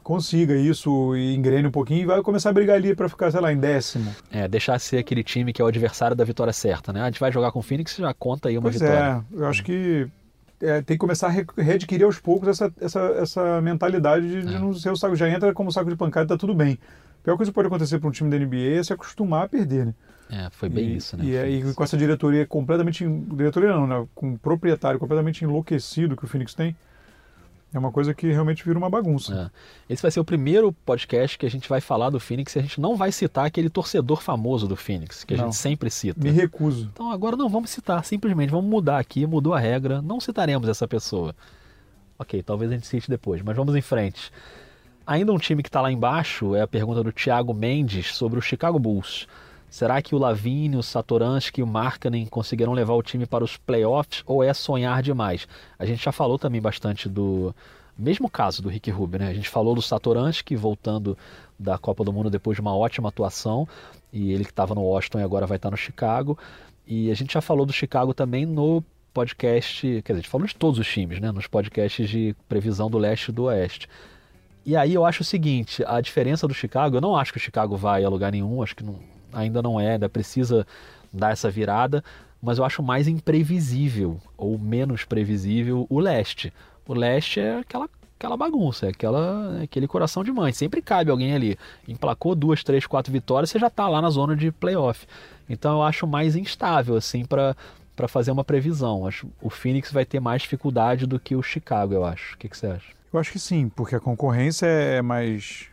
consiga 0.04 0.56
isso 0.56 1.16
e 1.16 1.36
engrene 1.36 1.68
um 1.68 1.72
pouquinho 1.72 2.02
e 2.02 2.06
vai 2.06 2.22
começar 2.24 2.50
a 2.50 2.54
brigar 2.54 2.76
ali 2.76 2.96
para 2.96 3.08
ficar, 3.08 3.30
sei 3.32 3.40
lá, 3.40 3.52
em 3.54 3.58
décimo. 3.58 4.14
É, 4.32 4.48
deixar 4.48 4.80
ser 4.80 4.98
aquele 4.98 5.24
time 5.24 5.54
que 5.54 5.62
é 5.62 5.66
o 5.66 5.68
adversário 5.68 6.16
da 6.16 6.24
vitória 6.24 6.54
certa, 6.54 6.92
né? 6.92 7.02
A 7.02 7.06
gente 7.06 7.20
vai 7.20 7.32
jogar 7.32 7.52
com 7.52 7.60
o 7.60 7.62
Phoenix, 7.62 7.96
já 7.96 8.14
conta 8.14 8.50
aí 8.50 8.58
uma 8.58 8.64
Pois 8.64 8.76
vitória. 8.82 9.24
é, 9.32 9.36
eu 9.36 9.46
acho 9.48 9.64
que 9.64 10.08
é, 10.60 10.82
tem 10.82 10.96
que 10.96 11.02
começar 11.02 11.28
a 11.28 11.30
re- 11.30 11.46
readquirir 11.58 12.06
aos 12.06 12.20
poucos 12.20 12.48
essa, 12.50 12.74
essa, 12.82 13.00
essa 13.20 13.62
mentalidade 13.62 14.28
de, 14.28 14.42
de 14.48 14.56
É. 14.56 14.60
não 14.60 14.74
ser 14.74 14.90
o 14.92 14.96
saco. 14.96 15.16
Já 15.16 15.30
entra 15.30 15.54
como 15.54 15.72
saco 15.72 15.90
de 15.90 15.96
pancada 15.96 16.26
e 16.26 16.30
tá 16.30 16.38
tudo 16.38 16.54
bem. 16.56 16.80
A 17.22 17.24
pior 17.24 17.38
coisa 17.38 17.52
que 17.52 17.56
pode 17.56 17.68
acontecer 17.68 18.00
para 18.00 18.08
um 18.10 18.12
time 18.12 18.30
da 18.30 18.38
NBA 18.44 18.80
é 18.80 18.84
se 18.84 18.92
acostumar 18.94 19.46
a 19.46 19.50
perder, 19.50 19.86
né? 19.88 19.94
É, 20.32 20.50
foi 20.52 20.70
bem 20.70 20.86
e, 20.90 20.96
isso, 20.98 21.18
né? 21.18 21.26
E, 21.26 21.36
é- 21.36 21.50
e 21.50 21.74
com 21.74 21.84
essa 21.84 21.98
diretoria 21.98 22.46
completamente. 22.48 23.04
en- 23.04 23.26
Diretoria 23.36 23.70
não, 23.76 23.86
né? 23.86 24.08
Com 24.16 24.30
um 24.30 24.38
proprietário 24.38 24.98
completamente 25.00 25.44
enlouquecido 25.44 26.16
que 26.16 26.24
o 26.24 26.28
Phoenix 26.28 26.54
tem, 26.54 26.74
é 27.74 27.78
uma 27.80 27.92
coisa 27.92 28.14
que 28.14 28.28
realmente 28.32 28.64
vira 28.64 28.78
uma 28.78 28.90
bagunça. 28.90 29.52
É. 29.90 29.94
Esse 29.94 30.02
vai 30.02 30.10
ser 30.12 30.20
o 30.20 30.26
primeiro 30.26 30.72
podcast 30.86 31.38
que 31.38 31.46
a 31.46 31.50
gente 31.50 31.68
vai 31.70 31.82
falar 31.82 32.10
do 32.10 32.20
Phoenix 32.20 32.56
e 32.56 32.60
a 32.60 32.62
gente 32.62 32.80
não 32.80 32.96
vai 32.96 33.12
citar 33.12 33.46
aquele 33.46 33.70
torcedor 33.70 34.22
famoso 34.22 34.68
do 34.68 34.76
Phoenix, 34.76 35.24
que 35.26 35.34
a 35.34 35.38
Não. 35.38 35.46
gente 35.46 35.56
sempre 35.58 35.90
cita. 35.90 36.20
Me 36.22 36.32
recuso. 36.32 36.90
Então 36.94 37.12
agora 37.12 37.36
não 37.36 37.50
vamos 37.50 37.70
citar, 37.70 38.04
simplesmente 38.06 38.50
vamos 38.52 38.70
mudar 38.70 39.00
aqui, 39.00 39.26
mudou 39.26 39.54
a 39.54 39.60
regra, 39.60 40.02
não 40.02 40.20
citaremos 40.20 40.68
essa 40.70 40.88
pessoa. 40.88 41.36
Ok, 42.20 42.42
talvez 42.44 42.72
a 42.72 42.76
gente 42.76 42.88
cite 42.88 43.10
depois, 43.10 43.42
mas 43.42 43.56
vamos 43.56 43.76
em 43.76 43.82
frente. 43.82 44.32
Ainda 45.08 45.34
um 45.34 45.38
time 45.38 45.64
que 45.64 45.70
está 45.70 45.82
lá 45.82 45.92
embaixo 45.92 46.54
é 46.56 46.62
a 46.62 46.68
pergunta 46.68 47.04
do 47.04 47.12
Thiago 47.12 47.54
Mendes 47.54 48.16
sobre 48.16 48.38
o 48.38 48.42
Chicago 48.42 48.78
Bulls. 48.78 49.28
Será 49.72 50.02
que 50.02 50.14
o 50.14 50.18
Lavigne, 50.18 50.76
o 50.76 50.84
Satoransky 50.84 51.62
e 51.62 51.64
o 51.64 51.68
Markkanen 51.68 52.26
conseguirão 52.26 52.74
levar 52.74 52.94
o 52.94 53.02
time 53.02 53.26
para 53.26 53.42
os 53.42 53.56
playoffs 53.56 54.22
ou 54.28 54.44
é 54.44 54.54
sonhar 54.54 55.02
demais? 55.02 55.48
A 55.80 55.86
gente 55.86 56.04
já 56.04 56.12
falou 56.12 56.38
também 56.38 56.60
bastante 56.60 57.08
do 57.08 57.56
mesmo 57.98 58.30
caso 58.30 58.62
do 58.62 58.68
Rick 58.68 58.92
Rubio, 58.92 59.22
né? 59.22 59.30
A 59.30 59.34
gente 59.34 59.48
falou 59.48 59.74
do 59.74 59.82
Satoransky 59.82 60.58
voltando 60.58 61.18
da 61.58 61.78
Copa 61.78 62.04
do 62.04 62.12
Mundo 62.12 62.30
depois 62.30 62.56
de 62.56 62.62
uma 62.62 62.76
ótima 62.76 63.08
atuação 63.08 63.66
e 64.12 64.34
ele 64.34 64.44
que 64.44 64.52
estava 64.52 64.76
no 64.76 64.82
Washington 64.82 65.20
e 65.22 65.24
agora 65.24 65.48
vai 65.48 65.56
estar 65.56 65.72
no 65.72 65.78
Chicago. 65.78 66.38
E 66.86 67.10
a 67.10 67.14
gente 67.14 67.34
já 67.34 67.40
falou 67.40 67.66
do 67.66 67.72
Chicago 67.72 68.14
também 68.14 68.46
no 68.46 68.84
podcast, 69.14 69.82
quer 70.04 70.12
dizer, 70.12 70.12
a 70.12 70.16
gente 70.22 70.30
falou 70.30 70.46
de 70.48 70.56
todos 70.56 70.80
os 70.80 70.88
times, 70.88 71.22
né? 71.22 71.32
Nos 71.32 71.48
podcasts 71.48 72.10
de 72.10 72.36
previsão 72.50 72.90
do 72.90 72.98
leste 72.98 73.30
e 73.30 73.32
do 73.32 73.44
oeste. 73.44 73.88
E 74.66 74.76
aí 74.76 74.94
eu 74.94 75.06
acho 75.06 75.22
o 75.22 75.26
seguinte, 75.26 75.82
a 75.88 76.02
diferença 76.02 76.46
do 76.46 76.54
Chicago, 76.54 76.98
eu 76.98 77.02
não 77.02 77.16
acho 77.16 77.32
que 77.32 77.38
o 77.38 77.42
Chicago 77.42 77.78
vai 77.78 78.04
a 78.04 78.10
lugar 78.10 78.34
nenhum, 78.34 78.62
acho 78.62 78.76
que 78.76 78.84
não- 78.84 79.00
ainda 79.34 79.62
não 79.62 79.80
é, 79.80 79.94
ainda 79.94 80.10
precisa 80.10 80.66
dar 81.12 81.32
essa 81.32 81.50
virada, 81.50 82.04
mas 82.42 82.58
eu 82.58 82.66
acho 82.66 82.82
mais 82.82 83.08
imprevisível 83.08 84.20
ou 84.38 84.58
menos 84.58 85.04
previsível 85.06 85.86
o 85.90 86.00
leste. 86.00 86.54
O 86.88 86.94
leste 86.94 87.40
é 87.40 87.60
aquela 87.60 87.90
aquela 88.22 88.38
bagunça, 88.38 88.86
é 88.86 88.90
aquela, 88.90 89.58
é 89.60 89.64
aquele 89.64 89.88
coração 89.88 90.24
de 90.24 90.32
mãe. 90.32 90.54
Sempre 90.54 90.80
cabe 90.80 91.10
alguém 91.10 91.34
ali. 91.34 91.58
Emplacou 91.88 92.36
duas, 92.36 92.64
três, 92.64 92.86
quatro 92.86 93.12
vitórias, 93.12 93.50
você 93.50 93.58
já 93.58 93.66
está 93.66 93.88
lá 93.90 94.00
na 94.00 94.12
zona 94.12 94.36
de 94.36 94.52
playoff. 94.52 95.08
Então 95.50 95.74
eu 95.74 95.84
acho 95.84 96.06
mais 96.06 96.36
instável 96.36 96.96
assim 96.96 97.26
para 97.26 97.56
para 97.96 98.08
fazer 98.08 98.32
uma 98.32 98.44
previsão. 98.44 99.06
Acho 99.06 99.28
o 99.42 99.50
Phoenix 99.50 99.92
vai 99.92 100.06
ter 100.06 100.20
mais 100.20 100.44
dificuldade 100.44 101.06
do 101.06 101.20
que 101.20 101.36
o 101.36 101.44
Chicago, 101.44 101.94
eu 101.94 102.06
acho. 102.06 102.36
O 102.36 102.38
que, 102.38 102.48
que 102.48 102.58
você 102.58 102.68
acha? 102.68 102.94
Eu 103.12 103.20
acho 103.20 103.32
que 103.32 103.40
sim, 103.40 103.70
porque 103.70 103.96
a 103.96 104.00
concorrência 104.00 104.66
é 104.66 105.02
mais 105.02 105.68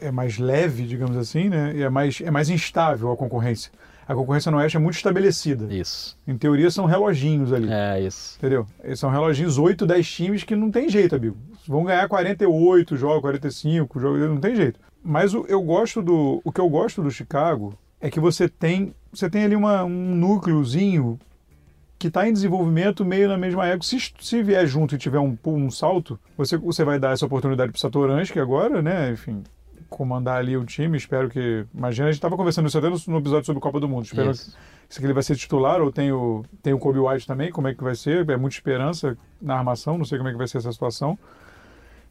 é 0.00 0.10
mais 0.10 0.38
leve, 0.38 0.84
digamos 0.84 1.16
assim, 1.16 1.48
né? 1.48 1.72
E 1.74 1.82
é 1.82 1.90
mais 1.90 2.20
é 2.20 2.30
mais 2.30 2.48
instável 2.48 3.10
a 3.10 3.16
concorrência. 3.16 3.70
A 4.06 4.14
concorrência 4.14 4.50
no 4.50 4.56
Oeste 4.56 4.78
é 4.78 4.80
muito 4.80 4.96
estabelecida. 4.96 5.72
Isso. 5.72 6.16
Em 6.26 6.36
teoria 6.38 6.70
são 6.70 6.86
reloginhos 6.86 7.52
ali. 7.52 7.70
É 7.70 8.00
isso. 8.00 8.38
Entendeu? 8.38 8.66
São 8.96 9.10
reloginhos 9.10 9.58
8, 9.58 9.86
10 9.86 10.10
times 10.10 10.44
que 10.44 10.56
não 10.56 10.70
tem 10.70 10.88
jeito, 10.88 11.14
amigo. 11.14 11.36
Vão 11.66 11.84
ganhar 11.84 12.08
48 12.08 12.96
jogos, 12.96 13.20
45 13.20 14.00
jogos, 14.00 14.20
não 14.20 14.38
tem 14.38 14.56
jeito. 14.56 14.80
Mas 15.04 15.34
o, 15.34 15.44
eu 15.46 15.60
gosto 15.62 16.00
do. 16.00 16.40
O 16.42 16.50
que 16.50 16.60
eu 16.60 16.68
gosto 16.70 17.02
do 17.02 17.10
Chicago 17.10 17.78
é 18.00 18.08
que 18.08 18.18
você 18.18 18.48
tem. 18.48 18.94
Você 19.12 19.28
tem 19.28 19.44
ali 19.44 19.54
uma, 19.54 19.84
um 19.84 20.14
núcleozinho 20.14 21.18
que 21.98 22.08
está 22.08 22.28
em 22.28 22.32
desenvolvimento 22.32 23.04
meio 23.04 23.28
na 23.28 23.36
mesma 23.36 23.66
época. 23.66 23.84
Se, 23.84 24.12
se 24.20 24.42
vier 24.42 24.66
junto 24.66 24.94
e 24.94 24.98
tiver 24.98 25.18
um, 25.18 25.36
um 25.44 25.70
salto, 25.70 26.18
você, 26.36 26.56
você 26.56 26.84
vai 26.84 26.98
dar 26.98 27.12
essa 27.12 27.26
oportunidade 27.26 27.72
para 27.72 27.76
o 27.76 27.80
Satoransky 27.80 28.38
agora, 28.38 28.80
né? 28.80 29.10
Enfim, 29.10 29.42
comandar 29.88 30.38
ali 30.38 30.56
o 30.56 30.64
time. 30.64 30.96
Espero 30.96 31.28
que. 31.28 31.64
Imagina, 31.74 32.08
a 32.08 32.10
gente 32.10 32.18
estava 32.18 32.36
conversando 32.36 32.68
isso 32.68 32.78
até 32.78 32.88
no, 32.88 32.96
no 33.08 33.18
episódio 33.18 33.46
sobre 33.46 33.60
Copa 33.60 33.80
do 33.80 33.88
Mundo. 33.88 34.04
Espero 34.04 34.30
Isso. 34.30 34.56
se 34.88 35.04
ele 35.04 35.12
vai 35.12 35.22
ser 35.22 35.36
titular 35.36 35.80
ou 35.80 35.90
tem 35.90 36.12
o, 36.12 36.44
tem 36.62 36.72
o 36.72 36.78
Kobe 36.78 36.98
White 36.98 37.26
também, 37.26 37.50
como 37.50 37.68
é 37.68 37.74
que 37.74 37.82
vai 37.82 37.94
ser? 37.94 38.28
É 38.28 38.36
muita 38.36 38.56
esperança 38.56 39.16
na 39.40 39.56
armação, 39.56 39.98
não 39.98 40.04
sei 40.04 40.18
como 40.18 40.28
é 40.28 40.32
que 40.32 40.38
vai 40.38 40.46
ser 40.46 40.58
essa 40.58 40.72
situação. 40.72 41.18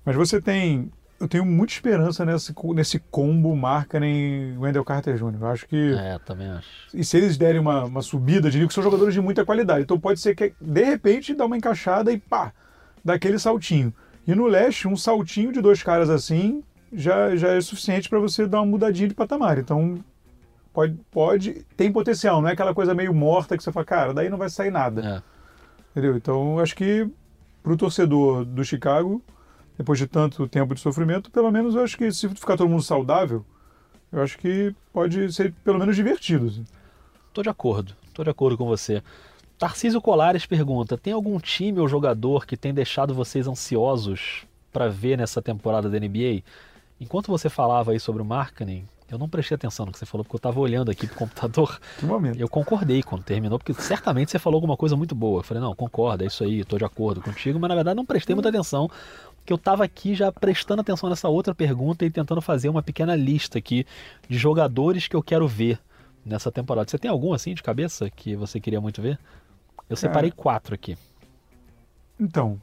Mas 0.04 0.16
você 0.16 0.42
tem. 0.42 0.92
Eu 1.20 1.28
tenho 1.28 1.44
muita 1.44 1.74
esperança 1.74 2.24
nesse, 2.24 2.54
nesse 2.76 3.00
combo 3.00 3.56
Markkanen 3.56 4.54
e 4.54 4.58
Wendell 4.60 4.86
Carter 4.86 5.18
Jr. 5.18 5.38
Eu 5.42 5.48
acho 5.48 5.68
que. 5.68 5.94
É, 5.94 6.20
também 6.20 6.50
acho. 6.50 6.70
E 6.94 7.04
se 7.04 7.18
eles 7.18 7.38
derem 7.38 7.60
uma, 7.60 7.86
uma 7.86 8.02
subida, 8.04 8.52
diria 8.52 8.68
que 8.68 8.74
são 8.74 8.84
jogadores 8.84 9.14
de 9.14 9.22
muita 9.22 9.44
qualidade. 9.44 9.82
Então 9.82 10.00
pode 10.00 10.20
ser 10.20 10.36
que, 10.36 10.54
de 10.62 10.84
repente, 10.84 11.34
dá 11.34 11.46
uma 11.46 11.58
encaixada 11.58 12.12
e 12.12 12.20
pá, 12.20 12.54
dá 13.04 13.16
aquele 13.16 13.40
saltinho. 13.40 13.92
E 14.28 14.36
no 14.36 14.46
leste, 14.46 14.88
um 14.88 14.96
saltinho 14.96 15.52
de 15.52 15.62
dois 15.62 15.82
caras 15.82 16.10
assim 16.10 16.62
já, 16.92 17.36
já 17.36 17.50
é 17.50 17.62
suficiente 17.62 18.10
para 18.10 18.20
você 18.20 18.46
dar 18.46 18.60
uma 18.60 18.66
mudadinha 18.66 19.08
de 19.08 19.16
patamar. 19.16 19.58
Então 19.58 20.04
pode, 20.74 20.96
pode, 21.12 21.66
tem 21.76 21.92
potencial, 21.92 22.42
não 22.42 22.50
é 22.50 22.54
aquela 22.54 22.74
coisa 22.74 22.94
meio 22.94 23.14
morta 23.14 23.58
que 23.58 23.64
você 23.64 23.72
fala, 23.72 23.86
cara, 23.86 24.14
daí 24.14 24.30
não 24.30 24.38
vai 24.38 24.50
sair 24.50 24.72
nada. 24.72 25.24
É. 25.24 25.24
Entendeu? 25.92 26.16
Então 26.16 26.60
acho 26.60 26.76
que 26.76 27.10
para 27.64 27.74
o 27.74 27.78
torcedor 27.78 28.46
do 28.46 28.64
Chicago, 28.64 29.22
depois 29.78 30.00
de 30.00 30.08
tanto 30.08 30.48
tempo 30.48 30.74
de 30.74 30.80
sofrimento, 30.80 31.30
pelo 31.32 31.52
menos 31.52 31.76
eu 31.76 31.84
acho 31.84 31.98
que 31.98 32.12
se 32.12 32.30
ficar 32.30 32.58
todo 32.58 32.70
mundo 32.70 32.84
saudável, 32.84 33.46
eu 34.12 34.22
acho 34.22 34.38
que 34.38 34.74
pode 34.94 35.32
ser 35.34 35.54
pelo 35.64 35.80
menos 35.80 35.96
divertido. 35.96 36.48
assim. 36.48 36.64
Tô 37.34 37.42
de 37.42 37.50
acordo, 37.50 37.94
tô 38.14 38.24
de 38.24 38.30
acordo 38.30 38.58
com 38.58 38.66
você. 38.66 39.04
Tarcísio 39.58 40.02
Colares 40.02 40.46
pergunta: 40.46 40.98
tem 40.98 41.14
algum 41.14 41.40
time 41.40 41.80
ou 41.80 41.88
jogador 41.88 42.46
que 42.46 42.56
tem 42.56 42.74
deixado 42.74 43.14
vocês 43.14 43.48
ansiosos 43.48 44.46
para 44.72 44.88
ver 44.88 45.18
nessa 45.18 45.42
temporada 45.42 45.90
da 45.90 46.00
NBA? 46.00 46.44
Enquanto 47.00 47.28
você 47.28 47.50
falava 47.50 47.92
aí 47.92 48.00
sobre 48.00 48.22
o 48.22 48.26
Markkanen, 48.26 48.86
Eu 49.10 49.18
não 49.18 49.30
prestei 49.30 49.56
atenção 49.56 49.86
no 49.86 49.92
que 49.94 49.98
você 49.98 50.06
falou, 50.06 50.26
porque 50.26 50.36
eu 50.36 50.40
estava 50.40 50.60
olhando 50.60 50.92
aqui 50.92 51.08
pro 51.08 51.16
computador. 51.16 51.80
Que 51.98 52.06
momento. 52.06 52.38
Eu 52.38 52.50
concordei 52.50 53.02
quando 53.02 53.24
terminou, 53.24 53.58
porque 53.58 53.74
certamente 53.82 54.32
você 54.32 54.38
falou 54.38 54.58
alguma 54.58 54.76
coisa 54.76 54.98
muito 54.98 55.16
boa. 55.16 55.40
Eu 55.40 55.44
falei, 55.44 55.64
não, 55.64 55.74
concorda, 55.74 56.26
é 56.26 56.28
isso 56.28 56.44
aí, 56.44 56.60
estou 56.60 56.78
de 56.78 56.84
acordo 56.84 57.22
contigo, 57.22 57.58
mas 57.58 57.70
na 57.70 57.76
verdade 57.76 57.96
não 57.96 58.06
prestei 58.06 58.36
muita 58.36 58.50
atenção, 58.50 58.90
porque 59.38 59.54
eu 59.54 59.56
estava 59.56 59.86
aqui 59.86 60.14
já 60.14 60.30
prestando 60.30 60.82
atenção 60.82 61.10
nessa 61.10 61.30
outra 61.30 61.56
pergunta 61.56 62.04
e 62.04 62.10
tentando 62.10 62.42
fazer 62.42 62.68
uma 62.68 62.84
pequena 62.84 63.16
lista 63.16 63.58
aqui 63.58 63.86
de 64.28 64.38
jogadores 64.38 65.08
que 65.08 65.16
eu 65.16 65.24
quero 65.24 65.48
ver 65.48 65.80
nessa 66.26 66.52
temporada. 66.52 66.90
Você 66.90 66.98
tem 66.98 67.10
algum 67.10 67.34
assim 67.34 67.54
de 67.54 67.64
cabeça 67.64 68.10
que 68.10 68.36
você 68.36 68.60
queria 68.60 68.82
muito 68.82 69.02
ver? 69.02 69.18
Eu 69.90 69.96
separei 69.96 70.32
quatro 70.32 70.76
aqui. 70.76 70.98
Então, 72.20 72.60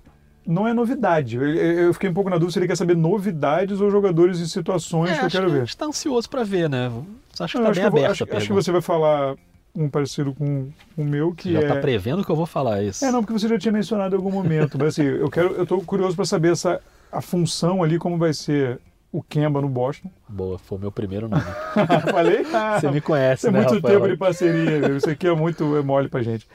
não 0.46 0.66
é 0.68 0.72
novidade. 0.74 1.36
Eu, 1.36 1.44
eu 1.54 1.92
fiquei 1.94 2.08
um 2.10 2.14
pouco 2.14 2.28
na 2.30 2.36
dúvida 2.36 2.52
se 2.52 2.58
ele 2.58 2.66
quer 2.68 2.76
saber 2.76 2.96
novidades 2.96 3.80
ou 3.80 3.90
jogadores 3.90 4.38
e 4.38 4.48
situações 4.48 5.10
É, 5.12 5.18
que 5.20 5.24
eu 5.26 5.30
quero 5.30 5.46
que 5.46 5.50
a 5.50 5.54
ver. 5.54 5.60
gente 5.66 5.76
tá 5.76 5.86
ansioso 5.86 6.28
para 6.28 6.44
ver, 6.44 6.68
né? 6.68 6.90
Acho 7.38 7.58
que 7.58 7.62
tá 7.64 7.70
acho, 7.70 7.80
bem 7.80 7.90
que 7.90 7.98
aberto 7.98 8.10
acho- 8.10 8.36
acho 8.36 8.46
que 8.46 8.52
você 8.52 8.70
vai 8.72 8.80
falar 8.80 9.34
um 9.74 9.88
parecido 9.88 10.32
com 10.32 10.68
o 10.96 11.02
meu, 11.04 11.32
que 11.34 11.52
já 11.52 11.60
é... 11.60 11.66
tá 11.66 11.76
prevendo 11.76 12.24
que 12.24 12.30
eu 12.30 12.36
vou 12.36 12.46
falar 12.46 12.82
isso. 12.82 13.04
É, 13.04 13.10
não, 13.10 13.22
porque 13.22 13.32
você 13.32 13.48
já 13.48 13.58
tinha 13.58 13.72
mencionado 13.72 14.14
em 14.14 14.18
algum 14.18 14.30
momento, 14.30 14.78
mas 14.78 14.88
assim, 14.88 15.02
eu 15.02 15.28
quero, 15.28 15.52
eu 15.54 15.66
tô 15.66 15.80
curioso 15.80 16.14
para 16.14 16.24
saber 16.24 16.52
essa 16.52 16.80
a 17.10 17.20
função 17.20 17.82
ali 17.82 17.98
como 17.98 18.16
vai 18.18 18.32
ser 18.32 18.78
o 19.12 19.22
Kemba 19.22 19.60
no 19.60 19.68
Boston. 19.68 20.10
Boa, 20.28 20.58
foi 20.58 20.78
o 20.78 20.80
meu 20.80 20.92
primeiro 20.92 21.28
nome. 21.28 21.42
Falei? 22.10 22.44
Ah, 22.52 22.80
Você 22.80 22.90
me 22.90 23.00
conhece, 23.00 23.46
é 23.48 23.50
né, 23.50 23.58
muito 23.60 23.74
Rafael? 23.74 23.94
tempo 24.00 24.08
de 24.12 24.16
parceria, 24.16 24.80
viu? 24.80 24.96
isso 24.96 25.08
aqui 25.10 25.26
é 25.26 25.34
muito 25.34 25.76
é 25.76 25.82
mole 25.82 26.08
pra 26.08 26.22
gente. 26.22 26.46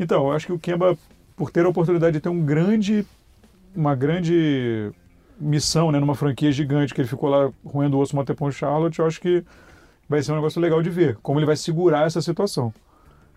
Então, 0.00 0.26
eu 0.26 0.32
acho 0.32 0.46
que 0.46 0.52
o 0.52 0.58
Kemba, 0.58 0.96
por 1.36 1.50
ter 1.50 1.64
a 1.64 1.68
oportunidade 1.68 2.14
de 2.14 2.20
ter 2.20 2.28
um 2.30 2.40
grande, 2.42 3.06
uma 3.76 3.94
grande 3.94 4.90
missão, 5.38 5.92
né, 5.92 5.98
numa 6.00 6.14
franquia 6.14 6.50
gigante, 6.50 6.94
que 6.94 7.00
ele 7.00 7.08
ficou 7.08 7.28
lá 7.28 7.52
roendo 7.64 7.98
o 7.98 8.00
osso 8.00 8.16
em 8.16 8.50
Charlotte, 8.52 8.98
eu 8.98 9.06
acho 9.06 9.20
que 9.20 9.44
vai 10.08 10.22
ser 10.22 10.32
um 10.32 10.36
negócio 10.36 10.60
legal 10.60 10.82
de 10.82 10.88
ver, 10.90 11.16
como 11.22 11.38
ele 11.38 11.46
vai 11.46 11.56
segurar 11.56 12.06
essa 12.06 12.22
situação. 12.22 12.72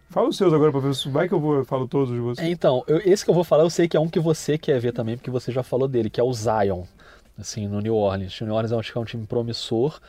Fala 0.09 0.27
os 0.29 0.37
seus 0.37 0.53
agora 0.53 0.93
se 0.93 1.09
vai 1.09 1.27
que 1.27 1.33
eu 1.33 1.39
vou, 1.39 1.55
eu 1.55 1.65
falo 1.65 1.87
todos 1.87 2.09
de 2.13 2.19
vocês. 2.19 2.47
É, 2.47 2.49
então, 2.49 2.83
eu- 2.87 2.97
esse 3.05 3.23
que 3.23 3.29
eu 3.29 3.35
vou 3.35 3.43
falar, 3.43 3.63
eu 3.63 3.69
sei 3.69 3.87
que 3.87 3.95
é 3.95 3.99
um 3.99 4.07
que 4.07 4.19
você 4.19 4.57
quer 4.57 4.79
ver 4.79 4.91
também, 4.91 5.15
porque 5.17 5.29
você 5.29 5.51
já 5.51 5.61
falou 5.61 5.87
dele, 5.87 6.09
que 6.09 6.19
é 6.19 6.23
o 6.23 6.33
Zion, 6.33 6.83
assim, 7.37 7.67
no 7.67 7.79
New 7.79 7.95
Orleans. 7.95 8.39
O 8.41 8.45
New 8.45 8.55
Orleans 8.55 8.71
acho 8.73 8.91
que 8.91 8.97
é 8.97 9.01
um 9.01 9.05
time 9.05 9.27
promissor. 9.27 9.99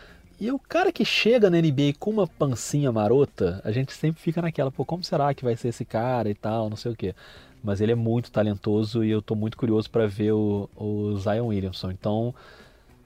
E 0.40 0.50
o 0.50 0.58
cara 0.58 0.90
que 0.90 1.04
chega 1.04 1.50
na 1.50 1.58
NBA 1.58 1.92
com 1.98 2.10
uma 2.12 2.26
pancinha 2.26 2.90
marota, 2.90 3.60
a 3.62 3.70
gente 3.70 3.92
sempre 3.92 4.22
fica 4.22 4.40
naquela, 4.40 4.70
pô, 4.70 4.86
como 4.86 5.04
será 5.04 5.34
que 5.34 5.44
vai 5.44 5.54
ser 5.54 5.68
esse 5.68 5.84
cara 5.84 6.30
e 6.30 6.34
tal, 6.34 6.70
não 6.70 6.78
sei 6.78 6.92
o 6.92 6.96
quê. 6.96 7.14
Mas 7.62 7.80
ele 7.80 7.92
é 7.92 7.94
muito 7.94 8.30
talentoso 8.30 9.04
e 9.04 9.10
eu 9.10 9.20
tô 9.20 9.34
muito 9.34 9.56
curioso 9.56 9.90
para 9.90 10.06
ver 10.06 10.32
o, 10.32 10.68
o 10.74 11.16
Zion 11.16 11.46
Williamson. 11.46 11.90
Então, 11.90 12.34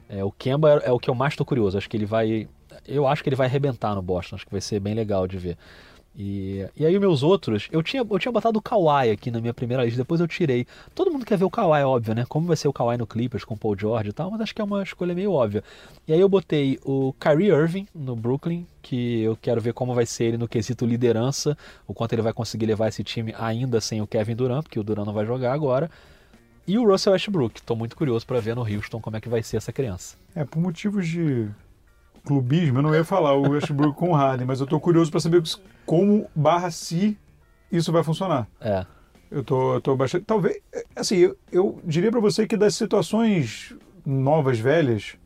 é, 0.09 0.23
o 0.23 0.31
Kemba 0.31 0.83
é, 0.85 0.89
é 0.89 0.93
o 0.93 0.99
que 0.99 1.11
eu 1.11 1.15
mais 1.15 1.35
tô 1.35 1.45
curioso. 1.45 1.77
Acho 1.77 1.89
que 1.89 1.97
ele 1.97 2.07
vai. 2.07 2.49
Eu 2.87 3.07
acho 3.07 3.23
que 3.23 3.29
ele 3.29 3.37
vai 3.37 3.47
arrebentar 3.47 3.95
no 3.95 4.03
Boston. 4.03 4.37
Acho 4.37 4.47
que 4.47 4.53
vai 4.53 4.61
ser 4.61 4.81
bem 4.81 4.95
legal 4.95 5.27
de 5.27 5.39
ver. 5.39 5.59
E, 6.17 6.65
e 6.77 6.87
aí 6.87 6.97
meus 6.99 7.25
outros, 7.25 7.69
eu 7.73 7.83
tinha, 7.83 8.07
eu 8.09 8.19
tinha 8.19 8.31
botado 8.31 8.59
o 8.59 8.63
Kawhi 8.63 9.11
aqui 9.11 9.31
na 9.31 9.41
minha 9.41 9.53
primeira 9.53 9.85
lista, 9.85 9.99
depois 9.99 10.21
eu 10.21 10.29
tirei. 10.29 10.67
Todo 10.95 11.11
mundo 11.11 11.27
quer 11.27 11.37
ver 11.37 11.45
o 11.45 11.51
Kawhi, 11.51 11.83
óbvio, 11.83 12.15
né? 12.15 12.25
Como 12.29 12.47
vai 12.47 12.57
ser 12.57 12.69
o 12.69 12.73
Kawhi 12.73 12.97
no 12.97 13.07
Clippers 13.07 13.45
com 13.45 13.55
o 13.55 13.57
Paul 13.57 13.77
George 13.77 14.11
e 14.11 14.13
tal, 14.13 14.31
mas 14.31 14.41
acho 14.41 14.55
que 14.55 14.61
é 14.61 14.65
uma 14.65 14.83
escolha 14.83 15.15
meio 15.15 15.33
óbvia. 15.33 15.65
E 16.07 16.13
aí 16.13 16.21
eu 16.21 16.29
botei 16.29 16.79
o 16.85 17.13
Kyrie 17.19 17.49
Irving 17.49 17.89
no 17.93 18.15
Brooklyn, 18.15 18.65
que 18.81 19.23
eu 19.23 19.37
quero 19.41 19.61
ver 19.61 19.73
como 19.73 19.93
vai 19.93 20.07
ser 20.07 20.25
ele 20.25 20.37
no 20.39 20.47
quesito 20.47 20.87
liderança, 20.87 21.59
o 21.87 21.93
quanto 21.93 22.13
ele 22.13 22.23
vai 22.23 22.33
conseguir 22.33 22.67
levar 22.67 22.89
esse 22.89 23.03
time 23.03 23.35
ainda 23.37 23.81
sem 23.81 24.01
o 24.01 24.07
Kevin 24.07 24.37
Durant, 24.37 24.63
porque 24.63 24.79
o 24.79 24.85
Durant 24.85 25.07
não 25.07 25.15
vai 25.15 25.27
jogar 25.27 25.53
agora. 25.53 25.91
E 26.67 26.79
o 26.79 26.89
Russell 26.89 27.13
Westbrook, 27.13 27.61
tô 27.61 27.77
muito 27.77 27.95
curioso 27.95 28.27
para 28.27 28.41
ver 28.41 28.55
no 28.55 28.63
Houston 28.63 28.99
como 28.99 29.17
é 29.17 29.21
que 29.21 29.29
vai 29.29 29.43
ser 29.43 29.59
essa 29.59 29.73
criança. 29.73 30.17
É, 30.35 30.45
por 30.45 30.61
motivos 30.63 31.07
de 31.07 31.49
clubismo, 32.25 32.79
eu 32.79 32.83
não 32.83 32.95
ia 32.95 33.05
falar 33.05 33.35
o 33.35 33.51
Westbrook 33.51 33.97
com 33.97 34.11
o 34.11 34.15
Harden, 34.15 34.47
mas 34.47 34.61
eu 34.61 34.67
tô 34.67 34.81
curioso 34.81 35.11
para 35.11 35.21
saber 35.21 35.43
como 35.87 36.27
barra 36.35 36.71
se 36.71 37.19
isso 37.71 37.93
vai 37.93 38.03
funcionar. 38.03 38.47
É, 38.61 38.85
Eu 39.31 39.43
tô, 39.43 39.75
eu 39.75 39.81
tô 39.81 39.97
bastante. 39.97 40.25
Talvez. 40.25 40.59
Assim, 40.95 41.17
eu, 41.17 41.37
eu 41.51 41.81
diria 41.85 42.11
para 42.11 42.21
você 42.21 42.47
que 42.47 42.57
das 42.57 42.75
situações 42.75 43.75
novas, 44.07 44.59
velhas, 44.59 45.17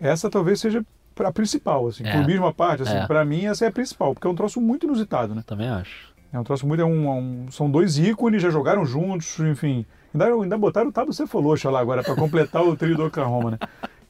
essa 0.00 0.28
talvez 0.30 0.60
seja 0.60 0.84
a 1.18 1.32
principal. 1.32 1.86
Assim, 1.88 2.04
É. 2.06 2.12
Clubismo 2.12 2.46
à 2.46 2.52
parte, 2.52 2.82
assim, 2.82 2.96
É. 2.96 3.06
para 3.06 3.24
mim 3.24 3.46
essa 3.46 3.64
é 3.64 3.68
a 3.68 3.72
principal, 3.72 4.12
porque 4.14 4.26
é 4.26 4.30
um 4.30 4.34
troço 4.34 4.60
muito 4.60 4.84
inusitado, 4.86 5.34
né? 5.34 5.42
também 5.46 5.68
acho. 5.68 6.12
É 6.32 6.38
um 6.38 6.44
troço 6.44 6.66
muito. 6.66 6.80
É 6.80 6.84
um, 6.84 7.06
é 7.06 7.12
um- 7.12 7.46
são 7.50 7.70
dois 7.70 7.96
ícones, 7.96 8.42
já 8.42 8.50
jogaram 8.50 8.84
juntos, 8.84 9.38
enfim. 9.38 9.86
Ainda, 10.12 10.26
ainda 10.26 10.58
botaram 10.58 10.88
o 10.90 10.92
Tabo 10.92 11.12
Cefaloxa 11.12 11.70
lá 11.70 11.80
agora 11.80 12.02
para 12.02 12.14
completar 12.16 12.62
o 12.62 12.76
trio 12.76 12.96
do 12.96 13.06
Oklahoma, 13.06 13.52
né? 13.52 13.58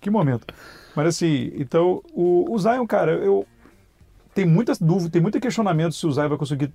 Que 0.04 0.10
momento. 0.10 0.46
Mas 0.94 1.06
assim, 1.08 1.50
então, 1.56 2.02
o, 2.12 2.52
o 2.52 2.58
Zion, 2.58 2.86
cara, 2.86 3.12
eu. 3.12 3.46
Tem 4.34 4.44
muitas 4.44 4.78
dúvidas, 4.78 5.10
tem 5.10 5.22
muito 5.22 5.40
questionamento 5.40 5.94
se 5.94 6.06
o 6.06 6.12
Zion 6.12 6.28
vai 6.28 6.36
conseguir 6.38 6.70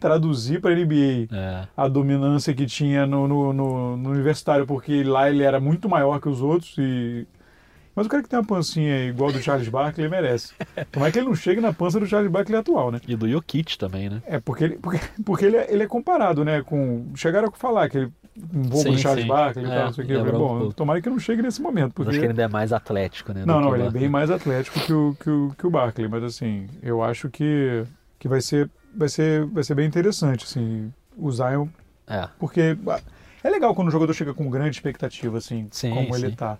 traduzir 0.00 0.60
para 0.60 0.72
a 0.72 0.74
NBA 0.74 1.28
É, 1.32 1.68
a 1.76 1.88
dominância 1.88 2.52
que 2.54 2.66
tinha 2.66 3.06
no, 3.06 3.28
no, 3.28 3.52
no- 3.52 3.96
no 3.96 4.10
universitário, 4.10 4.66
porque 4.66 5.02
lá 5.04 5.30
ele 5.30 5.42
era 5.42 5.60
muito 5.60 5.88
maior 5.88 6.20
que 6.20 6.28
os 6.28 6.42
outros 6.42 6.74
e. 6.78 7.26
Mas 7.96 8.04
o 8.04 8.10
cara 8.10 8.22
que 8.22 8.28
tem 8.28 8.38
uma 8.38 8.44
pancinha 8.44 9.06
igual 9.06 9.32
do 9.32 9.40
Charles 9.40 9.68
Barkley 9.68 10.06
merece. 10.06 10.52
Como 10.92 11.06
é 11.06 11.10
que 11.10 11.18
ele 11.18 11.28
não 11.28 11.34
chega 11.34 11.62
na 11.62 11.72
pança 11.72 11.98
do 11.98 12.06
Charles 12.06 12.30
Barkley 12.30 12.58
atual, 12.58 12.92
né? 12.92 13.00
e 13.08 13.16
do 13.16 13.26
Jokic 13.26 13.78
também, 13.78 14.10
né? 14.10 14.22
É, 14.26 14.38
porque 14.38 14.64
ele, 14.64 14.76
porque, 14.76 15.00
porque 15.24 15.44
ele, 15.46 15.56
é, 15.56 15.72
ele 15.72 15.82
é 15.82 15.86
comparado, 15.86 16.44
né? 16.44 16.62
Com. 16.62 17.06
Chegaram 17.14 17.48
a 17.48 17.52
falar 17.52 17.88
que 17.88 17.96
ele. 17.96 18.12
Um 18.54 18.68
pouco 18.68 18.82
Sim, 18.82 18.90
do 18.90 18.98
Charles 18.98 19.22
sim. 19.22 19.28
Barkley 19.28 19.64
e 19.64 19.70
É, 19.70 19.74
tal, 19.74 19.86
não 19.86 19.92
sei 19.94 20.04
o 20.14 20.20
um 20.22 20.38
Bom, 20.38 20.70
tomara 20.70 21.00
que 21.00 21.08
não 21.08 21.18
chegue 21.18 21.40
nesse 21.40 21.62
momento. 21.62 21.94
Porque... 21.94 22.10
acho 22.10 22.18
que 22.18 22.24
ele 22.26 22.32
ainda 22.32 22.42
é 22.42 22.48
mais 22.48 22.70
atlético, 22.70 23.32
né? 23.32 23.44
Não, 23.46 23.60
que 23.60 23.64
não, 23.64 23.74
ele 23.74 23.86
é 23.86 23.90
bem 23.90 24.10
mais 24.10 24.30
atlético 24.30 24.78
que 24.78 24.92
o, 24.92 25.16
que 25.18 25.30
o, 25.30 25.54
que 25.56 25.66
o 25.66 25.70
Barkley, 25.70 26.06
mas 26.06 26.22
assim, 26.22 26.66
eu 26.82 27.02
acho 27.02 27.30
que, 27.30 27.82
que 28.18 28.28
vai, 28.28 28.42
ser, 28.42 28.68
vai, 28.94 29.08
ser, 29.08 29.46
vai 29.46 29.64
ser 29.64 29.74
bem 29.74 29.86
interessante, 29.86 30.44
assim, 30.44 30.92
o 31.16 31.32
Zion, 31.32 31.66
É, 32.06 32.28
porque 32.38 32.76
é 33.42 33.48
legal 33.48 33.74
quando 33.74 33.88
o 33.88 33.90
jogador 33.90 34.12
chega 34.12 34.34
com 34.34 34.50
grande 34.50 34.76
expectativa, 34.76 35.38
assim, 35.38 35.68
Sim, 35.70 35.94
como 35.94 36.14
ele 36.14 36.36
tá. 36.36 36.58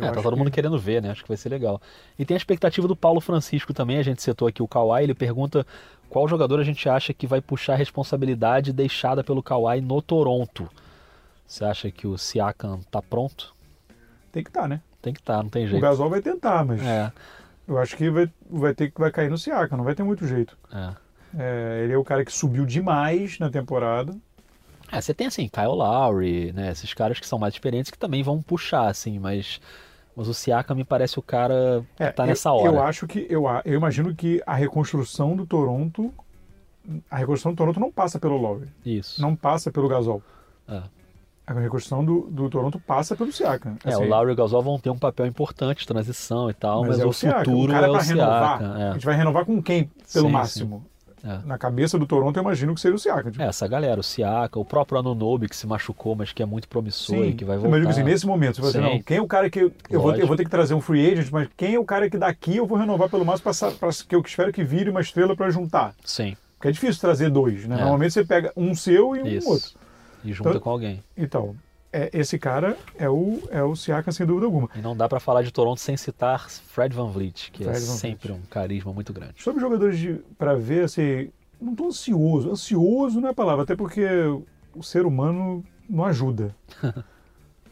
Eu 0.00 0.08
É, 0.08 0.12
tá 0.12 0.22
todo 0.22 0.32
que- 0.32 0.38
mundo 0.38 0.50
querendo 0.50 0.78
ver, 0.78 1.02
né? 1.02 1.10
Acho 1.10 1.22
que 1.22 1.28
vai 1.28 1.36
ser 1.36 1.48
legal. 1.48 1.80
E 2.18 2.24
tem 2.24 2.34
a 2.34 2.38
expectativa 2.38 2.86
do 2.88 2.96
Paulo 2.96 3.20
Francisco 3.20 3.72
também, 3.74 3.98
a 3.98 4.02
gente 4.02 4.22
setou 4.22 4.48
aqui 4.48 4.62
o 4.62 4.68
Kawhi, 4.68 5.02
ele 5.04 5.14
pergunta 5.14 5.66
qual 6.08 6.26
jogador 6.26 6.58
a 6.60 6.64
gente 6.64 6.88
acha 6.88 7.12
que 7.14 7.26
vai 7.26 7.40
puxar 7.40 7.74
a 7.74 7.76
responsabilidade 7.76 8.72
deixada 8.72 9.22
pelo 9.22 9.42
Kawhi 9.42 9.80
no 9.80 10.00
Toronto. 10.02 10.68
Você 11.46 11.64
acha 11.64 11.90
que 11.90 12.06
o 12.06 12.16
Siakam 12.16 12.80
tá 12.90 13.02
pronto? 13.02 13.54
Tem 14.32 14.42
que 14.42 14.50
estar, 14.50 14.68
né? 14.68 14.80
Tem 15.02 15.12
que 15.12 15.20
estar, 15.20 15.42
não 15.42 15.50
tem 15.50 15.64
O 15.64 15.68
jeito. 15.68 15.82
Gasol 15.82 16.08
vai 16.10 16.20
tentar, 16.20 16.64
mas 16.64 16.80
É, 16.82 17.10
eu 17.66 17.78
acho 17.78 17.96
que 17.96 18.08
vai, 18.10 18.30
vai 18.48 18.74
ter 18.74 18.90
que 18.90 19.00
vai 19.00 19.10
cair 19.10 19.28
no 19.30 19.36
Siakam, 19.38 19.76
não 19.76 19.84
vai 19.84 19.94
ter 19.94 20.02
muito 20.02 20.26
jeito. 20.26 20.56
é. 20.72 20.94
É, 21.38 21.82
ele 21.84 21.92
é 21.92 21.96
o 21.96 22.02
cara 22.02 22.24
que 22.24 22.32
subiu 22.32 22.66
demais 22.66 23.38
na 23.38 23.48
temporada. 23.48 24.12
É, 24.90 25.00
você 25.00 25.14
tem 25.14 25.28
assim, 25.28 25.46
Kyle 25.48 25.66
Lowry, 25.68 26.52
né? 26.52 26.72
Esses 26.72 26.92
caras 26.92 27.20
que 27.20 27.26
são 27.28 27.38
mais 27.38 27.54
experientes 27.54 27.88
que 27.92 27.96
também 27.96 28.20
vão 28.24 28.42
puxar, 28.42 28.88
assim, 28.88 29.16
mas, 29.20 29.60
mas 30.16 30.28
o 30.28 30.34
Siakam 30.34 30.74
me 30.76 30.84
parece 30.84 31.18
o 31.18 31.22
cara 31.22 31.84
que 31.96 32.02
É, 32.02 32.10
tá 32.12 32.24
eu- 32.24 32.26
nessa 32.28 32.52
hora. 32.52 32.66
Eu 32.68 32.82
acho 32.82 33.06
que 33.06 33.26
eu, 33.30 33.46
a- 33.48 33.62
eu 33.64 33.74
imagino 33.74 34.14
que 34.14 34.42
a 34.46 34.54
reconstrução 34.54 35.34
do 35.36 35.46
Toronto, 35.46 36.12
a 37.10 37.16
reconstrução 37.16 37.52
do 37.52 37.56
Toronto 37.56 37.78
não 37.80 37.90
passa 37.92 38.18
pelo 38.18 38.36
Lowry, 38.36 38.68
Isso. 38.84 39.20
não 39.20 39.34
passa 39.36 39.70
pelo 39.70 39.88
Gasol. 39.88 40.22
É. 40.68 40.82
A 41.46 41.52
reconstrução 41.52 42.04
do, 42.04 42.28
do 42.30 42.48
Toronto 42.48 42.78
passa 42.78 43.16
pelo 43.16 43.32
Siakam. 43.32 43.76
É, 43.84 43.88
Assim, 43.92 44.04
o 44.04 44.08
Lowry 44.08 44.30
e 44.30 44.32
o 44.34 44.36
Gasol 44.36 44.62
vão 44.62 44.78
ter 44.78 44.90
um 44.90 44.98
papel 44.98 45.26
importante 45.26 45.84
transição 45.86 46.48
e 46.48 46.54
tal, 46.54 46.84
mas, 46.84 47.00
é 47.00 47.04
o, 47.04 47.12
Siakam. 47.12 47.44
futuro 47.44 47.72
o 47.72 47.74
cara 47.74 47.86
é 47.86 47.90
o 47.90 47.96
renovar, 47.96 48.58
Siakam. 48.58 48.74
A 48.74 48.80
É. 48.80 48.92
gente 48.92 49.06
vai 49.06 49.16
renovar 49.16 49.44
com 49.44 49.60
quem, 49.60 49.90
pelo 50.12 50.26
Sim, 50.26 50.32
máximo? 50.32 50.86
É. 51.24 51.38
Na 51.46 51.58
cabeça 51.58 51.98
do 51.98 52.06
Toronto, 52.06 52.36
eu 52.36 52.42
imagino 52.42 52.74
que 52.74 52.80
seria 52.80 52.94
o 52.94 52.98
Siakam. 52.98 53.30
Tipo, 53.30 53.42
É, 53.42 53.46
essa 53.48 53.68
galera, 53.68 54.00
o 54.00 54.02
Siaka, 54.02 54.58
o 54.58 54.64
próprio 54.64 54.98
Anunobi 54.98 55.48
que 55.48 55.56
se 55.56 55.66
machucou, 55.66 56.14
mas 56.16 56.32
que 56.32 56.42
é 56.42 56.46
muito 56.46 56.66
promissor 56.68 57.24
e 57.26 57.34
que 57.34 57.44
vai 57.44 57.58
voltar. 57.58 57.88
assim, 57.90 58.02
nesse 58.02 58.26
momento, 58.26 58.56
você 58.56 58.62
vai 58.62 58.70
dizer, 58.72 58.82
Sim. 58.84 58.94
não, 58.96 59.02
quem 59.02 59.16
é 59.18 59.20
o 59.22 59.26
cara 59.26 59.50
que 59.50 59.60
eu, 59.60 60.00
vou, 60.00 60.14
eu 60.16 60.26
vou 60.26 60.36
ter 60.36 60.44
que 60.44 60.50
trazer 60.50 60.74
um 60.74 60.80
free 60.80 61.12
agent, 61.12 61.30
mas 61.30 61.48
quem 61.56 61.74
é 61.74 61.78
o 61.78 61.84
cara 61.84 62.08
que 62.08 62.16
daqui 62.16 62.56
eu 62.56 62.66
vou 62.66 62.78
renovar 62.78 63.08
pelo 63.10 63.24
máximo 63.24 63.52
para 63.78 63.90
que 64.08 64.14
eu 64.14 64.20
espero 64.20 64.52
que 64.52 64.64
vire 64.64 64.88
uma 64.90 65.00
estrela 65.00 65.36
para 65.36 65.50
juntar? 65.50 65.94
Sim, 66.04 66.36
Porque 66.56 66.68
é 66.68 66.72
difícil 66.72 67.00
trazer 67.00 67.30
dois, 67.30 67.66
né? 67.66 67.76
É. 67.76 67.78
Normalmente 67.80 68.12
você 68.12 68.24
pega 68.24 68.52
um 68.56 68.74
seu 68.74 69.14
e 69.16 69.22
um 69.22 69.26
isso. 69.26 69.48
outro. 69.50 69.70
E 70.24 70.32
junta 70.32 70.50
Então- 70.50 70.60
com 70.60 70.70
alguém. 70.70 71.02
Então, 71.16 71.54
é, 71.92 72.10
esse 72.12 72.38
cara 72.38 72.76
é 72.98 73.08
o, 73.08 73.40
é 73.50 73.62
o 73.62 73.74
Siakam, 73.74 74.12
sem 74.12 74.26
dúvida 74.26 74.46
alguma. 74.46 74.68
E 74.76 74.80
não 74.80 74.96
dá 74.96 75.08
pra 75.08 75.18
falar 75.20 75.42
de 75.42 75.50
Toronto 75.52 75.80
sem 75.80 75.96
citar 75.96 76.48
Fred 76.48 76.94
Van 76.94 77.08
Vliet, 77.10 77.50
que 77.52 77.62
é 77.62 77.66
Fred 77.66 77.84
Van 77.86 77.94
sempre 77.94 78.32
um 78.32 78.40
carisma 78.48 78.92
muito 78.92 79.12
grande. 79.12 79.34
Sobre 79.42 79.60
jogadores 79.60 80.18
para 80.38 80.54
ver, 80.54 80.84
assim, 80.84 81.30
não 81.60 81.72
estou 81.72 81.88
ansioso. 81.88 82.50
Ansioso 82.50 83.20
não 83.20 83.28
é 83.28 83.30
a 83.32 83.34
palavra, 83.34 83.64
até 83.64 83.74
porque 83.74 84.04
o 84.74 84.82
ser 84.82 85.04
humano 85.04 85.64
não 85.88 86.04
ajuda. 86.04 86.54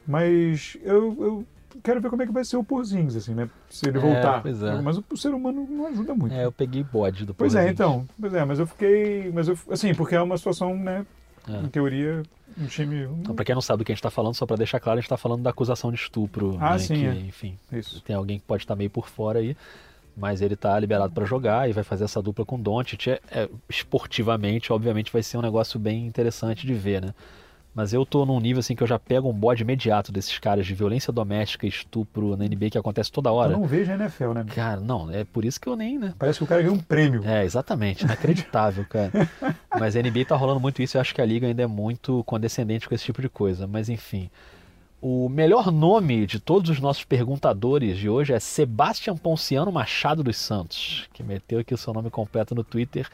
Mas 0.06 0.76
eu, 0.82 1.16
eu 1.20 1.46
quero 1.82 2.00
ver 2.00 2.08
como 2.10 2.22
é 2.22 2.26
que 2.26 2.32
vai 2.32 2.44
ser 2.44 2.56
o 2.56 2.64
Porzingis, 2.64 3.16
assim, 3.16 3.34
né? 3.34 3.48
Se 3.68 3.88
ele 3.88 3.98
É, 3.98 4.00
voltar. 4.00 4.42
é. 4.46 4.80
Mas 4.82 4.98
o, 4.98 5.16
ser 5.16 5.34
humano 5.34 5.66
não 5.68 5.86
ajuda 5.86 6.14
muito. 6.14 6.34
É, 6.34 6.44
eu 6.44 6.52
peguei 6.52 6.82
bode 6.82 7.26
do 7.26 7.34
Pois 7.34 7.54
é, 7.54 7.58
Porzingis. 7.58 7.74
então. 7.74 8.08
Pois 8.18 8.32
é, 8.34 8.44
mas 8.44 8.58
eu 8.58 8.66
fiquei. 8.66 9.30
Mas 9.32 9.48
eu, 9.48 9.58
assim, 9.70 9.94
porque 9.94 10.14
é 10.14 10.20
uma 10.20 10.36
situação, 10.38 10.74
né? 10.76 11.04
É. 11.46 11.60
Em 11.60 11.68
teoria, 11.68 12.22
um 12.56 12.66
time. 12.66 13.04
Então, 13.20 13.34
pra 13.34 13.44
quem 13.44 13.54
não 13.54 13.62
sabe 13.62 13.78
do 13.82 13.84
que 13.84 13.92
a 13.92 13.94
gente 13.94 14.02
tá 14.02 14.10
falando, 14.10 14.34
só 14.34 14.46
pra 14.46 14.56
deixar 14.56 14.80
claro, 14.80 14.98
a 14.98 15.00
gente 15.00 15.08
tá 15.08 15.16
falando 15.16 15.42
da 15.42 15.50
acusação 15.50 15.90
de 15.92 15.98
estupro. 15.98 16.56
Ah, 16.60 16.72
né, 16.72 16.78
sim, 16.78 16.94
que, 16.94 17.06
é. 17.06 17.14
Enfim, 17.14 17.58
Isso. 17.72 18.00
tem 18.02 18.14
alguém 18.16 18.38
que 18.38 18.44
pode 18.44 18.62
estar 18.62 18.74
meio 18.76 18.90
por 18.90 19.08
fora 19.08 19.38
aí. 19.40 19.56
mas 20.16 20.42
ele 20.42 20.56
tá 20.56 20.78
liberado 20.78 21.12
para 21.12 21.24
jogar 21.24 21.70
e 21.70 21.72
vai 21.72 21.84
fazer 21.84 22.04
essa 22.04 22.20
dupla 22.20 22.44
com 22.44 22.56
o 22.56 22.58
Doncic. 22.58 23.06
É, 23.08 23.20
é, 23.30 23.48
esportivamente, 23.68 24.72
obviamente, 24.72 25.12
vai 25.12 25.22
ser 25.22 25.38
um 25.38 25.42
negócio 25.42 25.78
bem 25.78 26.06
interessante 26.06 26.66
de 26.66 26.74
ver, 26.74 27.00
né? 27.02 27.14
Mas 27.74 27.92
eu 27.92 28.04
tô 28.04 28.26
num 28.26 28.40
nível 28.40 28.60
assim 28.60 28.74
que 28.74 28.82
eu 28.82 28.86
já 28.86 28.98
pego 28.98 29.28
um 29.28 29.32
bode 29.32 29.62
imediato 29.62 30.10
desses 30.10 30.36
caras 30.38 30.66
de 30.66 30.74
violência 30.74 31.12
doméstica 31.12 31.64
e 31.64 31.68
estupro 31.68 32.36
na 32.36 32.44
NBA 32.44 32.70
que 32.70 32.78
acontece 32.78 33.12
toda 33.12 33.30
hora. 33.30 33.52
Eu 33.52 33.58
não 33.58 33.66
vejo 33.66 33.92
a 33.92 33.94
NFL, 33.94 34.32
né? 34.32 34.44
Cara, 34.54 34.80
não, 34.80 35.10
é 35.10 35.24
por 35.24 35.44
isso 35.44 35.60
que 35.60 35.68
eu 35.68 35.76
nem, 35.76 35.98
né? 35.98 36.12
Parece 36.18 36.38
que 36.38 36.44
o 36.44 36.46
cara 36.46 36.62
ganhou 36.62 36.76
um 36.76 36.80
prêmio. 36.80 37.22
É, 37.24 37.44
exatamente, 37.44 38.04
inacreditável, 38.04 38.84
cara. 38.90 39.12
Mas 39.78 39.94
a 39.94 40.02
NBA 40.02 40.24
tá 40.26 40.36
rolando 40.36 40.60
muito 40.60 40.82
isso, 40.82 40.96
eu 40.96 41.00
acho 41.00 41.14
que 41.14 41.20
a 41.20 41.26
liga 41.26 41.46
ainda 41.46 41.62
é 41.62 41.66
muito 41.66 42.24
condescendente 42.24 42.88
com 42.88 42.94
esse 42.94 43.04
tipo 43.04 43.22
de 43.22 43.28
coisa, 43.28 43.66
mas 43.66 43.88
enfim. 43.88 44.28
O 45.00 45.28
melhor 45.28 45.70
nome 45.70 46.26
de 46.26 46.40
todos 46.40 46.70
os 46.70 46.80
nossos 46.80 47.04
perguntadores 47.04 47.96
de 47.96 48.08
hoje 48.08 48.32
é 48.32 48.40
Sebastião 48.40 49.16
Ponciano 49.16 49.70
Machado 49.70 50.24
dos 50.24 50.36
Santos, 50.36 51.08
que 51.12 51.22
meteu 51.22 51.60
aqui 51.60 51.72
o 51.72 51.78
seu 51.78 51.94
nome 51.94 52.10
completo 52.10 52.52
no 52.52 52.64
Twitter. 52.64 53.08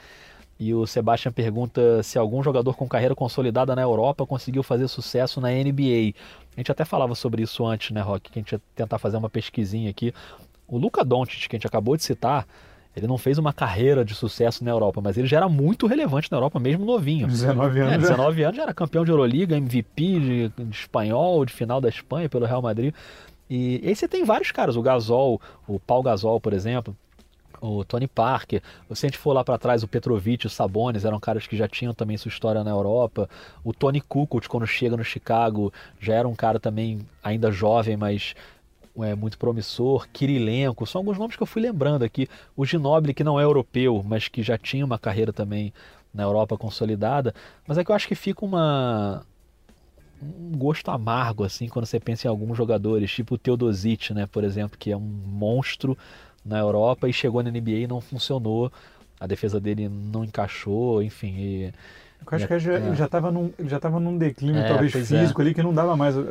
E 0.58 0.72
o 0.72 0.86
Sebastian 0.86 1.32
pergunta 1.32 2.02
se 2.02 2.18
algum 2.18 2.42
jogador 2.42 2.74
com 2.74 2.88
carreira 2.88 3.14
consolidada 3.14 3.74
na 3.74 3.82
Europa 3.82 4.24
conseguiu 4.26 4.62
fazer 4.62 4.86
sucesso 4.88 5.40
na 5.40 5.48
NBA. 5.50 6.14
A 6.56 6.60
gente 6.60 6.70
até 6.70 6.84
falava 6.84 7.14
sobre 7.14 7.42
isso 7.42 7.66
antes, 7.66 7.90
né, 7.90 8.00
Rock? 8.00 8.30
Que 8.30 8.38
a 8.38 8.42
gente 8.42 8.52
ia 8.52 8.60
tentar 8.74 8.98
fazer 8.98 9.16
uma 9.16 9.28
pesquisinha 9.28 9.90
aqui. 9.90 10.14
O 10.68 10.78
Luca 10.78 11.04
Doncic, 11.04 11.48
que 11.48 11.56
a 11.56 11.58
gente 11.58 11.66
acabou 11.66 11.96
de 11.96 12.04
citar, 12.04 12.46
ele 12.96 13.06
não 13.08 13.18
fez 13.18 13.38
uma 13.38 13.52
carreira 13.52 14.04
de 14.04 14.14
sucesso 14.14 14.62
na 14.62 14.70
Europa, 14.70 15.00
mas 15.02 15.18
ele 15.18 15.26
já 15.26 15.38
era 15.38 15.48
muito 15.48 15.86
relevante 15.86 16.30
na 16.30 16.36
Europa, 16.36 16.60
mesmo 16.60 16.84
novinho. 16.84 17.26
19 17.26 17.80
anos. 17.80 17.92
É, 17.92 17.98
19 17.98 18.40
já. 18.40 18.46
anos 18.46 18.56
já 18.56 18.62
era 18.62 18.72
campeão 18.74 19.04
de 19.04 19.10
Euroliga, 19.10 19.56
MVP 19.56 20.20
de, 20.20 20.48
de 20.48 20.76
espanhol, 20.76 21.44
de 21.44 21.52
final 21.52 21.80
da 21.80 21.88
Espanha 21.88 22.28
pelo 22.28 22.46
Real 22.46 22.62
Madrid. 22.62 22.94
E 23.50 23.82
aí 23.84 23.94
você 23.94 24.06
tem 24.06 24.24
vários 24.24 24.52
caras, 24.52 24.76
o 24.76 24.82
Gasol, 24.82 25.40
o 25.66 25.78
Paul 25.78 26.02
Gasol, 26.02 26.40
por 26.40 26.52
exemplo, 26.52 26.96
o 27.64 27.84
Tony 27.84 28.06
Parker. 28.06 28.62
Se 28.92 29.06
a 29.06 29.08
gente 29.08 29.18
for 29.18 29.32
lá 29.32 29.42
para 29.42 29.58
trás, 29.58 29.82
o 29.82 29.88
Petrovic, 29.88 30.46
o 30.46 30.50
Sabonis 30.50 31.04
eram 31.04 31.18
caras 31.18 31.46
que 31.46 31.56
já 31.56 31.66
tinham 31.66 31.94
também 31.94 32.16
sua 32.16 32.28
história 32.28 32.62
na 32.62 32.70
Europa. 32.70 33.28
O 33.62 33.72
Tony 33.72 34.00
Kukoc, 34.00 34.46
quando 34.48 34.66
chega 34.66 34.96
no 34.96 35.04
Chicago, 35.04 35.72
já 35.98 36.14
era 36.14 36.28
um 36.28 36.34
cara 36.34 36.60
também 36.60 37.00
ainda 37.22 37.50
jovem, 37.50 37.96
mas 37.96 38.34
é, 38.98 39.14
muito 39.14 39.38
promissor. 39.38 40.06
Kirilenko, 40.12 40.86
são 40.86 41.00
alguns 41.00 41.18
nomes 41.18 41.36
que 41.36 41.42
eu 41.42 41.46
fui 41.46 41.62
lembrando 41.62 42.02
aqui. 42.02 42.28
O 42.54 42.66
Ginobili, 42.66 43.14
que 43.14 43.24
não 43.24 43.40
é 43.40 43.44
europeu, 43.44 44.04
mas 44.06 44.28
que 44.28 44.42
já 44.42 44.58
tinha 44.58 44.84
uma 44.84 44.98
carreira 44.98 45.32
também 45.32 45.72
na 46.12 46.22
Europa 46.22 46.56
consolidada. 46.58 47.34
Mas 47.66 47.78
é 47.78 47.84
que 47.84 47.90
eu 47.90 47.94
acho 47.94 48.06
que 48.06 48.14
fica 48.14 48.44
uma 48.44 49.24
um 50.22 50.56
gosto 50.56 50.90
amargo 50.90 51.44
assim 51.44 51.68
quando 51.68 51.84
você 51.84 52.00
pensa 52.00 52.26
em 52.26 52.30
alguns 52.30 52.56
jogadores, 52.56 53.10
tipo 53.12 53.34
o 53.34 53.38
Teodosic, 53.38 54.14
né, 54.14 54.26
por 54.26 54.42
exemplo, 54.42 54.78
que 54.78 54.90
é 54.90 54.96
um 54.96 55.00
monstro 55.00 55.98
na 56.44 56.58
Europa 56.58 57.08
e 57.08 57.12
chegou 57.12 57.42
na 57.42 57.50
NBA 57.50 57.70
e 57.70 57.86
não 57.86 58.00
funcionou. 58.00 58.72
A 59.18 59.26
defesa 59.26 59.58
dele 59.58 59.88
não 59.88 60.24
encaixou, 60.24 61.02
enfim. 61.02 61.34
E, 61.38 61.72
eu 62.30 62.36
acho 62.36 62.46
que 62.46 62.52
ele 62.54 62.60
já, 62.60 62.72
é. 62.72 63.04
estava 63.04 63.30
num, 63.30 63.52
já 63.66 63.76
estava 63.76 64.00
num 64.00 64.16
declínio, 64.16 64.60
é, 64.60 64.68
talvez 64.68 64.94
é. 64.94 64.98
físico 65.00 65.40
é. 65.40 65.44
ali, 65.44 65.54
que 65.54 65.62
não 65.62 65.74
dava 65.74 65.96
mais. 65.96 66.16
Uh, 66.16 66.22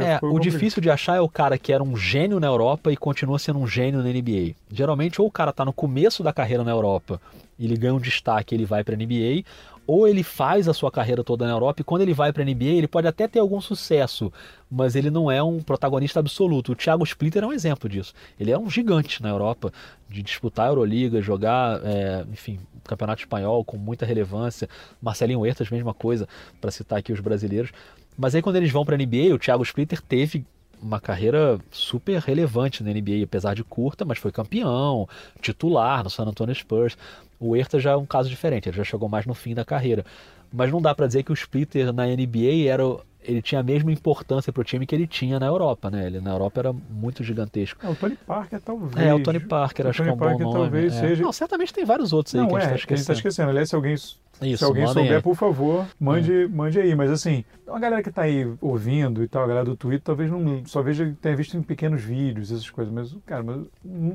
é, 0.00 0.18
o 0.22 0.38
difícil 0.38 0.80
de 0.80 0.90
achar 0.90 1.16
é 1.16 1.20
o 1.20 1.28
cara 1.28 1.58
que 1.58 1.72
era 1.72 1.82
um 1.82 1.96
gênio 1.96 2.40
na 2.40 2.46
Europa 2.46 2.90
e 2.90 2.96
continua 2.96 3.38
sendo 3.38 3.58
um 3.58 3.66
gênio 3.66 4.02
na 4.02 4.08
NBA. 4.08 4.54
Geralmente, 4.70 5.20
ou 5.20 5.28
o 5.28 5.30
cara 5.30 5.50
está 5.50 5.64
no 5.64 5.72
começo 5.72 6.22
da 6.22 6.32
carreira 6.32 6.64
na 6.64 6.70
Europa 6.70 7.20
ele 7.64 7.76
ganha 7.76 7.94
um 7.94 8.00
destaque 8.00 8.54
ele 8.54 8.64
vai 8.64 8.82
para 8.84 8.94
a 8.94 8.98
NBA, 8.98 9.44
ou 9.86 10.06
ele 10.06 10.22
faz 10.22 10.68
a 10.68 10.74
sua 10.74 10.90
carreira 10.90 11.24
toda 11.24 11.44
na 11.44 11.52
Europa 11.52 11.80
e 11.80 11.84
quando 11.84 12.02
ele 12.02 12.14
vai 12.14 12.32
para 12.32 12.42
a 12.42 12.46
NBA 12.46 12.64
ele 12.64 12.88
pode 12.88 13.06
até 13.06 13.26
ter 13.26 13.40
algum 13.40 13.60
sucesso, 13.60 14.32
mas 14.70 14.94
ele 14.94 15.10
não 15.10 15.30
é 15.30 15.42
um 15.42 15.60
protagonista 15.60 16.20
absoluto. 16.20 16.72
O 16.72 16.76
Thiago 16.76 17.04
Splitter 17.04 17.42
é 17.42 17.46
um 17.46 17.52
exemplo 17.52 17.88
disso. 17.88 18.14
Ele 18.38 18.50
é 18.50 18.58
um 18.58 18.70
gigante 18.70 19.22
na 19.22 19.28
Europa 19.28 19.72
de 20.08 20.22
disputar 20.22 20.66
a 20.66 20.68
Euroliga, 20.70 21.20
jogar, 21.20 21.80
é, 21.84 22.24
enfim, 22.32 22.60
campeonato 22.84 23.22
espanhol 23.22 23.64
com 23.64 23.76
muita 23.76 24.06
relevância. 24.06 24.68
Marcelinho 25.00 25.40
Huertas, 25.40 25.68
mesma 25.70 25.92
coisa, 25.92 26.28
para 26.60 26.70
citar 26.70 26.98
aqui 26.98 27.12
os 27.12 27.20
brasileiros. 27.20 27.72
Mas 28.16 28.34
aí 28.34 28.42
quando 28.42 28.56
eles 28.56 28.70
vão 28.70 28.84
para 28.84 28.94
a 28.94 28.98
NBA, 28.98 29.34
o 29.34 29.38
Thiago 29.38 29.62
Splitter 29.62 30.00
teve 30.00 30.44
uma 30.82 31.00
carreira 31.00 31.58
super 31.70 32.18
relevante 32.20 32.82
na 32.82 32.90
NBA, 32.90 33.22
apesar 33.24 33.54
de 33.54 33.62
curta, 33.62 34.04
mas 34.04 34.18
foi 34.18 34.32
campeão, 34.32 35.08
titular 35.40 36.02
no 36.02 36.10
San 36.10 36.24
Antonio 36.24 36.54
Spurs. 36.54 36.96
O 37.38 37.56
Herta 37.56 37.78
já 37.78 37.92
é 37.92 37.96
um 37.96 38.04
caso 38.04 38.28
diferente, 38.28 38.68
ele 38.68 38.76
já 38.76 38.84
chegou 38.84 39.08
mais 39.08 39.24
no 39.24 39.34
fim 39.34 39.54
da 39.54 39.64
carreira. 39.64 40.04
Mas 40.52 40.70
não 40.70 40.82
dá 40.82 40.94
para 40.94 41.06
dizer 41.06 41.22
que 41.22 41.32
o 41.32 41.34
Splitter 41.34 41.92
na 41.92 42.06
NBA 42.06 42.68
era 42.68 42.84
ele 43.24 43.40
tinha 43.40 43.60
a 43.60 43.64
mesma 43.64 43.92
importância 43.92 44.52
para 44.52 44.60
o 44.60 44.64
time 44.64 44.86
que 44.86 44.94
ele 44.94 45.06
tinha 45.06 45.38
na 45.38 45.46
Europa, 45.46 45.90
né? 45.90 46.06
Ele 46.06 46.20
na 46.20 46.30
Europa 46.30 46.60
era 46.60 46.72
muito 46.72 47.22
gigantesco. 47.22 47.84
É, 47.84 47.88
o 47.88 47.94
Tony 47.94 48.16
Parker 48.16 48.60
talvez. 48.60 48.96
É, 48.96 49.14
o 49.14 49.22
Tony 49.22 49.40
Parker, 49.40 49.86
o 49.86 49.88
acho 49.90 49.98
Tony 49.98 50.08
que 50.08 50.12
é 50.12 50.14
um 50.14 50.18
Parker, 50.18 50.46
bom 50.46 50.52
nome. 50.52 50.64
talvez 50.64 50.94
é. 50.94 51.00
seja. 51.00 51.22
Não, 51.22 51.32
certamente 51.32 51.72
tem 51.72 51.84
vários 51.84 52.12
outros 52.12 52.34
aí 52.34 52.40
não, 52.40 52.48
que 52.48 52.56
a 52.56 52.60
gente 52.60 52.70
é, 52.70 52.74
está 52.74 52.76
esquecendo. 52.76 52.94
A 52.94 52.98
gente 52.98 53.06
tá 53.06 53.12
esquecendo. 53.12 53.50
Aliás, 53.50 53.68
se 53.68 53.74
alguém 53.74 53.94
isso, 53.94 54.20
se 54.58 54.64
alguém 54.64 54.86
souber, 54.86 55.16
aí. 55.16 55.22
por 55.22 55.36
favor, 55.36 55.86
mande, 56.00 56.44
é. 56.44 56.48
mande 56.48 56.80
aí. 56.80 56.94
Mas 56.94 57.10
assim, 57.10 57.44
a 57.66 57.78
galera 57.78 58.02
que 58.02 58.08
está 58.08 58.22
aí 58.22 58.50
ouvindo 58.60 59.22
e 59.22 59.28
tal, 59.28 59.44
a 59.44 59.46
galera 59.46 59.64
do 59.64 59.76
Twitter, 59.76 60.02
talvez 60.02 60.30
não 60.30 60.64
só 60.66 60.82
veja, 60.82 61.14
tenha 61.20 61.36
visto 61.36 61.56
em 61.56 61.62
pequenos 61.62 62.02
vídeos, 62.02 62.50
essas 62.50 62.68
coisas. 62.68 62.92
Mas, 62.92 63.16
cara, 63.24 63.42
mas, 63.42 63.66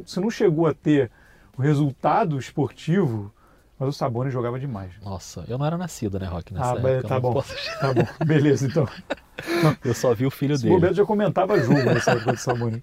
se 0.06 0.20
não 0.20 0.30
chegou 0.30 0.68
a 0.68 0.74
ter 0.74 1.10
o 1.58 1.62
resultado 1.62 2.38
esportivo 2.38 3.32
mas 3.80 3.90
o 3.90 3.94
Sabonis 3.94 4.34
jogava 4.34 4.60
demais. 4.60 4.92
Nossa, 5.04 5.46
eu 5.48 5.58
não 5.58 5.66
era 5.66 5.78
nascido, 5.78 6.20
né, 6.20 6.26
Rock? 6.26 6.54
Nessa 6.54 6.74
ah, 6.74 6.78
época, 6.78 7.08
tá 7.08 7.20
bom. 7.20 7.34
Posso... 7.34 7.54
Tá 7.80 7.94
bom, 7.94 8.06
beleza, 8.26 8.68
então. 8.68 8.88
eu 9.86 9.94
só 9.94 10.14
vi 10.14 10.26
o 10.26 10.32
filho 10.32 10.56
Esse 10.56 10.64
dele. 10.64 10.88
O 10.88 10.94
já 10.94 11.06
comentava 11.06 11.60
jogo 11.60 11.84
nessa 11.84 12.12
época 12.12 12.34
do 12.34 12.40
Sabonis. 12.40 12.82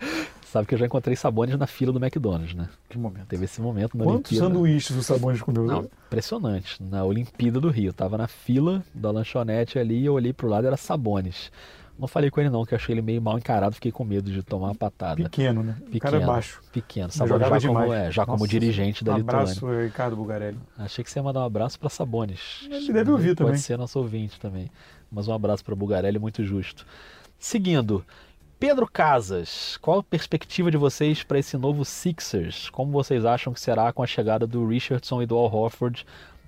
Sabe 0.55 0.69
que 0.69 0.75
eu 0.75 0.79
já 0.79 0.87
encontrei 0.87 1.17
Sabonis 1.17 1.59
na 1.59 1.67
fila 1.67 1.93
do 1.93 1.99
McDonald's, 1.99 2.55
né? 2.55 2.69
Que 2.89 2.97
momento. 2.97 3.27
Teve 3.27 3.45
esse 3.45 3.61
momento 3.61 3.99
na 3.99 4.05
Quantos 4.05 4.31
Olimpíada. 4.31 4.55
sanduíches 4.55 4.97
o 4.97 5.03
Sabonis 5.03 5.43
comeu? 5.43 5.65
Não, 5.65 5.91
impressionante. 6.07 6.81
Na 6.81 7.03
Olimpíada 7.03 7.61
do 7.61 7.71
Rio. 7.71 7.93
Tava 7.93 8.17
na 8.17 8.29
fila 8.29 8.81
da 8.95 9.11
lanchonete 9.11 9.81
ali 9.81 10.03
e 10.03 10.07
eu 10.07 10.13
olhei 10.13 10.33
pro 10.33 10.47
lado 10.47 10.65
era 10.69 10.77
Sabonis. 10.77 11.51
Não 11.97 12.09
falei 12.09 12.29
com 12.29 12.41
ele 12.41 12.51
não, 12.51 12.65
que 12.65 12.75
eu 12.75 12.77
achei 12.77 12.93
ele 12.93 13.03
meio 13.03 13.23
mal 13.23 13.39
encarado, 13.39 13.75
fiquei 13.75 13.93
com 13.93 14.05
medo 14.05 14.31
de 14.31 14.43
tomar 14.43 14.69
uma 14.69 14.75
patada. 14.75 15.23
Pequeno, 15.23 15.63
né? 15.63 15.75
Pequeno, 15.75 15.97
o 15.97 16.01
cara 16.01 16.17
é 16.17 16.27
baixo. 16.27 16.61
Pequeno. 16.73 17.11
Sabonis 17.11 17.63
já, 17.63 17.69
como, 17.69 17.93
é, 17.93 18.11
já 18.11 18.23
Nossa, 18.23 18.33
como 18.33 18.49
dirigente 18.49 19.05
da 19.05 19.15
um 19.15 19.19
Lituânia. 19.19 19.43
abraço, 19.43 19.67
Ricardo 19.67 20.17
Bugarelli. 20.17 20.59
Achei 20.77 21.05
que 21.05 21.11
você 21.11 21.21
ia 21.21 21.23
mandar 21.23 21.41
um 21.41 21.45
abraço 21.45 21.79
para 21.79 21.89
Sabonis. 21.89 22.67
Ele 22.69 22.93
deve 22.93 23.11
ouvir 23.13 23.29
Pode 23.29 23.37
também. 23.37 23.53
Pode 23.53 23.63
ser 23.63 23.79
nosso 23.79 23.99
ouvinte 23.99 24.41
também. 24.41 24.71
Mas 25.11 25.29
um 25.29 25.33
abraço 25.33 25.65
para 25.65 25.75
Bugarelli, 25.77 26.19
muito 26.19 26.45
justo. 26.45 26.85
Seguindo, 27.39 28.05
Pedro 28.59 28.89
Casas, 28.91 29.77
qual 29.81 30.01
a 30.01 30.03
perspectiva 30.03 30.71
de 30.71 30.77
vocês 30.77 31.23
para 31.23 31.39
esse 31.39 31.57
novo 31.57 31.85
Sixers? 31.85 32.71
Como 32.71 32.91
vocês 32.91 33.25
acham 33.25 33.53
que 33.53 33.61
será 33.61 33.93
com 33.93 34.03
a 34.03 34.07
chegada 34.07 34.47
do 34.47 34.67
Richardson 34.67 35.23
e 35.23 35.27
do 35.27 35.37
Al 35.37 35.55
Horford 35.55 36.05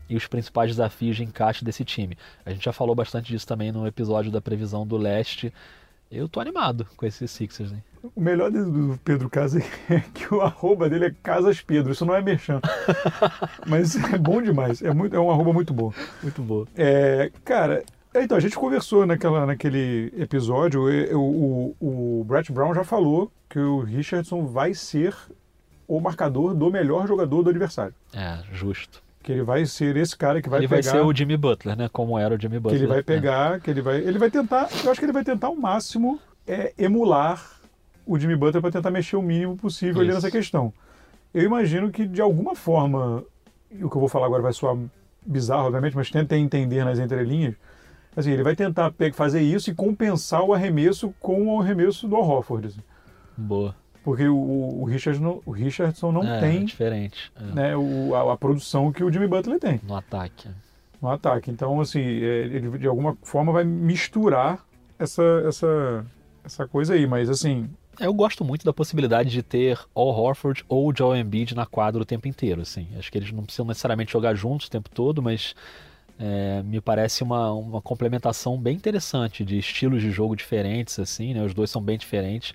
e 0.09 0.17
os 0.17 0.27
principais 0.27 0.71
desafios 0.71 1.17
de 1.17 1.25
encaixe 1.25 1.65
desse 1.65 1.85
time? 1.85 2.17
A 2.45 2.51
gente 2.51 2.65
já 2.65 2.73
falou 2.73 2.95
bastante 2.95 3.33
disso 3.33 3.47
também 3.47 3.73
no 3.73 3.87
episódio 3.87 4.31
da 4.31 4.41
previsão 4.41 4.87
do 4.87 4.97
leste. 4.97 5.53
Eu 6.11 6.29
tô 6.29 6.41
animado 6.41 6.87
com 6.97 7.05
esses 7.05 7.31
Sixers. 7.31 7.73
Hein? 7.73 7.83
O 8.15 8.21
melhor 8.21 8.51
do 8.51 8.99
Pedro 9.05 9.29
Casas 9.29 9.65
é 9.91 10.01
que 10.15 10.33
o 10.33 10.41
arroba 10.41 10.89
dele 10.89 11.07
é 11.07 11.15
Casas 11.23 11.61
Pedro. 11.61 11.93
Isso 11.93 12.07
não 12.07 12.15
é 12.15 12.23
merchan. 12.23 12.61
Mas 13.67 13.97
é 13.97 14.17
bom 14.17 14.41
demais. 14.41 14.83
É, 14.83 14.93
muito, 14.93 15.17
é 15.17 15.21
um 15.21 15.31
arroba 15.31 15.53
muito 15.53 15.75
bom. 15.75 15.93
Muito 16.23 16.43
bom. 16.43 16.65
É, 16.77 17.33
cara, 17.45 17.83
é, 18.15 18.23
então, 18.23 18.37
a 18.37 18.41
gente 18.41 18.57
conversou 18.57 19.05
naquela, 19.05 19.45
naquele 19.45 20.11
episódio, 20.17 20.85
o, 21.15 21.75
o, 21.81 22.21
o 22.21 22.25
Brett 22.25 22.51
Brown 22.51 22.73
já 22.73 22.83
falou 22.83 23.31
que 23.49 23.59
o 23.59 23.81
Richardson 23.81 24.47
vai 24.47 24.73
ser 24.73 25.15
o 25.87 26.01
marcador 26.01 26.55
do 26.55 26.71
melhor 26.71 27.07
jogador 27.07 27.43
do 27.43 27.51
adversário. 27.51 27.95
É, 28.15 28.39
justo. 28.53 29.03
Que 29.27 29.33
ele 29.33 29.43
vai 29.43 29.67
ser 29.67 29.97
esse 29.97 30.17
cara 30.17 30.41
que 30.41 30.49
vai 30.49 30.61
ele 30.61 30.69
pegar... 30.69 30.79
Ele 30.79 30.89
vai 30.89 31.01
ser 31.01 31.05
o 31.05 31.13
Jimmy 31.13 31.37
Butler, 31.37 31.77
né? 31.77 31.91
Como 31.93 32.17
era 32.17 32.33
o 32.33 32.41
Jimmy 32.41 32.61
Butler. 32.61 32.79
Que 32.79 32.85
ele 32.85 32.93
vai 32.93 33.03
pegar, 33.03 33.51
né? 33.55 33.61
que 33.61 33.69
ele 33.69 33.83
vai... 33.83 33.97
Ele 33.97 34.21
vai 34.21 34.31
tentar... 34.31 34.69
Eu 34.85 34.91
acho 34.93 35.01
que 35.01 35.05
ele 35.05 35.13
vai 35.13 35.25
tentar 35.25 35.49
ao 35.49 35.57
máximo 35.57 36.21
é, 36.47 36.73
emular 36.79 37.45
o 38.07 38.17
Jimmy 38.17 38.37
Butler 38.37 38.63
para 38.63 38.71
tentar 38.71 38.93
mexer 38.93 39.17
o 39.17 39.23
mínimo 39.23 39.57
possível 39.57 39.95
Isso. 39.95 40.03
ali 40.03 40.13
nessa 40.13 40.31
questão. 40.31 40.73
Eu 41.35 41.43
imagino 41.43 41.91
que, 41.91 42.07
de 42.07 42.23
alguma 42.23 42.55
forma, 42.55 43.25
o 43.73 43.91
que 43.91 43.97
eu 43.97 44.01
vou 44.01 44.09
falar 44.09 44.27
agora 44.27 44.43
vai 44.43 44.53
soar 44.53 44.77
bizarro, 45.27 45.67
obviamente, 45.67 45.97
mas 45.97 46.09
tentem 46.09 46.45
entender 46.45 46.85
nas 46.85 47.01
entrelinhas, 47.01 47.57
assim, 48.15 48.31
ele 48.31 48.45
vai 48.45 48.55
tentar 48.55 48.95
fazer 49.13 49.41
isso 49.41 49.71
e 49.71 49.75
compensar 49.75 50.45
o 50.45 50.55
arremesso 50.55 51.13
com 51.19 51.49
o 51.49 51.61
arremesso 51.61 52.07
do 52.07 52.15
Al 52.15 52.23
Horford. 52.23 52.69
Assim. 52.69 52.81
Boa. 53.37 53.75
Porque 54.07 54.29
o, 54.29 54.37
o, 54.37 54.85
Richardson, 54.85 55.43
o 55.45 55.51
Richardson 55.51 56.13
não 56.13 56.23
é, 56.23 56.39
tem 56.39 56.59
é 56.59 56.65
diferente. 56.65 57.33
É. 57.35 57.43
Né, 57.53 57.77
o, 57.77 58.15
a, 58.15 58.35
a, 58.35 58.37
produção 58.37 58.93
que 58.93 59.03
o 59.03 59.13
Jimmy 59.13 59.27
Butler 59.27 59.59
tem. 59.59 59.81
No 59.83 59.97
ataque. 59.97 60.49
No 61.03 61.11
ataque. 61.11 61.51
Então, 61.51 61.81
assim, 61.81 61.99
é, 61.99 62.45
ele 62.45 62.79
de 62.79 62.87
alguma 62.87 63.19
forma 63.25 63.53
vai 63.53 63.65
misturar 63.65 64.65
essa, 64.97 65.25
essa, 65.49 66.07
essa 66.45 66.69
coisa 66.69 66.95
aí. 66.95 67.05
Mas, 67.05 67.29
assim, 67.29 67.69
eu 67.99 68.15
gosto 68.15 68.45
muito 68.45 68.65
da 68.65 68.73
possibilidade 68.73 69.29
de 69.29 69.43
ter 69.43 69.77
Al 69.93 70.07
Horford 70.07 70.65
ou 70.69 70.95
Joel 70.95 71.21
Embiid 71.21 71.57
na 71.57 71.67
quadra 71.67 72.01
o 72.01 72.07
tempo 72.07 72.29
inteiro. 72.29 72.61
Assim. 72.61 72.87
Acho 72.97 73.11
que 73.11 73.19
eles 73.19 73.33
não 73.33 73.43
precisam 73.43 73.67
necessariamente 73.67 74.13
jogar 74.13 74.37
juntos 74.37 74.69
o 74.69 74.71
tempo 74.71 74.89
todo, 74.89 75.21
mas 75.21 75.53
é, 76.17 76.63
me 76.63 76.81
parece 76.81 77.25
uma, 77.25 77.53
uma 77.55 77.83
complementação 77.83 78.57
bem 78.57 78.77
interessante 78.77 79.45
de 79.45 79.59
estilos 79.59 80.01
de 80.01 80.13
jogo 80.13 80.37
diferentes. 80.37 81.01
assim, 81.01 81.35
né? 81.35 81.43
Os 81.43 81.53
dois 81.53 81.71
são 81.71 81.83
bem 81.83 81.99
diferentes. 81.99 82.55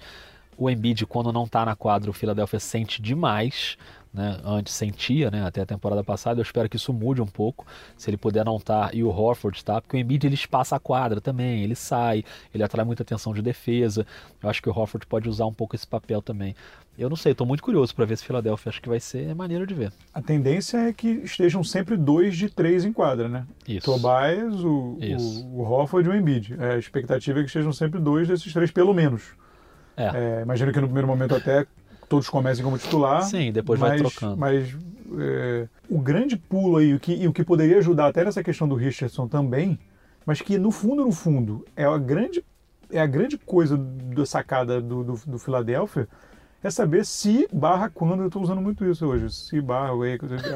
O 0.57 0.69
Embiid, 0.69 1.05
quando 1.05 1.31
não 1.31 1.45
está 1.45 1.65
na 1.65 1.75
quadra, 1.75 2.09
o 2.09 2.13
Philadelphia 2.13 2.59
sente 2.59 3.01
demais. 3.01 3.77
Né? 4.13 4.37
Antes 4.43 4.73
sentia, 4.73 5.31
né? 5.31 5.45
até 5.45 5.61
a 5.61 5.65
temporada 5.65 6.03
passada. 6.03 6.39
Eu 6.39 6.43
espero 6.43 6.67
que 6.67 6.75
isso 6.75 6.91
mude 6.91 7.21
um 7.21 7.25
pouco, 7.25 7.65
se 7.95 8.09
ele 8.09 8.17
puder 8.17 8.43
não 8.43 8.57
estar 8.57 8.89
tá, 8.89 8.93
e 8.93 9.03
o 9.03 9.09
Horford 9.09 9.57
está, 9.57 9.79
porque 9.79 9.95
o 9.95 9.99
Embiid 9.99 10.27
ele 10.27 10.35
espaça 10.35 10.75
a 10.75 10.79
quadra 10.79 11.21
também, 11.21 11.63
ele 11.63 11.75
sai, 11.75 12.25
ele 12.53 12.61
atrai 12.61 12.85
muita 12.85 13.03
atenção 13.03 13.33
de 13.33 13.41
defesa. 13.41 14.05
Eu 14.43 14.49
acho 14.49 14.61
que 14.61 14.69
o 14.69 14.77
Horford 14.77 15.07
pode 15.07 15.29
usar 15.29 15.45
um 15.45 15.53
pouco 15.53 15.75
esse 15.75 15.87
papel 15.87 16.21
também. 16.21 16.53
Eu 16.97 17.09
não 17.09 17.15
sei, 17.15 17.31
estou 17.31 17.47
muito 17.47 17.63
curioso 17.63 17.95
para 17.95 18.05
ver 18.05 18.17
se 18.17 18.25
Philadelphia 18.25 18.69
acho 18.69 18.81
que 18.81 18.89
vai 18.89 18.99
ser 18.99 19.33
maneiro 19.33 19.65
de 19.65 19.73
ver. 19.73 19.93
A 20.13 20.21
tendência 20.21 20.77
é 20.77 20.93
que 20.93 21.07
estejam 21.07 21.63
sempre 21.63 21.95
dois 21.95 22.35
de 22.35 22.49
três 22.49 22.83
em 22.83 22.91
quadra, 22.91 23.29
né? 23.29 23.45
Isso. 23.65 23.85
Tobias, 23.85 24.55
o, 24.63 24.97
Isso. 24.99 25.45
o, 25.47 25.61
o 25.61 25.71
Horford 25.71 26.09
e 26.09 26.11
o 26.11 26.15
Embiid. 26.15 26.57
É, 26.59 26.73
a 26.73 26.77
expectativa 26.77 27.39
é 27.39 27.43
que 27.43 27.47
estejam 27.47 27.71
sempre 27.71 27.99
dois 27.99 28.27
desses 28.27 28.51
três, 28.51 28.71
pelo 28.71 28.93
menos. 28.93 29.23
É. 30.01 30.39
É, 30.39 30.41
imagino 30.41 30.71
que 30.71 30.79
no 30.79 30.87
primeiro 30.87 31.07
momento 31.07 31.35
até 31.35 31.65
todos 32.09 32.29
comecem 32.29 32.63
como 32.63 32.77
titular. 32.77 33.23
Sim, 33.23 33.51
depois 33.51 33.79
mas, 33.79 33.89
vai 33.89 33.99
trocando. 33.99 34.37
Mas 34.37 34.75
é, 35.19 35.67
o 35.89 35.99
grande 35.99 36.35
pulo 36.35 36.77
aí, 36.77 36.93
o 36.93 36.99
que, 36.99 37.13
e 37.13 37.27
o 37.27 37.33
que 37.33 37.43
poderia 37.43 37.77
ajudar 37.77 38.07
até 38.07 38.23
nessa 38.23 38.43
questão 38.43 38.67
do 38.67 38.75
Richardson 38.75 39.27
também, 39.27 39.79
mas 40.25 40.41
que 40.41 40.57
no 40.57 40.71
fundo, 40.71 41.05
no 41.05 41.11
fundo, 41.11 41.65
é 41.75 41.85
a 41.85 41.97
grande, 41.97 42.43
é 42.91 42.99
a 42.99 43.05
grande 43.05 43.37
coisa 43.37 43.77
da 43.77 44.25
sacada 44.25 44.81
do, 44.81 45.03
do, 45.03 45.21
do 45.25 45.39
Philadelphia, 45.39 46.07
é 46.63 46.69
saber 46.69 47.05
se 47.05 47.47
barra 47.51 47.89
quando 47.89 48.21
eu 48.21 48.27
estou 48.27 48.41
usando 48.41 48.61
muito 48.61 48.85
isso 48.85 49.05
hoje. 49.05 49.29
Se 49.33 49.59
barra, 49.59 49.93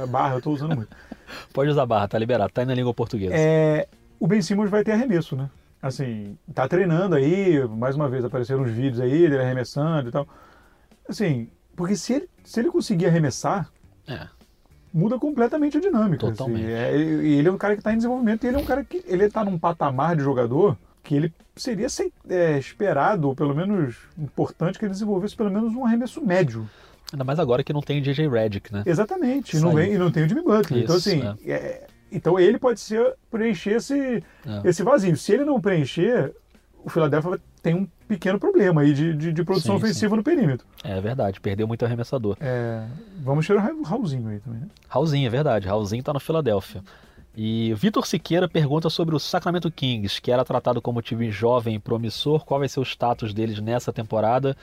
barra 0.07 0.35
eu 0.35 0.37
estou 0.37 0.53
usando 0.53 0.75
muito. 0.75 0.95
Pode 1.51 1.69
usar 1.69 1.85
barra, 1.85 2.07
tá 2.07 2.17
liberado, 2.19 2.51
tá 2.51 2.61
aí 2.61 2.67
na 2.67 2.75
língua 2.75 2.93
portuguesa. 2.93 3.33
É, 3.35 3.87
o 4.19 4.27
Ben 4.27 4.41
Simmons 4.41 4.69
vai 4.69 4.83
ter 4.83 4.91
arremesso, 4.91 5.35
né? 5.35 5.49
Assim, 5.89 6.35
tá 6.51 6.67
treinando 6.67 7.13
aí, 7.13 7.63
mais 7.67 7.95
uma 7.95 8.09
vez 8.09 8.25
apareceram 8.25 8.63
uns 8.63 8.71
vídeos 8.71 8.99
aí 8.99 9.11
dele 9.29 9.37
arremessando 9.37 10.09
e 10.09 10.11
tal. 10.11 10.27
Assim, 11.07 11.47
porque 11.75 11.95
se 11.95 12.13
ele, 12.13 12.29
se 12.43 12.59
ele 12.59 12.71
conseguir 12.71 13.05
arremessar, 13.05 13.69
É. 14.07 14.27
muda 14.91 15.19
completamente 15.19 15.77
a 15.77 15.79
dinâmica. 15.79 16.25
assim. 16.25 16.35
Totalmente. 16.37 16.71
É, 16.71 16.97
e 16.97 17.33
ele 17.37 17.47
é 17.47 17.51
um 17.51 17.57
cara 17.57 17.75
que 17.75 17.81
está 17.81 17.93
em 17.93 17.97
desenvolvimento 17.97 18.43
e 18.43 18.47
ele 18.47 18.57
é 18.57 18.59
um 18.59 18.65
cara 18.65 18.83
que 18.83 19.03
ele 19.05 19.25
está 19.25 19.45
num 19.45 19.59
patamar 19.59 20.15
de 20.15 20.23
jogador 20.23 20.75
que 21.03 21.13
ele 21.13 21.31
seria 21.55 21.87
sem- 21.87 22.11
é, 22.27 22.57
esperado, 22.57 23.27
ou 23.27 23.35
pelo 23.35 23.53
menos 23.53 23.95
importante, 24.17 24.79
que 24.79 24.85
ele 24.85 24.91
desenvolvesse 24.91 25.35
pelo 25.35 25.51
menos 25.51 25.71
um 25.75 25.85
arremesso 25.85 26.19
médio. 26.19 26.67
Ainda 27.13 27.23
mais 27.23 27.37
agora 27.37 27.63
que 27.63 27.71
não 27.71 27.81
tem 27.81 28.01
JJ 28.01 28.27
Redick, 28.27 28.73
né? 28.73 28.81
Exatamente. 28.87 29.55
E 29.55 29.59
não, 29.59 29.71
vem, 29.71 29.93
e 29.93 29.97
não 29.99 30.09
tem 30.09 30.23
o 30.25 30.27
Jimmy 30.27 30.41
Butler. 30.41 30.81
então, 30.83 30.97
Isso, 30.97 31.09
assim, 31.09 31.21
é, 31.45 31.85
então 32.15 32.39
ele 32.39 32.57
pode 32.57 32.79
ser 32.79 33.13
preencher 33.29 33.71
esse, 33.75 34.23
É. 34.45 34.61
esse 34.63 34.81
vazio. 34.83 35.15
Se 35.17 35.33
ele 35.33 35.45
não 35.45 35.59
preencher, 35.61 36.33
o 36.83 36.89
Philadelphia 36.89 37.39
tem 37.61 37.73
um 37.75 37.87
pequeno 38.07 38.39
problema 38.39 38.81
aí 38.81 38.93
de, 38.93 39.15
de, 39.15 39.33
de 39.33 39.43
produção 39.43 39.77
Sim, 39.77 39.83
ofensiva 39.83 40.15
no 40.15 40.23
perímetro. 40.23 40.65
É 40.83 41.01
verdade, 41.01 41.41
perdeu 41.41 41.67
muito 41.67 41.83
arremessador. 41.83 42.37
É, 42.39 42.85
vamos 43.21 43.45
tirar 43.45 43.73
o 43.73 43.81
Raulzinho 43.83 44.29
aí 44.29 44.39
também, 44.39 44.61
né? 44.61 44.67
Raulzinho, 44.87 45.25
é 45.25 45.29
verdade. 45.29 45.67
Raulzinho 45.67 46.03
tá 46.03 46.13
no 46.13 46.19
Philadelphia. 46.19 46.83
E 47.35 47.73
Vitor 47.73 48.05
Siqueira 48.07 48.47
pergunta 48.47 48.89
sobre 48.89 49.13
o 49.13 49.19
Sacramento 49.19 49.69
Kings, 49.69 50.21
que 50.21 50.31
era 50.31 50.45
tratado 50.45 50.81
como 50.81 51.01
time 51.01 51.29
jovem 51.31 51.75
e 51.75 51.79
promissor. 51.79 52.45
Qual 52.45 52.59
vai 52.59 52.69
ser 52.69 52.79
o 52.79 52.83
status 52.85 53.33
deles 53.33 53.59
nessa 53.59 53.91
temporada? 53.91 54.55